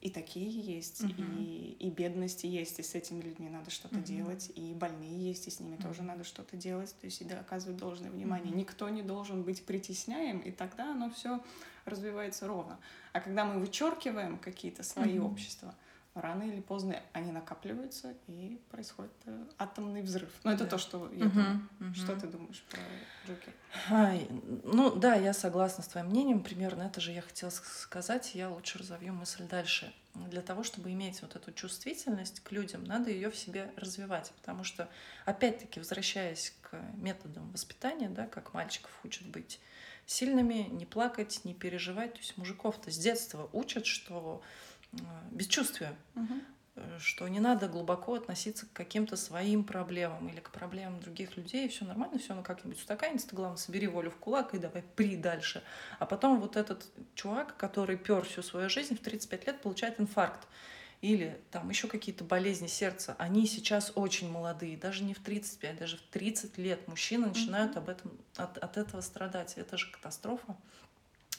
и 0.00 0.10
такие 0.10 0.48
есть, 0.48 1.02
угу. 1.02 1.12
и, 1.36 1.76
и 1.80 1.90
бедности 1.90 2.46
есть, 2.46 2.78
и 2.78 2.82
с 2.84 2.94
этими 2.94 3.20
людьми 3.22 3.48
надо 3.48 3.70
что-то 3.70 3.96
угу. 3.96 4.04
делать, 4.04 4.52
и 4.54 4.72
больные 4.72 5.18
есть, 5.18 5.48
и 5.48 5.50
с 5.50 5.58
ними 5.58 5.74
угу. 5.74 5.82
тоже 5.82 6.02
надо 6.02 6.22
что-то 6.22 6.56
делать, 6.56 6.94
то 7.00 7.06
есть 7.06 7.20
и 7.22 7.24
да, 7.24 7.40
оказывать 7.40 7.76
должное 7.76 8.10
внимание. 8.10 8.50
Угу. 8.52 8.58
Никто 8.58 8.88
не 8.88 9.02
должен 9.02 9.42
быть 9.42 9.64
притесняем, 9.64 10.38
и 10.38 10.52
тогда 10.52 10.92
оно 10.92 11.10
все 11.10 11.40
развивается 11.84 12.46
ровно. 12.46 12.78
А 13.12 13.20
когда 13.20 13.44
мы 13.44 13.60
вычеркиваем 13.60 14.38
какие-то 14.38 14.82
свои 14.82 15.18
угу. 15.18 15.32
общества, 15.32 15.74
рано 16.14 16.42
или 16.42 16.60
поздно 16.60 17.00
они 17.12 17.32
накапливаются 17.32 18.14
и 18.26 18.60
происходит 18.70 19.12
э, 19.26 19.44
атомный 19.58 20.02
взрыв. 20.02 20.30
Но 20.44 20.50
ну, 20.50 20.56
это 20.56 20.64
да. 20.64 20.70
то, 20.70 20.78
что 20.78 21.10
я 21.12 21.26
угу, 21.26 21.34
думаю. 21.34 21.68
Угу. 21.80 21.94
Что 21.94 22.20
ты 22.20 22.26
думаешь 22.26 22.62
про 22.70 22.80
Джокер? 23.26 23.52
Ай, 23.90 24.28
ну 24.64 24.94
да, 24.94 25.14
я 25.14 25.32
согласна 25.32 25.82
с 25.82 25.88
твоим 25.88 26.08
мнением. 26.08 26.42
Примерно 26.42 26.82
это 26.82 27.00
же 27.00 27.12
я 27.12 27.22
хотела 27.22 27.50
сказать. 27.50 28.34
Я 28.34 28.50
лучше 28.50 28.78
разовью 28.78 29.14
мысль 29.14 29.44
дальше. 29.48 29.92
Для 30.14 30.42
того, 30.42 30.62
чтобы 30.62 30.92
иметь 30.92 31.22
вот 31.22 31.36
эту 31.36 31.52
чувствительность 31.52 32.40
к 32.40 32.52
людям, 32.52 32.84
надо 32.84 33.10
ее 33.10 33.30
в 33.30 33.36
себе 33.36 33.72
развивать. 33.76 34.32
Потому 34.36 34.64
что, 34.64 34.90
опять-таки, 35.24 35.80
возвращаясь 35.80 36.54
к 36.60 36.76
методам 36.96 37.50
воспитания, 37.52 38.10
да, 38.10 38.26
как 38.26 38.52
мальчиков 38.52 38.90
учат 39.04 39.26
быть 39.26 39.58
сильными, 40.12 40.68
не 40.70 40.86
плакать, 40.86 41.40
не 41.44 41.54
переживать. 41.54 42.12
То 42.14 42.18
есть 42.18 42.36
мужиков-то 42.36 42.90
с 42.90 42.98
детства 42.98 43.48
учат, 43.52 43.86
что 43.86 44.42
Э, 44.92 45.04
бесчувствие, 45.30 45.96
угу. 46.14 46.34
что 46.98 47.26
не 47.28 47.40
надо 47.40 47.66
глубоко 47.66 48.14
относиться 48.14 48.66
к 48.66 48.72
каким-то 48.72 49.16
своим 49.16 49.64
проблемам 49.64 50.28
или 50.28 50.40
к 50.40 50.50
проблемам 50.50 51.00
других 51.00 51.36
людей, 51.36 51.68
все 51.68 51.86
нормально, 51.86 52.18
все 52.18 52.34
ну 52.34 52.42
как-нибудь 52.42 52.78
устаканится, 52.78 53.28
ты 53.28 53.36
главное 53.36 53.56
собери 53.56 53.86
волю 53.86 54.10
в 54.10 54.16
кулак 54.16 54.54
и 54.54 54.58
давай 54.58 54.82
при 54.96 55.16
дальше. 55.16 55.62
А 55.98 56.04
потом 56.04 56.40
вот 56.40 56.56
этот 56.56 56.86
чувак, 57.14 57.56
который 57.56 57.96
пер 57.96 58.22
всю 58.24 58.42
свою 58.42 58.68
жизнь, 58.68 58.94
в 58.96 59.00
35 59.00 59.46
лет 59.46 59.62
получает 59.62 59.98
инфаркт 59.98 60.46
или 61.02 61.40
там 61.50 61.68
еще 61.68 61.88
какие-то 61.88 62.22
болезни 62.22 62.68
сердца, 62.68 63.16
они 63.18 63.46
сейчас 63.46 63.92
очень 63.96 64.30
молодые, 64.30 64.76
даже 64.76 65.02
не 65.02 65.14
в 65.14 65.18
35, 65.18 65.76
даже 65.78 65.96
в 65.96 66.02
30 66.02 66.56
лет 66.58 66.86
мужчины 66.86 67.26
начинают 67.26 67.76
об 67.76 67.88
этом, 67.88 68.12
от, 68.36 68.56
от 68.56 68.76
этого 68.78 69.00
страдать. 69.00 69.54
Это 69.56 69.76
же 69.76 69.90
катастрофа. 69.90 70.56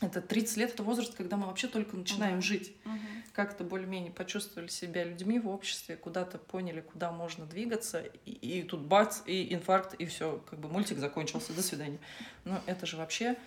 это 0.02 0.22
30 0.22 0.58
лет, 0.58 0.74
это 0.74 0.84
возраст, 0.84 1.16
когда 1.16 1.38
мы 1.38 1.48
вообще 1.48 1.70
только 1.70 1.96
начинаем 1.96 2.36
Да. 2.36 2.42
жить. 2.42 2.76
Мгм. 2.84 3.00
Как-то 3.32 3.64
более-менее 3.64 4.12
почувствовали 4.12 4.68
себя 4.68 5.06
людьми 5.06 5.40
в 5.40 5.48
обществе, 5.48 5.96
куда-то 5.96 6.38
поняли, 6.40 6.82
куда 6.82 7.14
можно 7.14 7.46
двигаться, 7.46 8.02
и, 8.26 8.32
и 8.32 8.64
тут 8.64 8.82
бац, 8.82 9.22
и 9.26 9.54
инфаркт, 9.54 9.94
и 9.94 10.06
все, 10.06 10.44
как 10.50 10.60
бы 10.60 10.68
мультик 10.68 10.98
закончился, 10.98 11.54
до 11.54 11.64
свидания. 11.64 12.00
Ну, 12.44 12.60
это 12.66 12.86
же 12.86 12.98
вообще... 12.98 13.38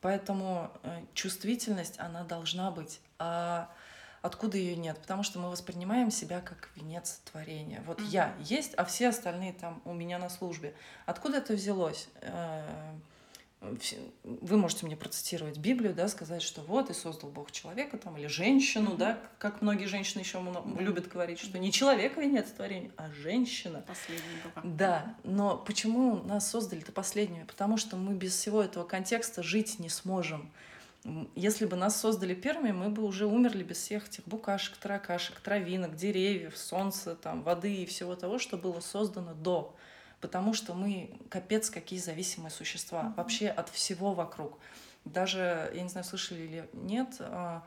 Поэтому 0.00 0.70
э, 0.82 1.02
чувствительность, 1.14 1.98
она 1.98 2.24
должна 2.24 2.70
быть. 2.70 3.00
А 3.18 3.74
откуда 4.24 4.56
ее 4.56 4.74
нет? 4.76 4.98
Потому 4.98 5.22
что 5.22 5.38
мы 5.38 5.50
воспринимаем 5.50 6.10
себя 6.10 6.40
как 6.40 6.70
венец 6.76 7.20
творения. 7.30 7.82
Вот 7.86 7.98
Мгм. 8.00 8.08
я 8.08 8.34
есть, 8.40 8.74
а 8.74 8.84
все 8.84 9.08
остальные 9.08 9.52
там 9.52 9.82
у 9.84 9.92
меня 9.92 10.18
на 10.18 10.28
службе. 10.30 10.74
Откуда 11.06 11.38
это 11.38 11.52
взялось? 11.52 12.08
Э, 12.22 12.64
Вы 14.22 14.58
можете 14.58 14.84
мне 14.84 14.94
процитировать 14.94 15.56
Библию, 15.56 15.94
да, 15.94 16.06
сказать, 16.08 16.42
что 16.42 16.60
вот 16.60 16.90
и 16.90 16.92
создал 16.92 17.30
Бог 17.30 17.50
человека 17.50 17.96
там 17.96 18.14
или 18.18 18.26
женщину, 18.26 18.90
Мгм. 18.90 18.98
да, 18.98 19.18
как 19.38 19.62
многие 19.62 19.86
женщины 19.86 20.20
еще 20.20 20.38
Да. 20.42 20.62
любят 20.82 21.08
говорить, 21.08 21.38
что 21.38 21.58
не 21.58 21.72
человек 21.72 22.18
венец 22.18 22.50
творения, 22.50 22.90
а 22.98 23.10
женщина. 23.10 23.82
Последний 23.86 24.36
была. 24.42 24.52
Да, 24.62 25.14
но 25.24 25.56
почему 25.56 26.16
нас 26.24 26.50
создали-то 26.50 26.92
последними? 26.92 27.44
Потому 27.44 27.78
что 27.78 27.96
мы 27.96 28.12
без 28.14 28.34
всего 28.36 28.62
этого 28.62 28.84
контекста 28.84 29.42
жить 29.42 29.78
не 29.78 29.88
сможем. 29.88 30.50
Если 31.34 31.66
бы 31.66 31.76
нас 31.76 32.00
создали 32.00 32.34
первыми, 32.34 32.72
мы 32.72 32.88
бы 32.88 33.02
уже 33.04 33.26
умерли 33.26 33.62
без 33.62 33.76
всех 33.76 34.08
этих 34.08 34.24
букашек, 34.24 34.76
таракашек, 34.78 35.38
травинок, 35.40 35.96
деревьев, 35.96 36.56
солнца, 36.56 37.14
там, 37.14 37.42
воды 37.42 37.74
и 37.74 37.86
всего 37.86 38.16
того, 38.16 38.38
что 38.38 38.56
было 38.56 38.80
создано 38.80 39.34
до. 39.34 39.76
Потому 40.22 40.54
что 40.54 40.72
мы 40.72 41.18
капец 41.28 41.68
какие 41.68 41.98
зависимые 41.98 42.50
существа 42.50 43.12
вообще 43.18 43.48
от 43.48 43.68
всего 43.68 44.14
вокруг. 44.14 44.58
Даже, 45.04 45.70
я 45.74 45.82
не 45.82 45.90
знаю, 45.90 46.06
слышали 46.06 46.40
или 46.40 46.68
нет, 46.72 47.16
а, 47.20 47.62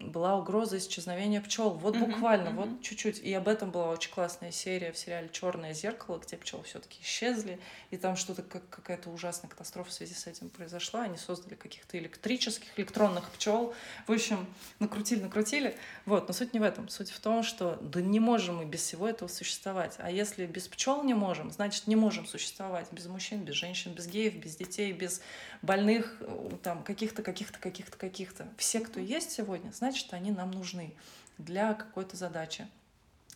была 0.00 0.36
угроза 0.36 0.78
исчезновения 0.78 1.40
пчел. 1.40 1.70
Вот 1.70 1.96
буквально, 1.96 2.50
вот 2.50 2.82
чуть-чуть. 2.82 3.18
И 3.20 3.32
об 3.34 3.48
этом 3.48 3.70
была 3.70 3.90
очень 3.90 4.10
классная 4.10 4.50
серия 4.50 4.92
в 4.92 4.98
сериале 4.98 5.28
Черное 5.30 5.74
зеркало, 5.74 6.18
где 6.18 6.36
пчелы 6.36 6.64
все-таки 6.64 7.00
исчезли, 7.02 7.58
и 7.90 7.96
там 7.96 8.16
что-то 8.16 8.42
как 8.42 8.68
какая-то 8.68 9.10
ужасная 9.10 9.50
катастрофа 9.50 9.90
в 9.90 9.92
связи 9.92 10.14
с 10.14 10.26
этим 10.26 10.48
произошла. 10.48 11.02
Они 11.02 11.16
создали 11.16 11.54
каких-то 11.54 11.98
электрических, 11.98 12.78
электронных 12.78 13.30
пчел. 13.30 13.74
В 14.06 14.12
общем, 14.12 14.46
накрутили, 14.78 15.22
накрутили. 15.22 15.76
Вот, 16.06 16.28
но 16.28 16.34
суть 16.34 16.54
не 16.54 16.60
в 16.60 16.62
этом. 16.62 16.88
Суть 16.88 17.10
в 17.10 17.20
том, 17.20 17.42
что 17.42 17.78
да 17.80 18.00
не 18.00 18.20
можем 18.20 18.56
мы 18.56 18.64
без 18.64 18.80
всего 18.80 19.08
этого 19.08 19.28
существовать. 19.28 19.96
А 19.98 20.10
если 20.10 20.46
без 20.46 20.66
пчел 20.68 21.04
не 21.04 21.14
можем, 21.14 21.50
значит 21.50 21.86
не 21.86 21.96
можем 21.96 22.26
существовать 22.26 22.86
без 22.92 23.06
мужчин, 23.06 23.44
без 23.44 23.54
женщин, 23.54 23.92
без 23.92 24.06
геев, 24.06 24.34
без 24.36 24.56
детей, 24.56 24.92
без 24.92 25.20
больных, 25.62 26.16
э, 26.20 26.50
там 26.62 26.82
каких-то, 26.82 27.22
каких-то, 27.22 27.58
каких-то, 27.58 27.96
каких-то. 27.96 28.48
Все, 28.56 28.80
кто 28.80 28.98
есть 28.98 29.30
сегодня, 29.30 29.70
значит, 29.72 29.89
они 30.16 30.30
нам 30.30 30.50
нужны 30.50 30.94
для 31.38 31.74
какой-то 31.74 32.16
задачи. 32.16 32.68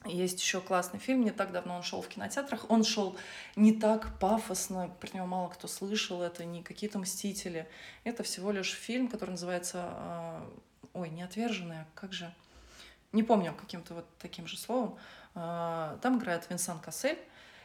Есть 0.04 0.40
еще 0.40 0.60
классный 0.60 1.00
фильм, 1.00 1.24
не 1.24 1.30
так 1.30 1.50
давно 1.50 1.76
он 1.76 1.82
шел 1.82 2.02
в 2.02 2.08
кинотеатрах. 2.08 2.70
Он 2.70 2.84
шел 2.84 3.16
не 3.56 3.72
так 3.72 4.18
пафосно, 4.18 4.90
про 5.00 5.16
него 5.16 5.26
мало 5.26 5.48
кто 5.48 5.66
слышал, 5.66 6.22
это 6.22 6.44
не 6.44 6.62
какие-то 6.62 6.98
мстители. 6.98 7.66
Это 8.04 8.22
всего 8.22 8.52
лишь 8.52 8.72
фильм, 8.72 9.08
который 9.08 9.30
называется, 9.30 9.80
а, 9.82 10.50
ой, 10.92 11.08
не 11.08 11.22
отверженная, 11.22 11.86
как 11.94 12.12
же, 12.12 12.32
не 13.12 13.22
помню 13.22 13.54
каким-то 13.54 13.94
вот 13.94 14.06
таким 14.18 14.46
же 14.46 14.58
словом. 14.58 14.98
А, 15.34 15.98
Там 16.02 16.18
играет 16.18 16.50
Винсан 16.50 16.80
Кассель, 16.80 17.18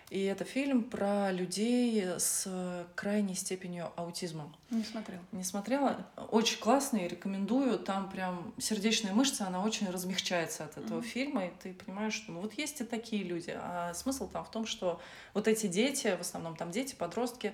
и 0.09 0.23
это 0.23 0.43
фильм 0.43 0.83
про 0.83 1.31
людей 1.31 2.03
с 2.17 2.47
крайней 2.95 3.35
степенью 3.35 3.91
аутизма. 3.95 4.51
Не 4.71 4.83
смотрела. 4.83 5.21
Не 5.31 5.43
смотрела? 5.43 6.05
Очень 6.31 6.59
классный, 6.59 7.07
рекомендую. 7.07 7.77
Там 7.79 8.09
прям 8.09 8.53
сердечная 8.57 9.13
мышца, 9.13 9.45
она 9.47 9.63
очень 9.63 9.89
размягчается 9.89 10.65
от 10.65 10.77
этого 10.77 10.99
Мгм. 10.99 11.03
фильма, 11.07 11.45
и 11.47 11.51
ты 11.61 11.73
понимаешь, 11.73 12.13
что 12.13 12.31
ну 12.31 12.41
вот 12.41 12.53
есть 12.53 12.81
и 12.81 12.83
такие 12.83 13.23
люди. 13.23 13.53
А 13.55 13.93
смысл 13.93 14.27
там 14.27 14.43
в 14.45 14.51
том, 14.51 14.65
что 14.65 14.99
вот 15.33 15.47
эти 15.47 15.67
дети, 15.67 16.15
в 16.17 16.21
основном 16.21 16.55
там 16.55 16.71
дети, 16.71 16.95
подростки, 16.95 17.53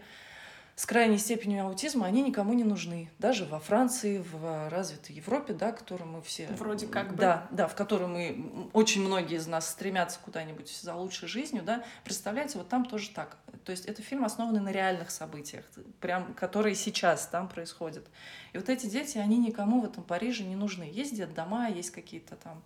с 0.75 0.85
крайней 0.85 1.17
степенью 1.17 1.65
аутизма, 1.65 2.05
они 2.05 2.21
никому 2.21 2.53
не 2.53 2.65
нужны. 2.65 3.09
Даже 3.17 3.45
во 3.45 3.59
Франции, 3.59 4.17
в 4.17 4.69
развитой 4.69 5.15
Европе, 5.15 5.53
да, 5.53 5.71
которую 5.71 6.09
мы 6.09 6.21
все... 6.21 6.47
Вроде 6.47 6.87
как 6.87 7.11
бы. 7.11 7.17
Да, 7.17 7.47
да, 7.49 7.69
в 7.69 7.75
которой 7.75 8.07
мы, 8.07 8.69
очень 8.73 9.01
многие 9.01 9.37
из 9.37 9.47
нас 9.47 9.69
стремятся 9.69 10.19
куда-нибудь 10.25 10.69
за 10.69 10.93
лучшей 10.93 11.29
жизнью, 11.29 11.63
да. 11.63 11.85
Представляете, 12.03 12.57
вот 12.57 12.67
там 12.67 12.85
тоже 12.85 13.09
так. 13.11 13.37
То 13.63 13.71
есть 13.71 13.85
это 13.85 14.01
фильм, 14.01 14.25
основанный 14.25 14.59
на 14.59 14.71
реальных 14.71 15.11
событиях, 15.11 15.63
прям, 16.01 16.33
которые 16.33 16.75
сейчас 16.75 17.25
там 17.27 17.47
происходят. 17.47 18.05
И 18.51 18.57
вот 18.57 18.67
эти 18.67 18.87
дети, 18.87 19.17
они 19.17 19.37
никому 19.37 19.79
в 19.79 19.85
этом 19.85 20.03
Париже 20.03 20.43
не 20.43 20.57
нужны. 20.57 20.83
Есть 20.83 21.15
детдома, 21.15 21.69
есть 21.69 21.91
какие-то 21.91 22.35
там 22.35 22.61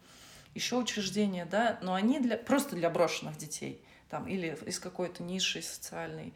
еще 0.55 0.77
учреждения, 0.77 1.45
да, 1.45 1.77
но 1.83 1.93
они 1.93 2.19
для, 2.19 2.37
просто 2.37 2.75
для 2.75 2.89
брошенных 2.89 3.37
детей 3.37 3.83
там, 4.09 4.27
или 4.27 4.57
из 4.65 4.79
какой-то 4.79 5.21
ниши 5.21 5.61
социальной 5.61 6.33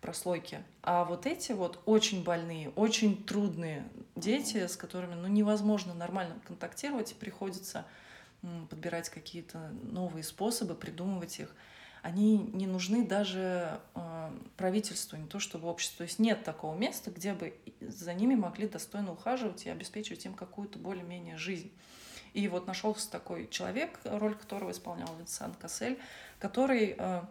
прослойки. 0.00 0.62
А 0.82 1.04
вот 1.04 1.26
эти 1.26 1.52
вот 1.52 1.80
очень 1.86 2.22
больные, 2.22 2.70
очень 2.70 3.24
трудные 3.24 3.88
дети, 4.14 4.66
с 4.66 4.76
которыми 4.76 5.14
ну, 5.14 5.28
невозможно 5.28 5.94
нормально 5.94 6.36
контактировать, 6.46 7.12
и 7.12 7.14
приходится 7.14 7.84
подбирать 8.70 9.08
какие-то 9.08 9.70
новые 9.82 10.22
способы, 10.22 10.74
придумывать 10.74 11.40
их, 11.40 11.54
они 12.02 12.38
не 12.38 12.68
нужны 12.68 13.04
даже 13.04 13.80
э, 13.96 14.30
правительству, 14.56 15.16
не 15.16 15.26
то 15.26 15.40
чтобы 15.40 15.66
обществу. 15.68 15.98
То 15.98 16.02
есть 16.04 16.20
нет 16.20 16.44
такого 16.44 16.76
места, 16.76 17.10
где 17.10 17.32
бы 17.32 17.54
за 17.80 18.14
ними 18.14 18.36
могли 18.36 18.68
достойно 18.68 19.12
ухаживать 19.12 19.66
и 19.66 19.70
обеспечивать 19.70 20.24
им 20.24 20.34
какую-то 20.34 20.78
более-менее 20.78 21.36
жизнь. 21.36 21.72
И 22.32 22.46
вот 22.46 22.68
нашелся 22.68 23.10
такой 23.10 23.48
человек, 23.48 23.98
роль 24.04 24.36
которого 24.36 24.70
исполнял 24.70 25.08
Винсан 25.18 25.54
Кассель, 25.54 25.98
который 26.38 26.94
э, 26.96 27.22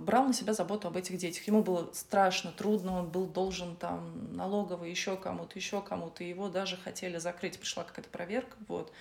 брал 0.00 0.24
на 0.24 0.32
себя 0.32 0.52
заботу 0.54 0.88
об 0.88 0.96
этих 0.96 1.18
детях. 1.18 1.46
Ему 1.46 1.62
было 1.62 1.90
страшно, 1.92 2.52
трудно, 2.52 2.98
он 3.00 3.08
был 3.08 3.26
должен 3.26 3.76
там 3.76 4.34
налоговый 4.34 4.90
еще 4.90 5.16
кому-то, 5.16 5.58
еще 5.58 5.80
кому-то. 5.82 6.24
Его 6.24 6.48
даже 6.48 6.76
хотели 6.76 7.18
закрыть, 7.18 7.58
пришла 7.58 7.84
какая-то 7.84 8.10
проверка, 8.10 8.56
вот. 8.66 8.92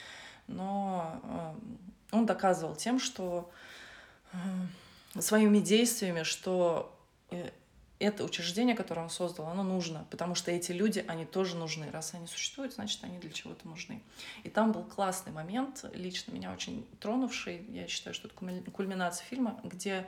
Но 0.47 1.19
э, 1.23 2.15
он 2.15 2.25
доказывал 2.25 2.75
тем, 2.75 2.99
что 2.99 3.49
э, 4.33 4.37
своими 5.19 5.59
действиями, 5.59 6.23
что 6.23 6.95
э, 7.31 7.49
это 7.99 8.23
учреждение, 8.23 8.75
которое 8.75 9.01
он 9.01 9.09
создал, 9.09 9.47
оно 9.47 9.63
нужно, 9.63 10.05
потому 10.11 10.35
что 10.35 10.51
эти 10.51 10.71
люди, 10.71 11.03
они 11.07 11.25
тоже 11.25 11.55
нужны. 11.55 11.89
Раз 11.91 12.13
они 12.13 12.27
существуют, 12.27 12.73
значит, 12.73 13.03
они 13.03 13.17
для 13.17 13.31
чего-то 13.31 13.67
нужны. 13.67 14.01
И 14.43 14.49
там 14.49 14.71
был 14.71 14.83
классный 14.83 15.31
момент, 15.31 15.83
лично 15.93 16.31
меня 16.31 16.51
очень 16.53 16.85
тронувший, 16.99 17.65
я 17.69 17.87
считаю, 17.87 18.13
что 18.13 18.27
это 18.27 18.35
кульми- 18.37 18.69
кульминация 18.69 19.25
фильма, 19.25 19.59
где 19.63 20.07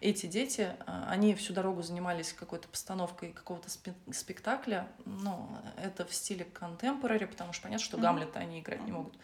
эти 0.00 0.26
дети, 0.26 0.74
а, 0.86 1.06
они 1.10 1.34
всю 1.34 1.52
дорогу 1.54 1.82
занимались 1.82 2.32
какой-то 2.32 2.68
постановкой 2.68 3.32
какого-то 3.32 3.68
спе- 3.68 3.94
спектакля, 4.12 4.88
ну, 5.06 5.48
это 5.76 6.04
в 6.04 6.12
стиле 6.14 6.44
контемпорари, 6.44 7.24
потому 7.24 7.52
что 7.52 7.62
понятно, 7.64 7.84
что 7.84 7.96
Мгм. 7.96 8.02
Гамлета 8.04 8.38
они 8.38 8.60
играть 8.60 8.84
не 8.84 8.92
могут. 8.92 9.14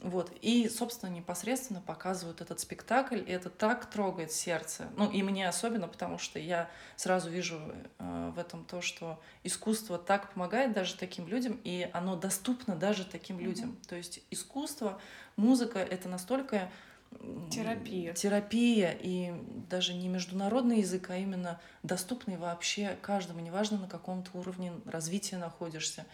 Вот. 0.00 0.32
И, 0.42 0.68
собственно, 0.68 1.10
непосредственно 1.10 1.80
показывают 1.80 2.40
этот 2.40 2.60
спектакль, 2.60 3.18
и 3.18 3.30
это 3.30 3.50
так 3.50 3.86
трогает 3.90 4.30
сердце. 4.30 4.88
Ну, 4.96 5.10
и 5.10 5.22
мне 5.22 5.48
особенно, 5.48 5.88
потому 5.88 6.18
что 6.18 6.38
я 6.38 6.70
сразу 6.96 7.30
вижу 7.30 7.60
э, 7.98 8.32
в 8.34 8.38
этом 8.38 8.64
то, 8.64 8.80
что 8.80 9.20
искусство 9.42 9.98
так 9.98 10.32
помогает 10.32 10.72
даже 10.72 10.96
таким 10.96 11.26
людям, 11.26 11.60
и 11.64 11.90
оно 11.92 12.14
доступно 12.14 12.76
даже 12.76 13.04
таким 13.04 13.36
Мгм. 13.36 13.44
людям. 13.44 13.76
То 13.88 13.96
есть 13.96 14.20
искусство, 14.30 15.00
музыка— 15.36 15.78
это 15.80 16.08
настолько 16.08 16.70
Терапия. 17.50 18.12
терапия, 18.12 18.92
и 19.00 19.32
даже 19.68 19.94
не 19.94 20.08
международный 20.08 20.80
язык, 20.80 21.08
а 21.10 21.16
именно 21.16 21.58
доступный 21.82 22.36
вообще 22.36 22.96
каждому, 23.00 23.40
неважно 23.40 23.78
на 23.78 23.88
каком 23.88 24.22
то 24.22 24.36
уровне 24.38 24.72
развития 24.84 25.38
находишься, 25.38 26.04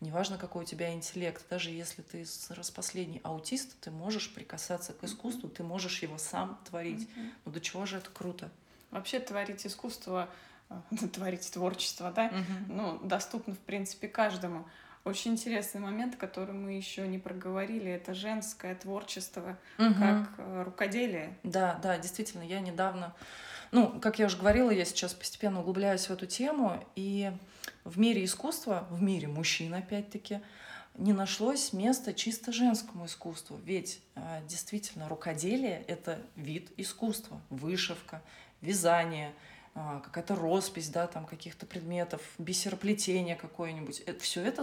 неважно 0.00 0.38
какой 0.38 0.62
у 0.62 0.66
тебя 0.66 0.92
интеллект, 0.92 1.44
даже 1.48 1.70
если 1.70 2.02
ты 2.02 2.24
распоследний 2.50 3.20
аутист, 3.24 3.78
ты 3.80 3.90
можешь 3.90 4.32
прикасаться 4.34 4.92
к 4.92 5.04
искусству, 5.04 5.48
ты 5.48 5.62
можешь 5.62 6.02
его 6.02 6.18
сам 6.18 6.58
творить. 6.68 7.08
Ну 7.44 7.52
до 7.52 7.60
чего 7.60 7.86
же 7.86 7.98
это 7.98 8.10
круто? 8.10 8.50
Вообще 8.90 9.18
творить 9.18 9.66
искусство, 9.66 10.28
э, 10.70 10.74
творить 11.12 11.50
творчество, 11.52 12.12
да, 12.12 12.32
ну, 12.68 12.98
доступно, 13.02 13.54
в 13.54 13.58
принципе, 13.58 14.08
каждому. 14.08 14.66
Очень 15.04 15.32
интересный 15.32 15.80
момент, 15.82 16.16
который 16.16 16.54
мы 16.54 16.72
еще 16.72 17.06
не 17.06 17.18
проговорили, 17.18 17.90
это 17.90 18.14
женское 18.14 18.74
творчество, 18.74 19.58
Мгм. 19.76 19.94
как 20.00 20.28
э, 20.38 20.62
рукоделие. 20.62 21.36
Да, 21.42 21.78
да, 21.82 21.98
действительно, 21.98 22.42
я 22.42 22.60
недавно, 22.60 23.14
ну, 23.70 24.00
как 24.00 24.18
я 24.18 24.26
уже 24.26 24.38
говорила, 24.38 24.70
я 24.70 24.84
сейчас 24.86 25.12
постепенно 25.12 25.60
углубляюсь 25.60 26.06
в 26.08 26.10
эту 26.10 26.24
тему, 26.26 26.82
и 26.96 27.32
в 27.84 27.98
мире 27.98 28.24
искусства, 28.24 28.86
в 28.90 29.02
мире 29.02 29.28
мужчин, 29.28 29.74
опять-таки, 29.74 30.40
не 30.96 31.12
нашлось 31.12 31.72
места 31.72 32.12
чисто 32.12 32.52
женскому 32.52 33.06
искусству. 33.06 33.58
Ведь 33.64 34.00
э, 34.14 34.40
действительно 34.48 35.08
рукоделие— 35.08 35.82
это 35.88 36.20
вид 36.36 36.70
искусства, 36.76 37.40
вышивка, 37.50 38.22
вязание, 38.60 39.32
а, 39.76 39.98
какая-то 40.00 40.36
роспись, 40.36 40.88
да, 40.88 41.08
там 41.08 41.26
каких-то 41.26 41.66
предметов, 41.66 42.20
бисероплетение 42.38 43.34
какое-нибудь. 43.34 44.00
Это, 44.06 44.20
все 44.20 44.40
это 44.40 44.62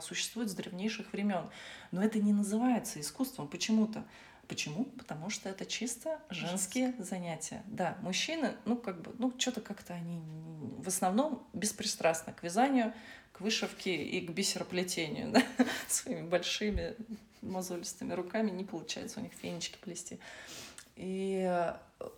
существует 0.00 0.50
с 0.50 0.54
древнейших 0.54 1.12
времен. 1.12 1.48
Но 1.92 2.02
это 2.02 2.18
не 2.18 2.32
называется 2.32 3.00
искусством 3.00 3.46
почему-то. 3.46 4.04
Почему? 4.48 4.84
Потому 4.84 5.30
что 5.30 5.48
это 5.48 5.66
чисто 5.66 6.20
женские 6.30 6.86
Женские. 6.86 7.04
занятия. 7.04 7.62
Да, 7.66 7.96
мужчины, 8.00 8.54
ну, 8.64 8.76
как 8.76 9.00
бы, 9.02 9.14
ну, 9.18 9.32
что-то 9.38 9.60
как-то 9.60 9.94
они 9.94 10.20
в 10.78 10.88
основном 10.88 11.46
беспристрастны 11.52 12.32
к 12.32 12.42
вязанию, 12.42 12.92
к 13.32 13.40
вышивке 13.40 13.94
и 13.96 14.24
к 14.24 14.30
бисероплетению, 14.30 15.30
да, 15.32 15.42
своими 15.88 16.26
большими 16.26 16.96
мозолистыми 17.42 18.12
руками 18.12 18.50
не 18.50 18.64
получается 18.64 19.20
у 19.20 19.22
них 19.22 19.32
фенечки 19.32 19.78
плести. 19.78 20.18
И 20.96 21.44
э, 21.46 21.74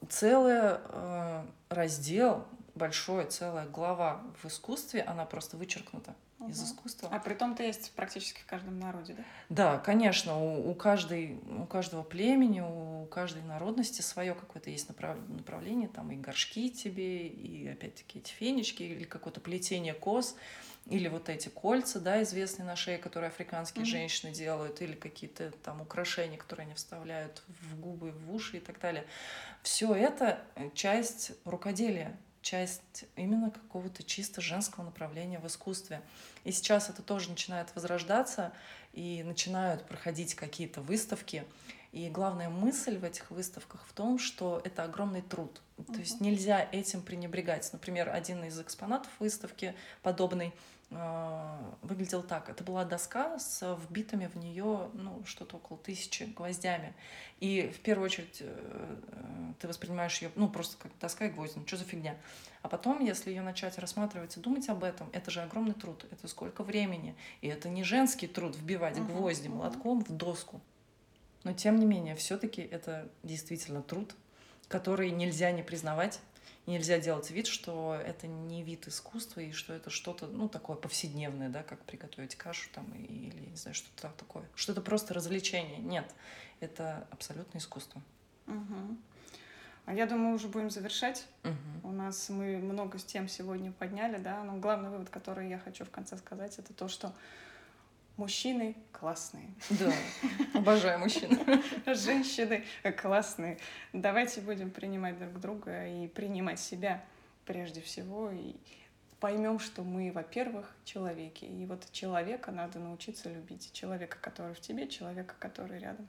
целый 0.08 0.58
э, 0.60 1.44
раздел, 1.68 2.46
большой, 2.74 3.26
целая 3.26 3.66
глава 3.66 4.22
в 4.42 4.46
искусстве, 4.46 5.02
она 5.02 5.24
просто 5.24 5.56
вычеркнута 5.56 6.14
угу. 6.38 6.50
из 6.50 6.62
искусства. 6.62 7.08
А 7.12 7.18
при 7.18 7.34
том-то 7.34 7.62
есть 7.62 7.92
практически 7.92 8.40
в 8.40 8.46
каждом 8.46 8.78
народе, 8.78 9.14
да? 9.14 9.24
Да, 9.48 9.78
конечно, 9.78 10.38
у, 10.38 10.70
у, 10.70 10.74
каждой, 10.74 11.40
у 11.46 11.66
каждого 11.66 12.02
племени, 12.02 12.60
у 12.60 13.06
каждой 13.06 13.42
народности 13.42 14.02
свое 14.02 14.34
какое-то 14.34 14.70
есть 14.70 14.88
направ, 14.88 15.16
направление, 15.28 15.88
там 15.88 16.10
и 16.10 16.16
горшки 16.16 16.70
тебе, 16.70 17.26
и 17.26 17.68
опять-таки 17.68 18.20
эти 18.20 18.32
фенечки, 18.32 18.82
или 18.82 19.04
какое-то 19.04 19.40
плетение 19.40 19.94
кос 19.94 20.36
или 20.88 21.08
вот 21.08 21.28
эти 21.28 21.48
кольца, 21.48 22.00
да, 22.00 22.22
известные 22.22 22.64
на 22.64 22.74
шее, 22.74 22.98
которые 22.98 23.28
африканские 23.28 23.84
mm-hmm. 23.84 23.88
женщины 23.88 24.32
делают, 24.32 24.80
или 24.80 24.94
какие-то 24.94 25.50
там 25.62 25.82
украшения, 25.82 26.38
которые 26.38 26.64
они 26.64 26.74
вставляют 26.74 27.42
в 27.48 27.78
губы, 27.78 28.10
в 28.10 28.34
уши 28.34 28.56
и 28.56 28.60
так 28.60 28.80
далее. 28.80 29.04
Все 29.62 29.94
это 29.94 30.42
часть 30.74 31.32
рукоделия, 31.44 32.18
часть 32.48 33.04
именно 33.14 33.50
какого-то 33.50 34.02
чисто 34.02 34.40
женского 34.40 34.84
направления 34.84 35.38
в 35.38 35.46
искусстве. 35.46 36.00
И 36.44 36.52
сейчас 36.52 36.88
это 36.88 37.02
тоже 37.02 37.28
начинает 37.28 37.68
возрождаться, 37.74 38.52
и 38.94 39.22
начинают 39.22 39.84
проходить 39.86 40.34
какие-то 40.34 40.80
выставки. 40.80 41.44
И 41.92 42.08
главная 42.10 42.50
мысль 42.50 42.98
в 42.98 43.04
этих 43.04 43.30
выставках 43.30 43.84
в 43.86 43.92
том, 43.92 44.18
что 44.18 44.60
это 44.64 44.84
огромный 44.84 45.22
труд. 45.22 45.60
Uh-huh. 45.78 45.92
То 45.92 46.00
есть 46.00 46.20
нельзя 46.20 46.68
этим 46.70 47.00
пренебрегать. 47.02 47.68
Например, 47.72 48.10
один 48.10 48.44
из 48.44 48.60
экспонатов 48.60 49.10
выставки 49.18 49.74
подобный 50.02 50.52
а, 50.90 51.74
выглядел 51.82 52.22
так. 52.22 52.48
Это 52.48 52.64
была 52.64 52.84
доска 52.84 53.38
с 53.38 53.76
вбитыми 53.76 54.26
в 54.26 54.36
нее 54.36 54.88
ну, 54.94 55.22
что-то 55.26 55.56
около 55.56 55.78
тысячи 55.78 56.22
гвоздями. 56.24 56.94
И 57.40 57.70
в 57.74 57.80
первую 57.80 58.06
очередь 58.06 58.38
э, 58.40 58.96
ты 59.60 59.68
воспринимаешь 59.68 60.20
ее 60.22 60.30
ну, 60.34 60.48
просто 60.48 60.78
как 60.78 60.90
доска 60.98 61.26
и 61.26 61.30
гвозди. 61.30 61.58
Ну, 61.58 61.66
что 61.66 61.76
за 61.76 61.84
фигня? 61.84 62.16
А 62.62 62.68
потом, 62.68 63.04
если 63.04 63.30
ее 63.30 63.42
начать 63.42 63.78
рассматривать 63.78 64.36
и 64.36 64.40
думать 64.40 64.68
об 64.70 64.82
этом, 64.82 65.10
это 65.12 65.30
же 65.30 65.42
огромный 65.42 65.74
труд. 65.74 66.06
Это 66.10 66.26
сколько 66.26 66.64
времени. 66.64 67.14
И 67.42 67.48
это 67.48 67.68
не 67.68 67.84
женский 67.84 68.26
труд 68.26 68.56
вбивать 68.56 68.96
uh-huh, 68.96 69.06
гвозди 69.06 69.48
молотком 69.48 70.02
в 70.02 70.10
доску. 70.10 70.60
Но 71.44 71.52
тем 71.52 71.78
не 71.78 71.86
менее, 71.86 72.14
все-таки 72.14 72.62
это 72.62 73.08
действительно 73.22 73.82
труд, 73.82 74.14
который 74.68 75.10
нельзя 75.10 75.50
не 75.52 75.62
признавать 75.62 76.20
нельзя 76.68 76.98
делать 76.98 77.30
вид, 77.30 77.46
что 77.46 77.98
это 78.04 78.26
не 78.26 78.62
вид 78.62 78.86
искусства 78.86 79.40
и 79.40 79.52
что 79.52 79.72
это 79.72 79.90
что-то, 79.90 80.26
ну, 80.26 80.48
такое 80.48 80.76
повседневное, 80.76 81.48
да, 81.48 81.62
как 81.62 81.80
приготовить 81.80 82.36
кашу 82.36 82.68
там 82.72 82.92
или, 82.94 83.48
не 83.50 83.56
знаю, 83.56 83.74
что-то 83.74 84.12
такое. 84.16 84.44
Что 84.54 84.72
это 84.72 84.80
просто 84.80 85.14
развлечение. 85.14 85.78
Нет, 85.78 86.14
это 86.60 87.06
абсолютно 87.10 87.58
искусство. 87.58 88.02
Угу. 88.46 88.96
А 89.86 89.94
я 89.94 90.06
думаю, 90.06 90.34
уже 90.34 90.48
будем 90.48 90.70
завершать. 90.70 91.26
Угу. 91.44 91.88
У 91.88 91.92
нас 91.92 92.28
мы 92.28 92.58
много 92.58 92.98
с 92.98 93.04
тем 93.04 93.28
сегодня 93.28 93.72
подняли, 93.72 94.18
да, 94.18 94.44
но 94.44 94.56
главный 94.58 94.90
вывод, 94.90 95.08
который 95.08 95.48
я 95.48 95.58
хочу 95.58 95.84
в 95.84 95.90
конце 95.90 96.18
сказать, 96.18 96.58
это 96.58 96.74
то, 96.74 96.88
что 96.88 97.14
Мужчины 98.18 98.74
классные. 98.90 99.48
Да, 99.70 99.92
обожаю 100.52 100.98
мужчин. 100.98 101.38
Женщины 101.86 102.64
классные. 103.00 103.58
Давайте 103.92 104.40
будем 104.40 104.72
принимать 104.72 105.16
друг 105.20 105.38
друга 105.38 105.86
и 105.86 106.08
принимать 106.08 106.58
себя 106.58 107.04
прежде 107.46 107.80
всего. 107.80 108.32
И 108.32 108.56
поймем, 109.20 109.60
что 109.60 109.84
мы, 109.84 110.10
во-первых, 110.10 110.74
человеки. 110.84 111.44
И 111.44 111.64
вот 111.64 111.86
человека 111.92 112.50
надо 112.50 112.80
научиться 112.80 113.30
любить. 113.30 113.70
Человека, 113.72 114.18
который 114.20 114.52
в 114.52 114.60
тебе, 114.60 114.88
человека, 114.88 115.36
который 115.38 115.78
рядом. 115.78 116.08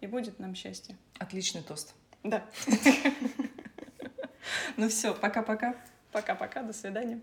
И 0.00 0.08
будет 0.08 0.40
нам 0.40 0.56
счастье. 0.56 0.96
Отличный 1.20 1.62
тост. 1.62 1.94
Да. 2.24 2.44
Ну 4.76 4.88
все, 4.88 5.14
пока-пока. 5.14 5.76
Пока-пока, 6.10 6.62
до 6.62 6.72
свидания. 6.72 7.20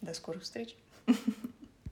До 0.00 0.14
скорых 0.14 0.44
встреч. 0.44 0.76